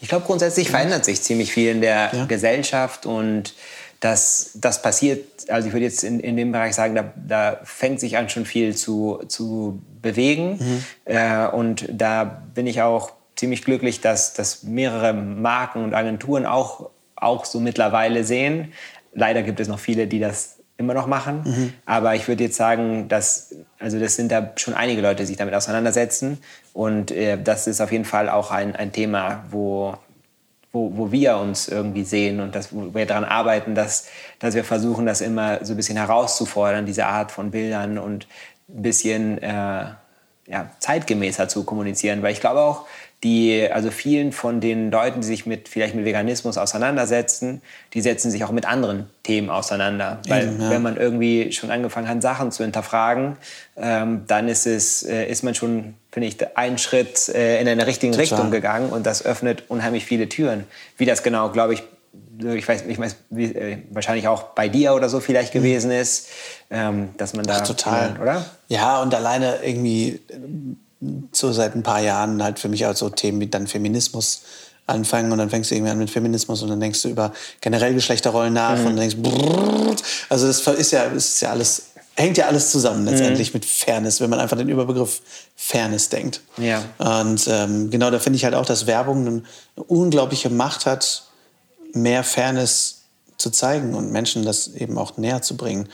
ich 0.00 0.08
glaube, 0.08 0.24
grundsätzlich 0.24 0.70
verändert 0.70 1.04
sich 1.04 1.20
ziemlich 1.22 1.52
viel 1.52 1.70
in 1.70 1.80
der 1.80 2.10
ja. 2.14 2.24
Gesellschaft 2.26 3.06
und 3.06 3.54
das, 4.00 4.50
das 4.54 4.82
passiert, 4.82 5.24
also 5.48 5.66
ich 5.66 5.74
würde 5.74 5.86
jetzt 5.86 6.04
in, 6.04 6.20
in 6.20 6.36
dem 6.36 6.52
Bereich 6.52 6.74
sagen, 6.74 6.94
da, 6.94 7.12
da 7.16 7.60
fängt 7.64 8.00
sich 8.00 8.16
an 8.16 8.28
schon 8.28 8.44
viel 8.44 8.76
zu, 8.76 9.22
zu 9.28 9.82
bewegen. 10.04 10.58
Mhm. 10.60 10.84
Äh, 11.06 11.48
und 11.48 11.86
da 11.90 12.22
bin 12.54 12.68
ich 12.68 12.80
auch 12.82 13.10
ziemlich 13.34 13.64
glücklich, 13.64 14.00
dass, 14.00 14.34
dass 14.34 14.62
mehrere 14.62 15.12
Marken 15.12 15.82
und 15.82 15.94
Agenturen 15.94 16.46
auch, 16.46 16.90
auch 17.16 17.44
so 17.44 17.58
mittlerweile 17.58 18.22
sehen. 18.22 18.72
Leider 19.12 19.42
gibt 19.42 19.58
es 19.58 19.66
noch 19.66 19.80
viele, 19.80 20.06
die 20.06 20.20
das 20.20 20.58
immer 20.76 20.94
noch 20.94 21.06
machen. 21.06 21.42
Mhm. 21.44 21.72
Aber 21.86 22.14
ich 22.14 22.26
würde 22.28 22.44
jetzt 22.44 22.56
sagen, 22.56 23.08
dass, 23.08 23.54
also 23.78 23.98
das 23.98 24.16
sind 24.16 24.30
da 24.30 24.52
schon 24.56 24.74
einige 24.74 25.00
Leute, 25.00 25.22
die 25.22 25.26
sich 25.26 25.36
damit 25.36 25.54
auseinandersetzen. 25.54 26.38
Und 26.72 27.10
äh, 27.10 27.40
das 27.42 27.66
ist 27.66 27.80
auf 27.80 27.92
jeden 27.92 28.04
Fall 28.04 28.28
auch 28.28 28.50
ein, 28.50 28.74
ein 28.74 28.92
Thema, 28.92 29.44
wo, 29.50 29.94
wo, 30.72 30.96
wo 30.96 31.12
wir 31.12 31.36
uns 31.36 31.68
irgendwie 31.68 32.02
sehen 32.02 32.40
und 32.40 32.54
das, 32.54 32.72
wo 32.72 32.92
wir 32.92 33.06
daran 33.06 33.24
arbeiten, 33.24 33.76
dass, 33.76 34.08
dass 34.40 34.54
wir 34.54 34.64
versuchen, 34.64 35.06
das 35.06 35.20
immer 35.20 35.64
so 35.64 35.74
ein 35.74 35.76
bisschen 35.76 35.96
herauszufordern, 35.96 36.84
diese 36.84 37.06
Art 37.06 37.30
von 37.30 37.52
Bildern 37.52 37.96
und 37.98 38.26
ein 38.68 38.82
bisschen 38.82 39.38
äh, 39.42 39.86
ja, 40.46 40.70
zeitgemäßer 40.78 41.48
zu 41.48 41.64
kommunizieren. 41.64 42.22
Weil 42.22 42.32
ich 42.32 42.40
glaube 42.40 42.60
auch, 42.60 42.86
die, 43.24 43.66
also 43.72 43.90
vielen 43.90 44.32
von 44.32 44.60
den 44.60 44.90
Leuten, 44.90 45.22
die 45.22 45.26
sich 45.26 45.46
mit, 45.46 45.68
vielleicht 45.70 45.94
mit 45.94 46.04
Veganismus 46.04 46.58
auseinandersetzen, 46.58 47.62
die 47.94 48.02
setzen 48.02 48.30
sich 48.30 48.44
auch 48.44 48.50
mit 48.50 48.66
anderen 48.66 49.08
Themen 49.22 49.48
auseinander. 49.48 50.20
Weil 50.28 50.44
Eben, 50.44 50.60
ja. 50.60 50.70
wenn 50.70 50.82
man 50.82 50.98
irgendwie 50.98 51.50
schon 51.52 51.70
angefangen 51.70 52.06
hat, 52.06 52.20
Sachen 52.20 52.52
zu 52.52 52.62
hinterfragen, 52.62 53.36
ähm, 53.76 54.24
dann 54.26 54.48
ist, 54.48 54.66
es, 54.66 55.02
äh, 55.02 55.24
ist 55.24 55.42
man 55.42 55.54
schon, 55.54 55.94
finde 56.12 56.28
ich, 56.28 56.56
einen 56.56 56.76
Schritt 56.76 57.30
äh, 57.30 57.60
in 57.60 57.66
eine 57.66 57.86
richtige. 57.86 58.16
Richtung 58.18 58.50
gegangen 58.50 58.90
und 58.90 59.06
das 59.06 59.24
öffnet 59.24 59.64
unheimlich 59.68 60.04
viele 60.04 60.28
Türen. 60.28 60.64
Wie 60.98 61.06
das 61.06 61.22
genau, 61.22 61.48
glaube 61.48 61.72
ich, 61.72 61.82
ich 62.38 62.66
weiß, 62.66 62.84
ich 62.88 62.98
weiß 62.98 63.16
wie, 63.30 63.44
äh, 63.44 63.78
wahrscheinlich 63.90 64.28
auch 64.28 64.42
bei 64.54 64.68
dir 64.68 64.94
oder 64.94 65.08
so 65.08 65.20
vielleicht 65.20 65.54
mhm. 65.54 65.58
gewesen 65.58 65.90
ist, 65.90 66.28
ähm, 66.70 67.10
dass 67.16 67.34
man 67.34 67.44
da... 67.44 67.58
Ach, 67.60 67.66
total. 67.66 68.18
Oder? 68.20 68.44
Ja, 68.68 69.02
und 69.02 69.14
alleine 69.14 69.58
irgendwie 69.62 70.20
so 71.32 71.52
seit 71.52 71.74
ein 71.74 71.82
paar 71.82 72.00
Jahren 72.00 72.42
halt 72.42 72.58
für 72.58 72.68
mich 72.68 72.86
auch 72.86 72.96
so 72.96 73.10
Themen 73.10 73.40
wie 73.40 73.46
dann 73.46 73.66
Feminismus 73.66 74.42
anfangen 74.86 75.32
und 75.32 75.38
dann 75.38 75.50
fängst 75.50 75.70
du 75.70 75.74
irgendwie 75.74 75.90
an 75.90 75.98
mit 75.98 76.10
Feminismus 76.10 76.62
und 76.62 76.68
dann 76.68 76.80
denkst 76.80 77.02
du 77.02 77.08
über 77.08 77.32
generell 77.60 77.94
Geschlechterrollen 77.94 78.52
nach 78.52 78.78
mhm. 78.78 78.86
und 78.86 78.96
denkst, 78.96 79.16
brrr, 79.16 79.96
also 80.28 80.46
das 80.46 80.66
ist 80.66 80.90
ja, 80.90 81.04
ist 81.04 81.40
ja 81.40 81.50
alles, 81.50 81.86
hängt 82.16 82.36
ja 82.36 82.46
alles 82.46 82.70
zusammen 82.70 83.06
letztendlich 83.06 83.52
mhm. 83.52 83.58
mit 83.58 83.64
Fairness, 83.64 84.20
wenn 84.20 84.30
man 84.30 84.40
einfach 84.40 84.58
den 84.58 84.68
Überbegriff 84.68 85.22
Fairness 85.56 86.10
denkt. 86.10 86.42
Ja. 86.58 86.82
Und 86.98 87.46
ähm, 87.48 87.90
genau 87.90 88.10
da 88.10 88.18
finde 88.18 88.36
ich 88.36 88.44
halt 88.44 88.54
auch, 88.54 88.66
dass 88.66 88.86
Werbung 88.86 89.26
eine 89.26 89.42
unglaubliche 89.86 90.50
Macht 90.50 90.84
hat, 90.86 91.24
mehr 91.94 92.24
Fairness 92.24 93.02
zu 93.38 93.50
zeigen 93.50 93.94
und 93.94 94.10
Menschen 94.12 94.44
das 94.44 94.68
eben 94.68 94.98
auch 94.98 95.16
näher 95.16 95.42
zu 95.42 95.56
bringen. 95.56 95.88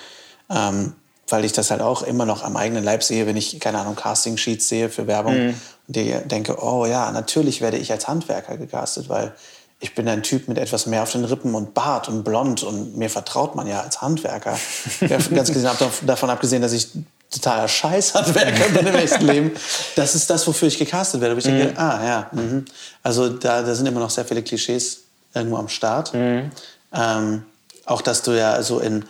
Ähm, 0.50 0.94
weil 1.28 1.44
ich 1.44 1.52
das 1.52 1.70
halt 1.70 1.80
auch 1.80 2.02
immer 2.02 2.26
noch 2.26 2.42
am 2.42 2.56
eigenen 2.56 2.82
Leib 2.82 3.02
sehe, 3.02 3.26
wenn 3.26 3.36
ich, 3.36 3.60
keine 3.60 3.78
Ahnung, 3.78 3.94
Casting-Sheets 3.94 4.68
sehe 4.68 4.88
für 4.88 5.06
Werbung 5.06 5.46
mhm. 5.46 5.54
und 5.86 5.96
denke, 6.30 6.56
oh 6.60 6.86
ja, 6.86 7.10
natürlich 7.12 7.60
werde 7.60 7.76
ich 7.76 7.92
als 7.92 8.08
Handwerker 8.08 8.56
gecastet, 8.56 9.08
weil 9.08 9.32
ich 9.78 9.94
bin 9.94 10.08
ein 10.08 10.22
Typ 10.22 10.48
mit 10.48 10.58
etwas 10.58 10.86
mehr 10.86 11.02
auf 11.02 11.12
den 11.12 11.24
Rippen 11.24 11.54
und 11.54 11.72
Bart 11.72 12.08
und 12.08 12.22
blond 12.22 12.62
und 12.62 12.96
mir 12.96 13.08
vertraut 13.08 13.54
man 13.54 13.66
ja 13.66 13.80
als 13.80 14.02
Handwerker. 14.02 14.58
ganz 15.08 15.52
gesehen, 15.52 15.70
davon 16.02 16.30
abgesehen, 16.30 16.60
dass 16.60 16.72
ich 16.72 16.88
totaler 17.30 17.68
Scheißhandwerker 17.68 18.68
bin 18.70 18.86
im 18.86 18.94
echten 18.94 19.26
Leben. 19.26 19.52
Das 19.96 20.14
ist 20.14 20.28
das, 20.28 20.46
wofür 20.46 20.68
ich 20.68 20.78
gecastet 20.78 21.20
werde. 21.20 21.32
Aber 21.32 21.38
ich 21.38 21.44
denke, 21.44 21.72
mhm. 21.72 21.78
ah 21.78 22.04
ja, 22.04 22.30
mh. 22.32 22.62
also 23.02 23.28
da, 23.30 23.62
da 23.62 23.74
sind 23.74 23.86
immer 23.86 24.00
noch 24.00 24.10
sehr 24.10 24.24
viele 24.24 24.42
Klischees 24.42 25.04
irgendwo 25.34 25.56
am 25.56 25.68
Start. 25.68 26.14
Mhm. 26.14 26.50
Ähm, 26.92 27.42
auch, 27.86 28.02
dass 28.02 28.22
du 28.22 28.32
ja 28.32 28.62
so 28.62 28.78
in 28.80 29.04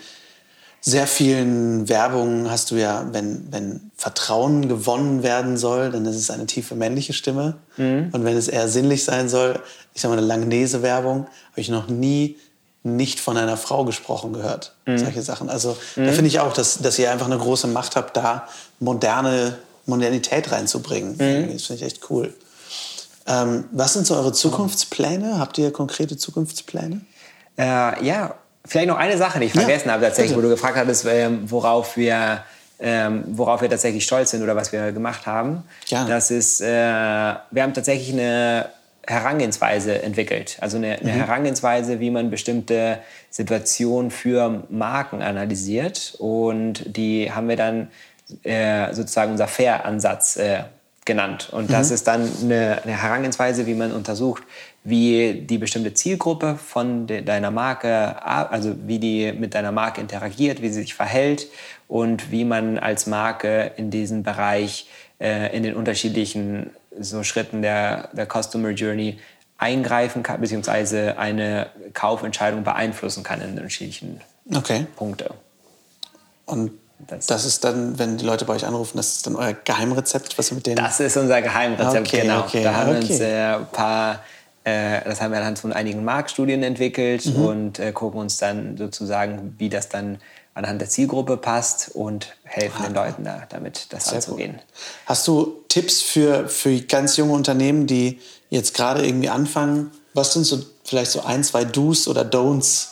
sehr 0.82 1.06
vielen 1.06 1.88
Werbungen 1.88 2.50
hast 2.50 2.70
du 2.70 2.76
ja, 2.76 3.06
wenn, 3.12 3.52
wenn 3.52 3.90
Vertrauen 3.96 4.68
gewonnen 4.68 5.22
werden 5.22 5.58
soll, 5.58 5.90
dann 5.90 6.06
ist 6.06 6.16
es 6.16 6.30
eine 6.30 6.46
tiefe 6.46 6.74
männliche 6.74 7.12
Stimme. 7.12 7.56
Mhm. 7.76 8.08
Und 8.12 8.24
wenn 8.24 8.36
es 8.36 8.48
eher 8.48 8.68
sinnlich 8.68 9.04
sein 9.04 9.28
soll, 9.28 9.60
ich 9.94 10.00
sage 10.00 10.14
mal 10.14 10.18
eine 10.18 10.26
Langnese-Werbung, 10.26 11.26
habe 11.50 11.60
ich 11.60 11.68
noch 11.68 11.88
nie 11.88 12.36
nicht 12.82 13.20
von 13.20 13.36
einer 13.36 13.58
Frau 13.58 13.84
gesprochen 13.84 14.32
gehört. 14.32 14.72
Mhm. 14.86 14.96
Solche 14.96 15.20
Sachen. 15.22 15.50
Also 15.50 15.76
mhm. 15.96 16.06
da 16.06 16.12
finde 16.12 16.28
ich 16.28 16.40
auch, 16.40 16.54
dass, 16.54 16.78
dass 16.78 16.98
ihr 16.98 17.10
einfach 17.10 17.26
eine 17.26 17.36
große 17.36 17.66
Macht 17.66 17.96
habt, 17.96 18.16
da 18.16 18.48
moderne 18.78 19.58
Modernität 19.84 20.50
reinzubringen. 20.50 21.12
Mhm. 21.12 21.52
Das 21.52 21.64
finde 21.64 21.84
ich 21.84 21.92
echt 21.92 22.10
cool. 22.10 22.32
Ähm, 23.30 23.64
was 23.72 23.92
sind 23.92 24.06
so 24.06 24.16
eure 24.16 24.32
Zukunftspläne? 24.32 25.38
Habt 25.38 25.56
ihr 25.58 25.72
konkrete 25.72 26.16
Zukunftspläne? 26.16 27.00
Äh, 27.56 28.04
ja, 28.04 28.34
Vielleicht 28.66 28.88
noch 28.88 28.98
eine 28.98 29.16
Sache, 29.16 29.40
die 29.40 29.46
ich 29.46 29.52
vergessen 29.52 29.88
ja, 29.88 29.94
habe 29.94 30.04
tatsächlich, 30.04 30.36
bitte. 30.36 30.46
wo 30.46 30.48
du 30.48 30.54
gefragt 30.54 30.76
hattest, 30.76 31.06
ähm, 31.06 31.50
worauf 31.50 31.96
wir 31.96 32.44
ähm, 32.82 33.24
worauf 33.28 33.60
wir 33.60 33.68
tatsächlich 33.68 34.04
stolz 34.04 34.30
sind 34.30 34.42
oder 34.42 34.56
was 34.56 34.72
wir 34.72 34.92
gemacht 34.92 35.26
haben. 35.26 35.64
Ja. 35.86 36.04
Das 36.04 36.30
ist, 36.30 36.60
äh, 36.60 36.66
wir 36.66 37.62
haben 37.62 37.74
tatsächlich 37.74 38.12
eine 38.12 38.70
Herangehensweise 39.06 40.02
entwickelt. 40.02 40.56
Also 40.60 40.78
eine, 40.78 40.98
eine 40.98 41.12
mhm. 41.12 41.16
Herangehensweise, 41.16 42.00
wie 42.00 42.10
man 42.10 42.30
bestimmte 42.30 42.98
Situationen 43.28 44.10
für 44.10 44.64
Marken 44.70 45.20
analysiert. 45.20 46.14
Und 46.18 46.96
die 46.96 47.30
haben 47.30 47.48
wir 47.48 47.56
dann 47.56 47.90
äh, 48.44 48.94
sozusagen 48.94 49.32
unser 49.32 49.48
Fair-Ansatz 49.48 50.36
äh, 50.36 50.62
genannt. 51.10 51.48
Und 51.50 51.72
das 51.72 51.88
mhm. 51.88 51.94
ist 51.94 52.06
dann 52.06 52.30
eine, 52.42 52.82
eine, 52.84 53.02
Herangehensweise, 53.02 53.66
wie 53.66 53.74
man 53.74 53.90
untersucht, 53.90 54.44
wie 54.84 55.42
die 55.42 55.58
bestimmte 55.58 55.92
Zielgruppe 55.92 56.54
von 56.54 57.08
de, 57.08 57.22
deiner 57.22 57.50
Marke, 57.50 58.24
also 58.24 58.76
wie 58.86 59.00
die 59.00 59.32
mit 59.32 59.54
deiner 59.54 59.72
Marke 59.72 60.00
interagiert, 60.00 60.62
wie 60.62 60.68
sie 60.68 60.82
sich 60.82 60.94
verhält 60.94 61.48
und 61.88 62.30
wie 62.30 62.44
man 62.44 62.78
als 62.78 63.08
Marke 63.08 63.72
in 63.76 63.90
diesem 63.90 64.22
Bereich 64.22 64.88
äh, 65.18 65.54
in 65.56 65.64
den 65.64 65.74
unterschiedlichen 65.74 66.70
so 66.96 67.24
Schritten 67.24 67.60
der, 67.60 68.10
der 68.12 68.26
Customer 68.26 68.70
Journey 68.70 69.18
eingreifen 69.58 70.22
kann, 70.22 70.40
beziehungsweise 70.40 71.18
eine 71.18 71.70
Kaufentscheidung 71.92 72.62
beeinflussen 72.62 73.24
kann 73.24 73.40
in 73.40 73.50
unterschiedlichen 73.50 74.20
okay. 74.54 74.86
Punkten. 74.94 75.34
Und 76.46 76.70
Das, 77.06 77.26
das, 77.26 77.44
ist 77.44 77.64
dann, 77.64 77.98
wenn 77.98 78.16
die 78.18 78.24
Leute 78.24 78.44
bei 78.44 78.54
euch 78.54 78.66
anrufen, 78.66 78.96
das 78.96 79.16
ist 79.16 79.26
dann 79.26 79.36
euer 79.36 79.52
Geheimrezept, 79.52 80.38
was 80.38 80.50
ihr 80.50 80.54
mit 80.54 80.66
denen. 80.66 80.76
Das 80.76 81.00
ist 81.00 81.16
unser 81.16 81.42
Geheimrezept, 81.42 82.06
okay, 82.06 82.22
genau. 82.22 82.40
Okay, 82.40 82.62
da 82.62 82.74
haben 82.74 82.96
okay. 82.96 83.08
wir 83.08 83.10
uns 83.10 83.20
äh, 83.20 83.54
ein 83.54 83.66
paar, 83.72 84.20
äh, 84.64 85.00
das 85.04 85.20
haben 85.20 85.32
wir 85.32 85.38
anhand 85.38 85.58
von 85.58 85.72
einigen 85.72 86.04
Marktstudien 86.04 86.62
entwickelt 86.62 87.26
mhm. 87.26 87.44
und 87.44 87.78
äh, 87.78 87.92
gucken 87.92 88.20
uns 88.20 88.36
dann 88.36 88.76
sozusagen, 88.76 89.54
wie 89.58 89.68
das 89.68 89.88
dann 89.88 90.18
anhand 90.54 90.80
der 90.80 90.88
Zielgruppe 90.88 91.36
passt 91.36 91.90
und 91.94 92.34
helfen 92.44 92.76
ah, 92.80 92.86
den 92.86 92.94
Leuten 92.94 93.24
da, 93.24 93.44
damit 93.48 93.86
das 93.90 94.06
Sehr 94.06 94.16
anzugehen. 94.16 94.52
Gut. 94.52 94.62
Hast 95.06 95.28
du 95.28 95.62
Tipps 95.68 96.02
für, 96.02 96.48
für 96.48 96.80
ganz 96.80 97.16
junge 97.16 97.32
Unternehmen, 97.32 97.86
die 97.86 98.20
jetzt 98.50 98.74
gerade 98.74 99.06
irgendwie 99.06 99.28
anfangen? 99.28 99.90
Was 100.12 100.32
sind 100.32 100.44
so 100.44 100.60
vielleicht 100.84 101.12
so 101.12 101.22
ein, 101.22 101.44
zwei 101.44 101.64
Do's 101.64 102.08
oder 102.08 102.22
Don'ts, 102.22 102.88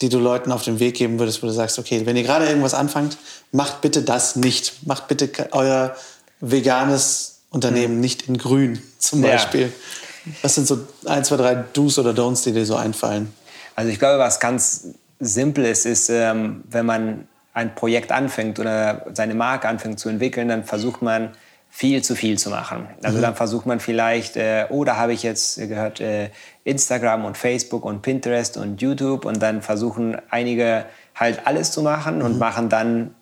die 0.00 0.08
du 0.08 0.18
Leuten 0.18 0.52
auf 0.52 0.62
den 0.62 0.78
Weg 0.78 0.96
geben 0.96 1.18
würdest, 1.18 1.42
wo 1.42 1.46
du 1.46 1.52
sagst, 1.52 1.78
okay, 1.78 2.06
wenn 2.06 2.16
ihr 2.16 2.22
gerade 2.22 2.46
irgendwas 2.46 2.74
anfangt, 2.74 3.18
macht 3.52 3.80
bitte 3.80 4.02
das 4.02 4.36
nicht. 4.36 4.86
Macht 4.86 5.08
bitte 5.08 5.30
euer 5.52 5.96
veganes 6.40 7.40
Unternehmen 7.50 7.94
hm. 7.94 8.00
nicht 8.00 8.28
in 8.28 8.38
grün 8.38 8.80
zum 8.98 9.22
Beispiel. 9.22 9.62
Ja. 10.24 10.32
Was 10.42 10.54
sind 10.54 10.66
so 10.66 10.86
ein, 11.06 11.24
zwei, 11.24 11.36
drei 11.36 11.54
Do's 11.54 11.98
oder 11.98 12.10
Don'ts, 12.10 12.44
die 12.44 12.52
dir 12.52 12.66
so 12.66 12.76
einfallen? 12.76 13.32
Also 13.74 13.90
ich 13.90 13.98
glaube, 13.98 14.18
was 14.18 14.38
ganz 14.38 14.88
simpel 15.18 15.64
ist, 15.64 15.86
ist, 15.86 16.10
ähm, 16.10 16.62
wenn 16.68 16.86
man 16.86 17.28
ein 17.52 17.74
Projekt 17.74 18.12
anfängt 18.12 18.58
oder 18.58 19.06
seine 19.12 19.34
Marke 19.34 19.68
anfängt 19.68 19.98
zu 19.98 20.08
entwickeln, 20.08 20.48
dann 20.48 20.64
versucht 20.64 21.02
man 21.02 21.30
viel 21.70 22.02
zu 22.02 22.16
viel 22.16 22.36
zu 22.36 22.50
machen. 22.50 22.88
Also 23.02 23.18
mhm. 23.18 23.22
dann 23.22 23.34
versucht 23.36 23.64
man 23.64 23.80
vielleicht, 23.80 24.36
äh, 24.36 24.66
oh, 24.70 24.84
da 24.84 24.96
habe 24.96 25.12
ich 25.12 25.22
jetzt 25.22 25.56
gehört, 25.56 26.00
äh, 26.00 26.30
Instagram 26.64 27.24
und 27.24 27.38
Facebook 27.38 27.84
und 27.84 28.02
Pinterest 28.02 28.56
und 28.56 28.82
YouTube 28.82 29.24
und 29.24 29.40
dann 29.40 29.62
versuchen 29.62 30.16
einige 30.30 30.84
halt 31.14 31.46
alles 31.46 31.70
zu 31.70 31.82
machen 31.82 32.18
mhm. 32.18 32.24
und 32.24 32.38
machen 32.38 32.68
dann 32.68 33.14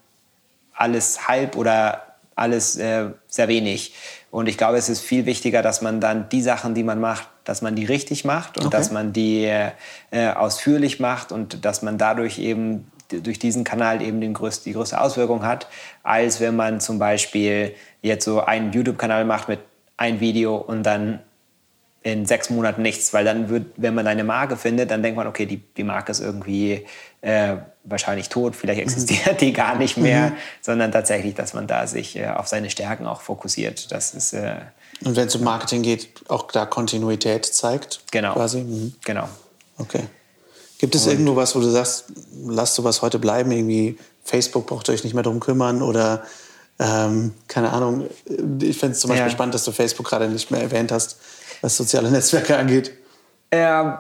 alles 0.79 1.29
halb 1.29 1.57
oder 1.57 2.03
alles 2.35 2.76
äh, 2.76 3.11
sehr 3.26 3.49
wenig. 3.49 3.95
Und 4.31 4.49
ich 4.49 4.57
glaube, 4.57 4.76
es 4.76 4.89
ist 4.89 5.01
viel 5.01 5.26
wichtiger, 5.26 5.62
dass 5.62 5.83
man 5.83 6.01
dann 6.01 6.29
die 6.29 6.43
Sachen, 6.43 6.74
die 6.74 6.85
man 6.85 7.01
macht, 7.01 7.29
dass 7.45 7.62
man 7.62 7.74
die 7.74 7.85
richtig 7.85 8.24
macht 8.24 8.59
und 8.59 8.66
okay. 8.66 8.76
dass 8.76 8.93
man 8.93 9.12
die 9.12 9.45
äh, 9.45 10.31
ausführlich 10.35 11.01
macht 11.01 11.33
und 11.33 11.64
dass 11.64 11.83
man 11.83 11.99
dadurch 11.99 12.39
eben 12.39 12.91
durch 13.09 13.39
diesen 13.39 13.64
Kanal 13.64 14.03
eben 14.03 14.20
den 14.20 14.35
größten, 14.35 14.70
die 14.70 14.76
größte 14.76 15.01
Auswirkung 15.01 15.43
hat, 15.43 15.66
als 16.03 16.41
wenn 16.41 16.57
man 16.57 16.79
zum 16.81 16.99
Beispiel 16.99 17.74
jetzt 18.03 18.26
so 18.26 18.43
einen 18.43 18.70
YouTube-Kanal 18.70 19.24
macht 19.24 19.49
mit 19.49 19.61
ein 19.97 20.20
Video 20.20 20.57
und 20.57 20.83
dann 20.83 21.20
in 22.03 22.26
sechs 22.26 22.51
Monaten 22.51 22.83
nichts, 22.83 23.12
weil 23.12 23.24
dann 23.24 23.49
wird, 23.49 23.66
wenn 23.76 23.95
man 23.95 24.07
eine 24.07 24.24
Marke 24.24 24.57
findet, 24.57 24.91
dann 24.91 25.03
denkt 25.03 25.16
man, 25.16 25.26
okay, 25.26 25.47
die, 25.47 25.57
die 25.57 25.85
Marke 25.85 26.12
ist 26.12 26.20
irgendwie 26.20 26.87
äh, 27.21 27.57
wahrscheinlich 27.85 28.29
tot, 28.29 28.55
vielleicht 28.55 28.81
existiert 28.81 29.35
mhm. 29.35 29.37
die 29.39 29.53
gar 29.53 29.77
nicht 29.77 29.97
mehr, 29.97 30.31
mhm. 30.31 30.37
sondern 30.61 30.93
tatsächlich, 30.93 31.35
dass 31.35 31.55
man 31.55 31.66
da 31.66 31.87
sich 31.87 32.16
äh, 32.16 32.29
auf 32.29 32.49
seine 32.49 32.71
Stärken 32.71 33.07
auch 33.07 33.21
fokussiert. 33.21 33.91
Das 33.93 34.14
ist 34.14 34.33
äh, 34.33 34.57
und 35.05 35.16
wenn 35.16 35.29
es 35.29 35.37
um 35.37 35.45
Marketing 35.45 35.83
geht, 35.83 36.09
auch 36.29 36.51
da 36.51 36.66
Kontinuität 36.66 37.47
zeigt. 37.47 38.01
Genau. 38.11 38.35
Quasi. 38.35 38.61
Mhm. 38.61 38.95
Genau. 39.05 39.29
Okay. 39.79 40.03
Gibt 40.79 40.95
es 40.95 41.07
irgendwo 41.07 41.35
was, 41.37 41.55
wo 41.57 41.61
du 41.61 41.69
sagst, 41.69 42.07
lasst 42.47 42.75
sowas 42.75 43.03
heute 43.03 43.19
bleiben? 43.19 43.51
Irgendwie 43.51 43.99
Facebook 44.25 44.66
braucht 44.66 44.89
euch 44.89 45.03
nicht 45.03 45.14
mehr 45.14 45.23
drum 45.23 45.41
kümmern 45.41 45.83
oder 45.83 46.23
ähm, 46.79 47.35
keine 47.49 47.73
Ahnung. 47.73 48.09
Ich 48.61 48.79
fände 48.79 48.93
es 48.93 49.01
zum 49.01 49.09
Beispiel 49.09 49.27
ja. 49.27 49.31
spannend, 49.31 49.55
dass 49.55 49.64
du 49.64 49.73
Facebook 49.73 50.07
gerade 50.07 50.29
nicht 50.29 50.51
mehr 50.51 50.61
erwähnt 50.61 50.93
hast, 50.93 51.19
was 51.62 51.77
soziale 51.77 52.11
Netzwerke 52.11 52.57
angeht. 52.57 52.93
Ähm, 53.51 53.95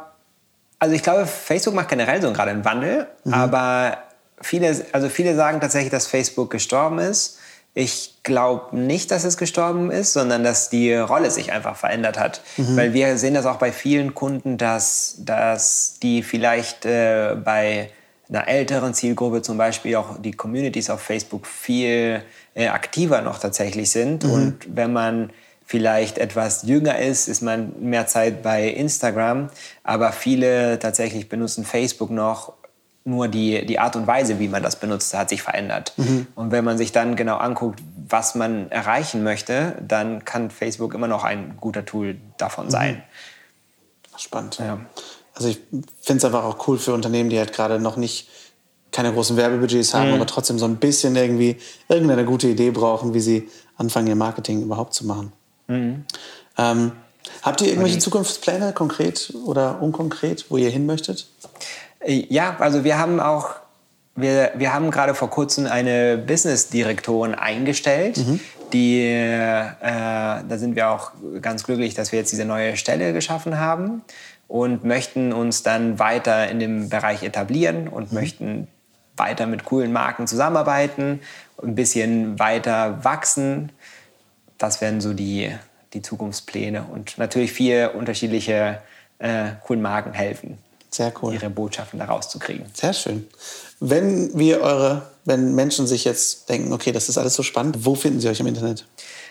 also 0.78 0.94
ich 0.94 1.02
glaube, 1.02 1.26
Facebook 1.26 1.74
macht 1.74 1.88
generell 1.88 2.22
so 2.22 2.32
gerade 2.32 2.50
einen 2.50 2.64
Wandel, 2.64 3.06
mhm. 3.24 3.34
aber 3.34 3.98
viele, 4.40 4.84
also 4.92 5.08
viele 5.08 5.34
sagen 5.34 5.60
tatsächlich, 5.60 5.90
dass 5.90 6.06
Facebook 6.06 6.50
gestorben 6.50 6.98
ist. 6.98 7.38
Ich 7.74 8.22
glaube 8.22 8.76
nicht, 8.76 9.10
dass 9.10 9.24
es 9.24 9.36
gestorben 9.36 9.90
ist, 9.90 10.12
sondern 10.12 10.42
dass 10.42 10.70
die 10.70 10.94
Rolle 10.94 11.30
sich 11.30 11.52
einfach 11.52 11.76
verändert 11.76 12.18
hat. 12.18 12.40
Mhm. 12.56 12.76
Weil 12.76 12.92
wir 12.92 13.18
sehen 13.18 13.34
das 13.34 13.46
auch 13.46 13.56
bei 13.56 13.72
vielen 13.72 14.14
Kunden, 14.14 14.58
dass, 14.58 15.16
dass 15.18 15.98
die 16.02 16.22
vielleicht 16.22 16.86
äh, 16.86 17.36
bei 17.36 17.90
einer 18.28 18.48
älteren 18.48 18.94
Zielgruppe 18.94 19.42
zum 19.42 19.58
Beispiel 19.58 19.96
auch 19.96 20.20
die 20.20 20.32
Communities 20.32 20.90
auf 20.90 21.00
Facebook 21.00 21.46
viel 21.46 22.22
äh, 22.54 22.68
aktiver 22.68 23.22
noch 23.22 23.38
tatsächlich 23.38 23.90
sind. 23.90 24.24
Mhm. 24.24 24.32
Und 24.32 24.76
wenn 24.76 24.92
man 24.92 25.30
vielleicht 25.68 26.16
etwas 26.16 26.62
jünger 26.62 26.98
ist, 26.98 27.28
ist 27.28 27.42
man 27.42 27.74
mehr 27.78 28.06
Zeit 28.06 28.42
bei 28.42 28.68
Instagram. 28.68 29.50
Aber 29.84 30.12
viele 30.12 30.78
tatsächlich 30.78 31.28
benutzen 31.28 31.64
Facebook 31.64 32.10
noch. 32.10 32.54
Nur 33.04 33.28
die, 33.28 33.64
die 33.64 33.78
Art 33.78 33.94
und 33.94 34.06
Weise, 34.06 34.38
wie 34.38 34.48
man 34.48 34.62
das 34.62 34.76
benutzt, 34.76 35.14
hat 35.14 35.28
sich 35.28 35.42
verändert. 35.42 35.92
Mhm. 35.96 36.26
Und 36.34 36.52
wenn 36.52 36.64
man 36.64 36.78
sich 36.78 36.92
dann 36.92 37.16
genau 37.16 37.36
anguckt, 37.36 37.80
was 38.08 38.34
man 38.34 38.70
erreichen 38.70 39.22
möchte, 39.22 39.76
dann 39.86 40.24
kann 40.24 40.50
Facebook 40.50 40.94
immer 40.94 41.06
noch 41.06 41.24
ein 41.24 41.56
guter 41.60 41.84
Tool 41.84 42.16
davon 42.38 42.66
mhm. 42.66 42.70
sein. 42.70 43.02
Spannend. 44.16 44.58
Ja. 44.58 44.80
Also 45.34 45.50
ich 45.50 45.60
finde 46.00 46.18
es 46.18 46.24
einfach 46.24 46.44
auch 46.44 46.66
cool 46.66 46.78
für 46.78 46.94
Unternehmen, 46.94 47.28
die 47.28 47.38
halt 47.38 47.52
gerade 47.52 47.78
noch 47.78 47.96
nicht 47.96 48.28
keine 48.90 49.12
großen 49.12 49.36
Werbebudgets 49.36 49.92
haben, 49.92 50.08
mhm. 50.08 50.14
aber 50.14 50.26
trotzdem 50.26 50.58
so 50.58 50.64
ein 50.64 50.76
bisschen 50.76 51.14
irgendwie 51.14 51.58
irgendeine 51.88 52.24
gute 52.24 52.48
Idee 52.48 52.70
brauchen, 52.70 53.12
wie 53.12 53.20
sie 53.20 53.48
anfangen, 53.76 54.06
ihr 54.06 54.16
Marketing 54.16 54.62
überhaupt 54.62 54.94
zu 54.94 55.06
machen. 55.06 55.32
Mhm. 55.68 56.04
Ähm, 56.58 56.92
habt 57.42 57.60
ihr 57.60 57.68
irgendwelche 57.68 57.98
Zukunftspläne, 57.98 58.72
konkret 58.72 59.32
oder 59.46 59.80
unkonkret, 59.80 60.46
wo 60.48 60.56
ihr 60.56 60.70
hin 60.70 60.86
möchtet? 60.86 61.28
Ja, 62.04 62.56
also 62.58 62.84
wir 62.84 62.98
haben 62.98 63.20
auch 63.20 63.56
wir, 64.20 64.52
wir 64.56 64.74
haben 64.74 64.90
gerade 64.90 65.14
vor 65.14 65.30
kurzem 65.30 65.66
eine 65.66 66.18
Business-Direktorin 66.18 67.34
eingestellt, 67.34 68.16
mhm. 68.18 68.40
die, 68.72 69.00
äh, 69.00 69.70
da 69.80 70.58
sind 70.58 70.74
wir 70.74 70.90
auch 70.90 71.12
ganz 71.40 71.64
glücklich, 71.64 71.94
dass 71.94 72.12
wir 72.12 72.18
jetzt 72.18 72.32
diese 72.32 72.44
neue 72.44 72.76
Stelle 72.76 73.12
geschaffen 73.12 73.58
haben 73.58 74.02
und 74.48 74.84
möchten 74.84 75.32
uns 75.32 75.62
dann 75.62 75.98
weiter 75.98 76.48
in 76.48 76.58
dem 76.58 76.88
Bereich 76.88 77.22
etablieren 77.22 77.88
und 77.88 78.12
mhm. 78.12 78.18
möchten 78.18 78.68
weiter 79.16 79.46
mit 79.46 79.64
coolen 79.64 79.92
Marken 79.92 80.26
zusammenarbeiten, 80.26 81.20
ein 81.62 81.74
bisschen 81.74 82.38
weiter 82.38 83.04
wachsen. 83.04 83.72
Das 84.58 84.80
wären 84.80 85.00
so 85.00 85.14
die, 85.14 85.52
die 85.92 86.02
Zukunftspläne 86.02 86.84
und 86.92 87.18
natürlich 87.18 87.52
vier 87.52 87.94
unterschiedliche 87.94 88.82
äh, 89.18 89.50
coolen 89.64 89.82
Marken 89.82 90.12
helfen. 90.12 90.58
Sehr 90.90 91.12
cool. 91.22 91.34
Ihre 91.34 91.50
Botschaften 91.50 91.98
da 91.98 92.06
rauszukriegen. 92.06 92.64
Sehr 92.72 92.94
schön. 92.94 93.26
Wenn 93.78 94.36
wir 94.36 94.62
eure, 94.62 95.02
wenn 95.24 95.54
Menschen 95.54 95.86
sich 95.86 96.04
jetzt 96.04 96.48
denken, 96.48 96.72
okay, 96.72 96.90
das 96.92 97.08
ist 97.08 97.18
alles 97.18 97.34
so 97.34 97.42
spannend, 97.42 97.84
wo 97.84 97.94
finden 97.94 98.20
sie 98.20 98.28
euch 98.28 98.40
im 98.40 98.46
Internet? 98.46 98.86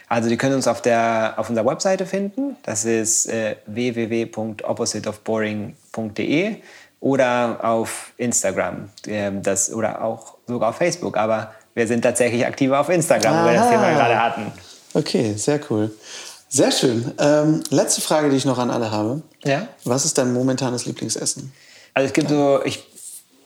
Also 0.07 0.29
die 0.29 0.37
können 0.37 0.53
uns 0.55 0.67
auf, 0.67 0.81
der, 0.81 1.33
auf 1.37 1.49
unserer 1.49 1.65
Webseite 1.65 2.05
finden. 2.05 2.55
Das 2.63 2.85
ist 2.85 3.25
äh, 3.25 3.57
www.oppositeofboring.de 3.65 6.55
oder 6.99 7.59
auf 7.63 8.11
Instagram 8.17 8.89
äh, 9.05 9.31
das, 9.41 9.71
oder 9.73 10.03
auch 10.03 10.35
sogar 10.47 10.69
auf 10.69 10.77
Facebook. 10.77 11.17
Aber 11.17 11.53
wir 11.73 11.87
sind 11.87 12.03
tatsächlich 12.03 12.45
aktiver 12.45 12.79
auf 12.79 12.89
Instagram, 12.89 13.33
Aha. 13.33 13.43
wo 13.43 13.47
wir 13.49 13.57
das 13.57 13.69
Thema 13.69 13.91
gerade 13.91 14.21
hatten. 14.21 14.51
Okay, 14.97 15.33
sehr 15.35 15.59
cool. 15.69 15.91
Sehr 16.49 16.71
schön. 16.71 17.11
Ähm, 17.19 17.61
letzte 17.69 18.01
Frage, 18.01 18.29
die 18.29 18.35
ich 18.35 18.45
noch 18.45 18.57
an 18.57 18.71
alle 18.71 18.89
habe. 18.89 19.21
Ja? 19.43 19.67
Was 19.83 20.05
ist 20.05 20.17
dein 20.17 20.33
momentanes 20.33 20.85
Lieblingsessen? 20.85 21.53
Also 21.93 22.07
es 22.07 22.13
gibt 22.13 22.29
so, 22.29 22.61
ich 22.65 22.83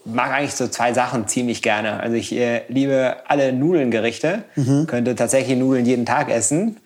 mag 0.06 0.32
eigentlich 0.32 0.56
so 0.56 0.68
zwei 0.70 0.94
Sachen 0.94 1.28
ziemlich 1.28 1.62
gerne. 1.62 2.00
Also 2.00 2.16
ich 2.16 2.32
äh, 2.32 2.62
liebe 2.70 3.18
alle 3.28 3.52
Nudelngerichte, 3.52 4.44
mhm. 4.56 4.88
könnte 4.88 5.14
tatsächlich 5.16 5.58
Nudeln 5.58 5.86
jeden 5.86 6.06
Tag 6.06 6.30
essen. 6.30 6.78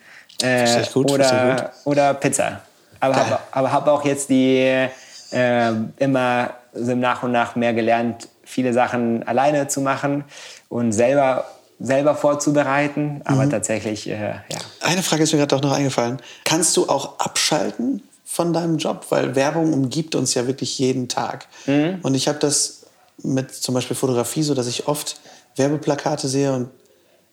Äh, 0.42 0.84
gut, 0.92 1.12
oder, 1.12 1.72
oder 1.84 2.16
Pizza. 2.16 2.62
Aber 3.00 3.16
habe 3.16 3.40
aber 3.52 3.72
hab 3.72 3.88
auch 3.88 4.04
jetzt 4.04 4.32
die 4.32 4.88
äh, 5.32 5.72
immer 5.98 6.56
so 6.74 6.96
nach 6.96 7.22
und 7.22 7.32
nach 7.32 7.56
mehr 7.56 7.74
gelernt, 7.74 8.30
viele 8.44 8.74
Sachen 8.74 9.28
alleine 9.28 9.68
zu 9.68 9.82
machen 9.82 10.24
und 10.70 10.92
selber 10.92 11.46
selber 11.80 12.16
vorzubereiten, 12.16 13.22
aber 13.26 13.46
mhm. 13.46 13.50
tatsächlich, 13.50 14.08
äh, 14.08 14.36
ja. 14.50 14.60
Eine 14.82 15.04
Frage 15.04 15.24
ist 15.24 15.34
mir 15.34 15.40
gerade 15.40 15.56
auch 15.56 15.62
noch 15.62 15.74
eingefallen. 15.74 16.22
Kannst 16.44 16.76
du 16.78 16.88
auch 16.88 17.20
abschalten 17.20 18.04
von 18.24 18.54
deinem 18.54 18.78
Job? 18.78 19.08
Weil 19.10 19.36
Werbung 19.36 19.74
umgibt 19.74 20.16
uns 20.16 20.34
ja 20.34 20.48
wirklich 20.48 20.80
jeden 20.80 21.10
Tag. 21.10 21.48
Mhm. 21.66 22.00
Und 22.02 22.16
ich 22.16 22.28
habe 22.28 22.40
das 22.40 22.86
mit 23.24 23.54
zum 23.54 23.76
Beispiel 23.76 23.96
Fotografie 23.96 24.44
so, 24.44 24.54
dass 24.54 24.68
ich 24.68 24.88
oft 24.88 25.20
Werbeplakate 25.56 26.28
sehe 26.28 26.54
und 26.54 26.70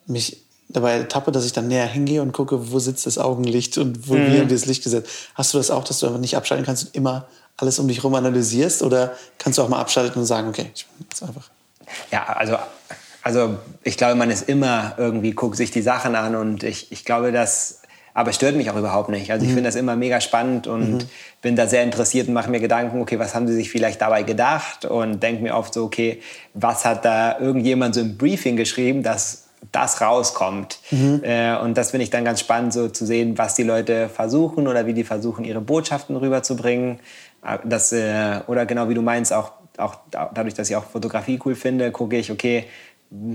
mich 0.06 0.42
dabei 0.68 1.02
tappe, 1.04 1.32
dass 1.32 1.44
ich 1.44 1.52
dann 1.52 1.68
näher 1.68 1.86
hingehe 1.86 2.22
und 2.22 2.32
gucke, 2.32 2.72
wo 2.72 2.78
sitzt 2.78 3.06
das 3.06 3.18
Augenlicht 3.18 3.78
und 3.78 4.08
wo, 4.08 4.14
mhm. 4.14 4.40
haben 4.40 4.48
das 4.48 4.66
Licht 4.66 4.82
gesetzt. 4.82 5.10
Hast 5.34 5.52
du 5.54 5.58
das 5.58 5.70
auch, 5.70 5.84
dass 5.84 5.98
du 5.98 6.06
einfach 6.06 6.20
nicht 6.20 6.36
abschalten 6.36 6.64
kannst 6.64 6.86
und 6.86 6.94
immer 6.94 7.26
alles 7.56 7.78
um 7.78 7.88
dich 7.88 7.98
herum 7.98 8.14
analysierst? 8.14 8.82
Oder 8.82 9.16
kannst 9.38 9.58
du 9.58 9.62
auch 9.62 9.68
mal 9.68 9.80
abschalten 9.80 10.20
und 10.20 10.26
sagen, 10.26 10.48
okay, 10.48 10.70
ich 10.74 10.86
jetzt 11.10 11.22
einfach. 11.22 11.50
Ja, 12.10 12.24
also, 12.24 12.56
also 13.22 13.56
ich 13.82 13.96
glaube, 13.96 14.14
man 14.16 14.30
ist 14.30 14.48
immer 14.48 14.94
irgendwie, 14.98 15.32
guckt 15.32 15.56
sich 15.56 15.70
die 15.70 15.82
Sachen 15.82 16.14
an 16.14 16.34
und 16.34 16.62
ich, 16.62 16.90
ich 16.92 17.04
glaube, 17.04 17.32
dass 17.32 17.82
Aber 18.14 18.30
es 18.30 18.36
stört 18.36 18.56
mich 18.56 18.70
auch 18.70 18.76
überhaupt 18.76 19.08
nicht. 19.08 19.30
Also 19.30 19.44
ich 19.44 19.50
mhm. 19.50 19.56
finde 19.56 19.68
das 19.68 19.76
immer 19.76 19.96
mega 19.96 20.20
spannend 20.20 20.66
und 20.66 20.92
mhm. 20.92 21.08
bin 21.40 21.56
da 21.56 21.66
sehr 21.66 21.82
interessiert 21.82 22.28
und 22.28 22.34
mache 22.34 22.50
mir 22.50 22.60
Gedanken, 22.60 23.00
okay, 23.00 23.18
was 23.18 23.34
haben 23.34 23.46
sie 23.46 23.54
sich 23.54 23.70
vielleicht 23.70 24.00
dabei 24.00 24.22
gedacht? 24.22 24.84
Und 24.84 25.22
denke 25.22 25.42
mir 25.42 25.54
oft 25.54 25.72
so, 25.72 25.84
okay, 25.84 26.20
was 26.52 26.84
hat 26.84 27.04
da 27.04 27.38
irgendjemand 27.38 27.94
so 27.94 28.02
im 28.02 28.18
Briefing 28.18 28.56
geschrieben, 28.56 29.02
dass 29.02 29.44
das 29.70 30.00
rauskommt. 30.00 30.80
Mhm. 30.90 31.20
Äh, 31.22 31.56
und 31.56 31.78
das 31.78 31.92
finde 31.92 32.04
ich 32.04 32.10
dann 32.10 32.24
ganz 32.24 32.40
spannend, 32.40 32.72
so 32.72 32.88
zu 32.88 33.06
sehen, 33.06 33.38
was 33.38 33.54
die 33.54 33.62
Leute 33.62 34.08
versuchen 34.08 34.66
oder 34.66 34.86
wie 34.86 34.92
die 34.92 35.04
versuchen, 35.04 35.44
ihre 35.44 35.60
Botschaften 35.60 36.16
rüberzubringen. 36.16 36.98
Äh, 37.46 37.58
das, 37.64 37.92
äh, 37.92 38.40
oder 38.48 38.66
genau 38.66 38.88
wie 38.88 38.94
du 38.94 39.02
meinst, 39.02 39.32
auch, 39.32 39.52
auch 39.78 39.94
dadurch, 40.10 40.54
dass 40.54 40.68
ich 40.68 40.76
auch 40.76 40.84
Fotografie 40.84 41.38
cool 41.46 41.54
finde, 41.54 41.92
gucke 41.92 42.16
ich, 42.16 42.30
okay, 42.30 42.64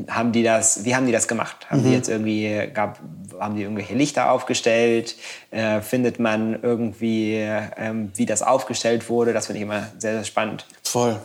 haben 0.09 0.31
die 0.31 0.43
das, 0.43 0.85
wie 0.85 0.95
haben 0.95 1.05
die 1.05 1.11
das 1.11 1.27
gemacht? 1.27 1.69
Haben 1.69 1.81
mhm. 1.81 1.85
die 1.85 1.93
jetzt 1.93 2.09
irgendwie, 2.09 2.69
gab, 2.73 2.99
haben 3.39 3.55
die 3.55 3.61
irgendwelche 3.61 3.93
Lichter 3.93 4.31
aufgestellt? 4.31 5.15
Äh, 5.51 5.81
findet 5.81 6.19
man 6.19 6.61
irgendwie, 6.61 7.35
ähm, 7.35 8.11
wie 8.15 8.25
das 8.25 8.41
aufgestellt 8.41 9.09
wurde? 9.09 9.33
Das 9.33 9.47
finde 9.47 9.59
ich 9.59 9.63
immer 9.63 9.87
sehr, 9.97 10.13
sehr 10.13 10.23
spannend. 10.23 10.65
Voll. 10.83 11.19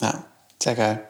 Ja, 0.00 0.24
sehr 0.62 0.74
geil. 0.74 1.00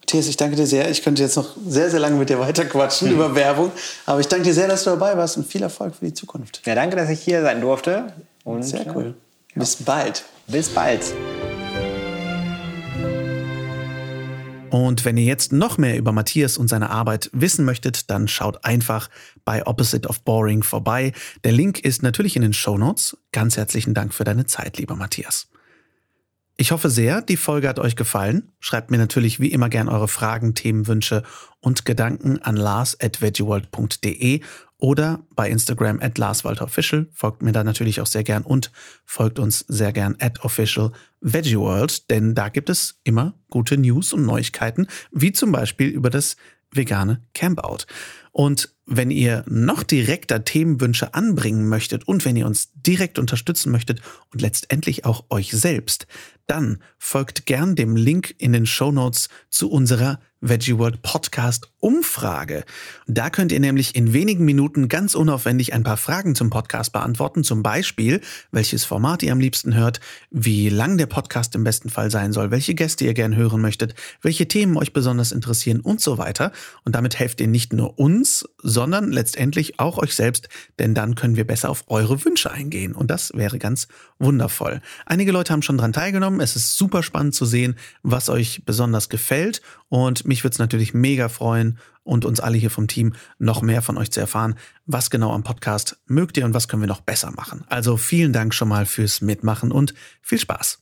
Matthias, 0.00 0.28
ich 0.28 0.36
danke 0.36 0.54
dir 0.54 0.66
sehr. 0.66 0.88
Ich 0.88 1.02
könnte 1.02 1.22
jetzt 1.22 1.36
noch 1.36 1.56
sehr, 1.66 1.90
sehr 1.90 1.98
lange 1.98 2.16
mit 2.16 2.28
dir 2.28 2.38
weiterquatschen 2.38 3.08
mhm. 3.08 3.14
über 3.16 3.34
Werbung. 3.34 3.72
Aber 4.06 4.20
ich 4.20 4.28
danke 4.28 4.44
dir 4.44 4.54
sehr, 4.54 4.68
dass 4.68 4.84
du 4.84 4.90
dabei 4.90 5.16
warst 5.16 5.36
und 5.36 5.46
viel 5.46 5.62
Erfolg 5.62 5.96
für 5.96 6.04
die 6.04 6.14
Zukunft. 6.14 6.62
Ja, 6.64 6.74
danke, 6.74 6.96
dass 6.96 7.10
ich 7.10 7.20
hier 7.20 7.42
sein 7.42 7.60
durfte. 7.60 8.12
Und, 8.44 8.62
sehr 8.62 8.86
cool. 8.94 9.14
Ja. 9.54 9.60
Bis 9.60 9.76
bald. 9.76 10.24
Bis 10.46 10.68
bald. 10.68 11.02
Und 14.84 15.06
wenn 15.06 15.16
ihr 15.16 15.24
jetzt 15.24 15.52
noch 15.52 15.78
mehr 15.78 15.96
über 15.96 16.12
Matthias 16.12 16.58
und 16.58 16.68
seine 16.68 16.90
Arbeit 16.90 17.30
wissen 17.32 17.64
möchtet, 17.64 18.10
dann 18.10 18.28
schaut 18.28 18.64
einfach 18.64 19.08
bei 19.44 19.66
Opposite 19.66 20.06
of 20.08 20.22
Boring 20.22 20.62
vorbei. 20.62 21.12
Der 21.44 21.52
Link 21.52 21.80
ist 21.80 22.02
natürlich 22.02 22.36
in 22.36 22.42
den 22.42 22.52
Show 22.52 22.76
Notes. 22.76 23.16
Ganz 23.32 23.56
herzlichen 23.56 23.94
Dank 23.94 24.12
für 24.12 24.24
deine 24.24 24.44
Zeit, 24.44 24.76
lieber 24.76 24.94
Matthias. 24.94 25.48
Ich 26.58 26.72
hoffe 26.72 26.88
sehr, 26.88 27.20
die 27.22 27.36
Folge 27.36 27.68
hat 27.68 27.78
euch 27.78 27.96
gefallen. 27.96 28.52
Schreibt 28.60 28.90
mir 28.90 28.98
natürlich 28.98 29.40
wie 29.40 29.52
immer 29.52 29.68
gern 29.68 29.88
eure 29.88 30.08
Fragen, 30.08 30.54
Themenwünsche 30.54 31.22
und 31.60 31.84
Gedanken 31.84 32.38
an 32.38 32.56
lars.veggieworld.de 32.56 34.40
oder 34.78 35.24
bei 35.34 35.48
Instagram 35.48 36.00
at 36.00 36.18
larswalterofficial. 36.18 37.08
Folgt 37.12 37.42
mir 37.42 37.52
da 37.52 37.64
natürlich 37.64 38.00
auch 38.00 38.06
sehr 38.06 38.24
gern 38.24 38.42
und 38.42 38.70
folgt 39.04 39.38
uns 39.38 39.60
sehr 39.68 39.92
gern 39.92 40.16
at 40.20 40.44
official 40.44 40.92
veggieworld, 41.20 42.10
denn 42.10 42.34
da 42.34 42.48
gibt 42.48 42.68
es 42.68 43.00
immer 43.04 43.34
gute 43.48 43.78
News 43.78 44.12
und 44.12 44.24
Neuigkeiten, 44.24 44.86
wie 45.10 45.32
zum 45.32 45.52
Beispiel 45.52 45.88
über 45.88 46.10
das 46.10 46.36
vegane 46.70 47.22
Campout. 47.34 47.86
Und 48.32 48.74
wenn 48.84 49.10
ihr 49.10 49.44
noch 49.48 49.82
direkter 49.82 50.44
Themenwünsche 50.44 51.14
anbringen 51.14 51.68
möchtet 51.68 52.06
und 52.06 52.24
wenn 52.24 52.36
ihr 52.36 52.46
uns 52.46 52.70
direkt 52.74 53.18
unterstützen 53.18 53.72
möchtet 53.72 54.02
und 54.30 54.42
letztendlich 54.42 55.04
auch 55.04 55.24
euch 55.30 55.52
selbst, 55.52 56.06
dann 56.46 56.82
folgt 56.98 57.46
gern 57.46 57.76
dem 57.76 57.96
Link 57.96 58.34
in 58.38 58.52
den 58.52 58.66
Show 58.66 58.92
Notes 58.92 59.28
zu 59.48 59.70
unserer 59.70 60.20
Veggie 60.40 60.76
World 60.78 61.00
Podcast 61.02 61.70
Umfrage. 61.80 62.64
Da 63.06 63.30
könnt 63.30 63.52
ihr 63.52 63.60
nämlich 63.60 63.94
in 63.94 64.12
wenigen 64.12 64.44
Minuten 64.44 64.88
ganz 64.88 65.14
unaufwendig 65.14 65.72
ein 65.72 65.84
paar 65.84 65.96
Fragen 65.96 66.34
zum 66.34 66.50
Podcast 66.50 66.92
beantworten. 66.92 67.44
Zum 67.44 67.62
Beispiel, 67.62 68.20
welches 68.50 68.84
Format 68.84 69.22
ihr 69.22 69.32
am 69.32 69.40
liebsten 69.40 69.74
hört, 69.74 70.00
wie 70.30 70.68
lang 70.68 70.98
der 70.98 71.06
Podcast 71.06 71.54
im 71.54 71.64
besten 71.64 71.88
Fall 71.88 72.10
sein 72.10 72.32
soll, 72.32 72.50
welche 72.50 72.74
Gäste 72.74 73.04
ihr 73.04 73.14
gern 73.14 73.36
hören 73.36 73.60
möchtet, 73.60 73.94
welche 74.20 74.48
Themen 74.48 74.76
euch 74.76 74.92
besonders 74.92 75.32
interessieren 75.32 75.80
und 75.80 76.00
so 76.00 76.18
weiter. 76.18 76.52
Und 76.84 76.94
damit 76.94 77.18
helft 77.18 77.40
ihr 77.40 77.48
nicht 77.48 77.72
nur 77.72 77.98
uns, 77.98 78.44
sondern 78.62 79.12
letztendlich 79.12 79.78
auch 79.78 79.96
euch 79.96 80.14
selbst, 80.14 80.48
denn 80.78 80.92
dann 80.92 81.14
können 81.14 81.36
wir 81.36 81.46
besser 81.46 81.70
auf 81.70 81.84
eure 81.86 82.24
Wünsche 82.24 82.50
eingehen. 82.50 82.94
Und 82.94 83.10
das 83.10 83.32
wäre 83.34 83.58
ganz 83.58 83.88
wundervoll. 84.18 84.80
Einige 85.06 85.32
Leute 85.32 85.52
haben 85.52 85.62
schon 85.62 85.78
dran 85.78 85.92
teilgenommen. 85.92 86.40
Es 86.40 86.56
ist 86.56 86.76
super 86.76 87.02
spannend 87.02 87.34
zu 87.34 87.46
sehen, 87.46 87.76
was 88.02 88.28
euch 88.28 88.62
besonders 88.66 89.08
gefällt. 89.08 89.62
Und 89.88 90.25
mich 90.26 90.44
würde 90.44 90.54
es 90.54 90.58
natürlich 90.58 90.94
mega 90.94 91.28
freuen 91.28 91.78
und 92.02 92.24
uns 92.24 92.40
alle 92.40 92.56
hier 92.56 92.70
vom 92.70 92.88
Team 92.88 93.14
noch 93.38 93.62
mehr 93.62 93.82
von 93.82 93.98
euch 93.98 94.10
zu 94.10 94.20
erfahren, 94.20 94.54
was 94.84 95.10
genau 95.10 95.32
am 95.32 95.42
Podcast 95.42 95.98
mögt 96.06 96.36
ihr 96.36 96.44
und 96.44 96.54
was 96.54 96.68
können 96.68 96.82
wir 96.82 96.88
noch 96.88 97.00
besser 97.00 97.30
machen. 97.32 97.64
Also 97.68 97.96
vielen 97.96 98.32
Dank 98.32 98.54
schon 98.54 98.68
mal 98.68 98.86
fürs 98.86 99.20
Mitmachen 99.20 99.72
und 99.72 99.94
viel 100.22 100.38
Spaß. 100.38 100.78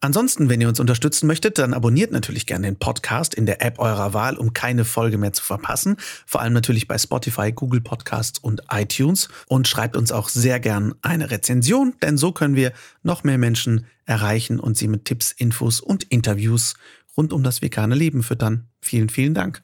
Ansonsten, 0.00 0.50
wenn 0.50 0.60
ihr 0.60 0.68
uns 0.68 0.78
unterstützen 0.78 1.26
möchtet, 1.26 1.58
dann 1.58 1.72
abonniert 1.72 2.12
natürlich 2.12 2.44
gerne 2.44 2.66
den 2.66 2.78
Podcast 2.78 3.34
in 3.34 3.46
der 3.46 3.64
App 3.64 3.78
eurer 3.78 4.12
Wahl, 4.12 4.36
um 4.36 4.52
keine 4.52 4.84
Folge 4.84 5.16
mehr 5.16 5.32
zu 5.32 5.42
verpassen. 5.42 5.96
Vor 6.26 6.42
allem 6.42 6.52
natürlich 6.52 6.86
bei 6.86 6.98
Spotify, 6.98 7.50
Google 7.50 7.80
Podcasts 7.80 8.38
und 8.38 8.62
iTunes. 8.70 9.28
Und 9.48 9.68
schreibt 9.68 9.96
uns 9.96 10.12
auch 10.12 10.28
sehr 10.28 10.60
gern 10.60 10.94
eine 11.00 11.30
Rezension, 11.30 11.94
denn 12.02 12.18
so 12.18 12.32
können 12.32 12.56
wir 12.56 12.72
noch 13.02 13.24
mehr 13.24 13.38
Menschen 13.38 13.86
erreichen 14.04 14.60
und 14.60 14.76
sie 14.76 14.86
mit 14.86 15.06
Tipps, 15.06 15.32
Infos 15.32 15.80
und 15.80 16.04
Interviews 16.04 16.74
rund 17.16 17.32
um 17.32 17.42
das 17.42 17.62
vegane 17.62 17.94
Leben 17.94 18.22
füttern. 18.22 18.68
Vielen, 18.80 19.08
vielen 19.08 19.34
Dank. 19.34 19.62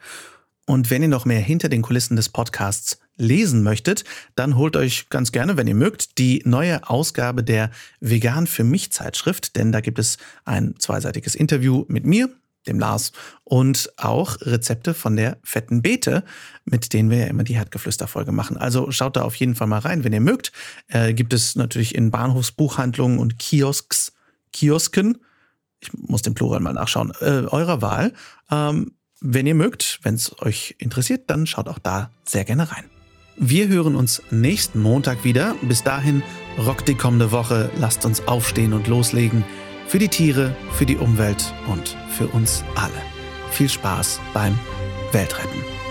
Und 0.67 0.91
wenn 0.91 1.03
ihr 1.03 1.09
noch 1.09 1.25
mehr 1.25 1.41
hinter 1.41 1.69
den 1.69 1.83
Kulissen 1.83 2.17
des 2.17 2.29
Podcasts 2.29 2.99
lesen 3.17 3.63
möchtet, 3.63 4.05
dann 4.35 4.57
holt 4.57 4.77
euch 4.77 5.09
ganz 5.09 5.33
gerne, 5.33 5.57
wenn 5.57 5.67
ihr 5.67 5.75
mögt, 5.75 6.19
die 6.19 6.43
neue 6.45 6.89
Ausgabe 6.89 7.43
der 7.43 7.71
Vegan 8.01 8.47
für 8.47 8.65
mich 8.65 8.93
Zeitschrift, 8.93 9.57
denn 9.57 9.73
da 9.73 9.81
gibt 9.81 9.99
es 9.99 10.19
ein 10.45 10.75
zweiseitiges 10.79 11.35
Interview 11.35 11.85
mit 11.89 12.07
mir, 12.07 12.31
dem 12.67 12.79
Lars, 12.79 13.13
und 13.45 13.93
auch 13.97 14.37
Rezepte 14.41 14.95
von 14.95 15.17
der 15.17 15.39
fetten 15.43 15.83
Beete, 15.83 16.25
mit 16.65 16.93
denen 16.93 17.11
wir 17.11 17.19
ja 17.19 17.27
immer 17.27 17.45
die 17.45 17.57
Herdgeflüster-Folge 17.57 18.31
machen. 18.31 18.57
Also 18.57 18.91
schaut 18.93 19.17
da 19.17 19.23
auf 19.23 19.35
jeden 19.35 19.57
Fall 19.57 19.67
mal 19.67 19.81
rein, 19.81 20.05
wenn 20.05 20.13
ihr 20.13 20.21
mögt. 20.21 20.53
Äh, 20.89 21.13
gibt 21.13 21.33
es 21.33 21.57
natürlich 21.57 21.95
in 21.95 22.13
Bahnhofsbuchhandlungen 22.13 23.19
und 23.19 23.39
Kiosks, 23.39 24.13
Kiosken, 24.53 25.19
ich 25.83 25.93
muss 25.95 26.23
den 26.23 26.35
Plural 26.35 26.61
mal 26.61 26.73
nachschauen, 26.73 27.13
äh, 27.21 27.47
eurer 27.47 27.83
Wahl. 27.83 28.13
Ähm, 28.51 28.93
wenn 29.21 29.47
ihr 29.47 29.55
mögt, 29.55 30.01
wenn 30.03 30.15
es 30.15 30.41
euch 30.43 30.75
interessiert, 30.79 31.31
dann 31.31 31.47
schaut 31.47 31.69
auch 31.69 31.79
da 31.79 32.11
sehr 32.25 32.45
gerne 32.45 32.71
rein. 32.71 32.85
Wir 33.37 33.69
hören 33.69 33.97
uns 33.97 34.23
nächsten 34.31 34.81
Montag 34.81 35.25
wieder. 35.25 35.55
Bis 35.63 35.83
dahin 35.83 36.23
rockt 36.59 36.89
die 36.89 36.95
kommende 36.95 37.33
Woche. 37.33 37.71
Lasst 37.79 38.05
uns 38.05 38.27
aufstehen 38.29 38.73
und 38.73 38.89
loslegen. 38.89 39.45
Für 39.87 39.99
die 39.99 40.09
Tiere, 40.09 40.57
für 40.73 40.87
die 40.87 40.97
Umwelt 40.97 41.53
und 41.69 41.97
für 42.11 42.29
uns 42.29 42.65
alle. 42.75 42.93
Viel 43.51 43.69
Spaß 43.69 44.21
beim 44.33 44.59
Weltretten. 45.13 45.82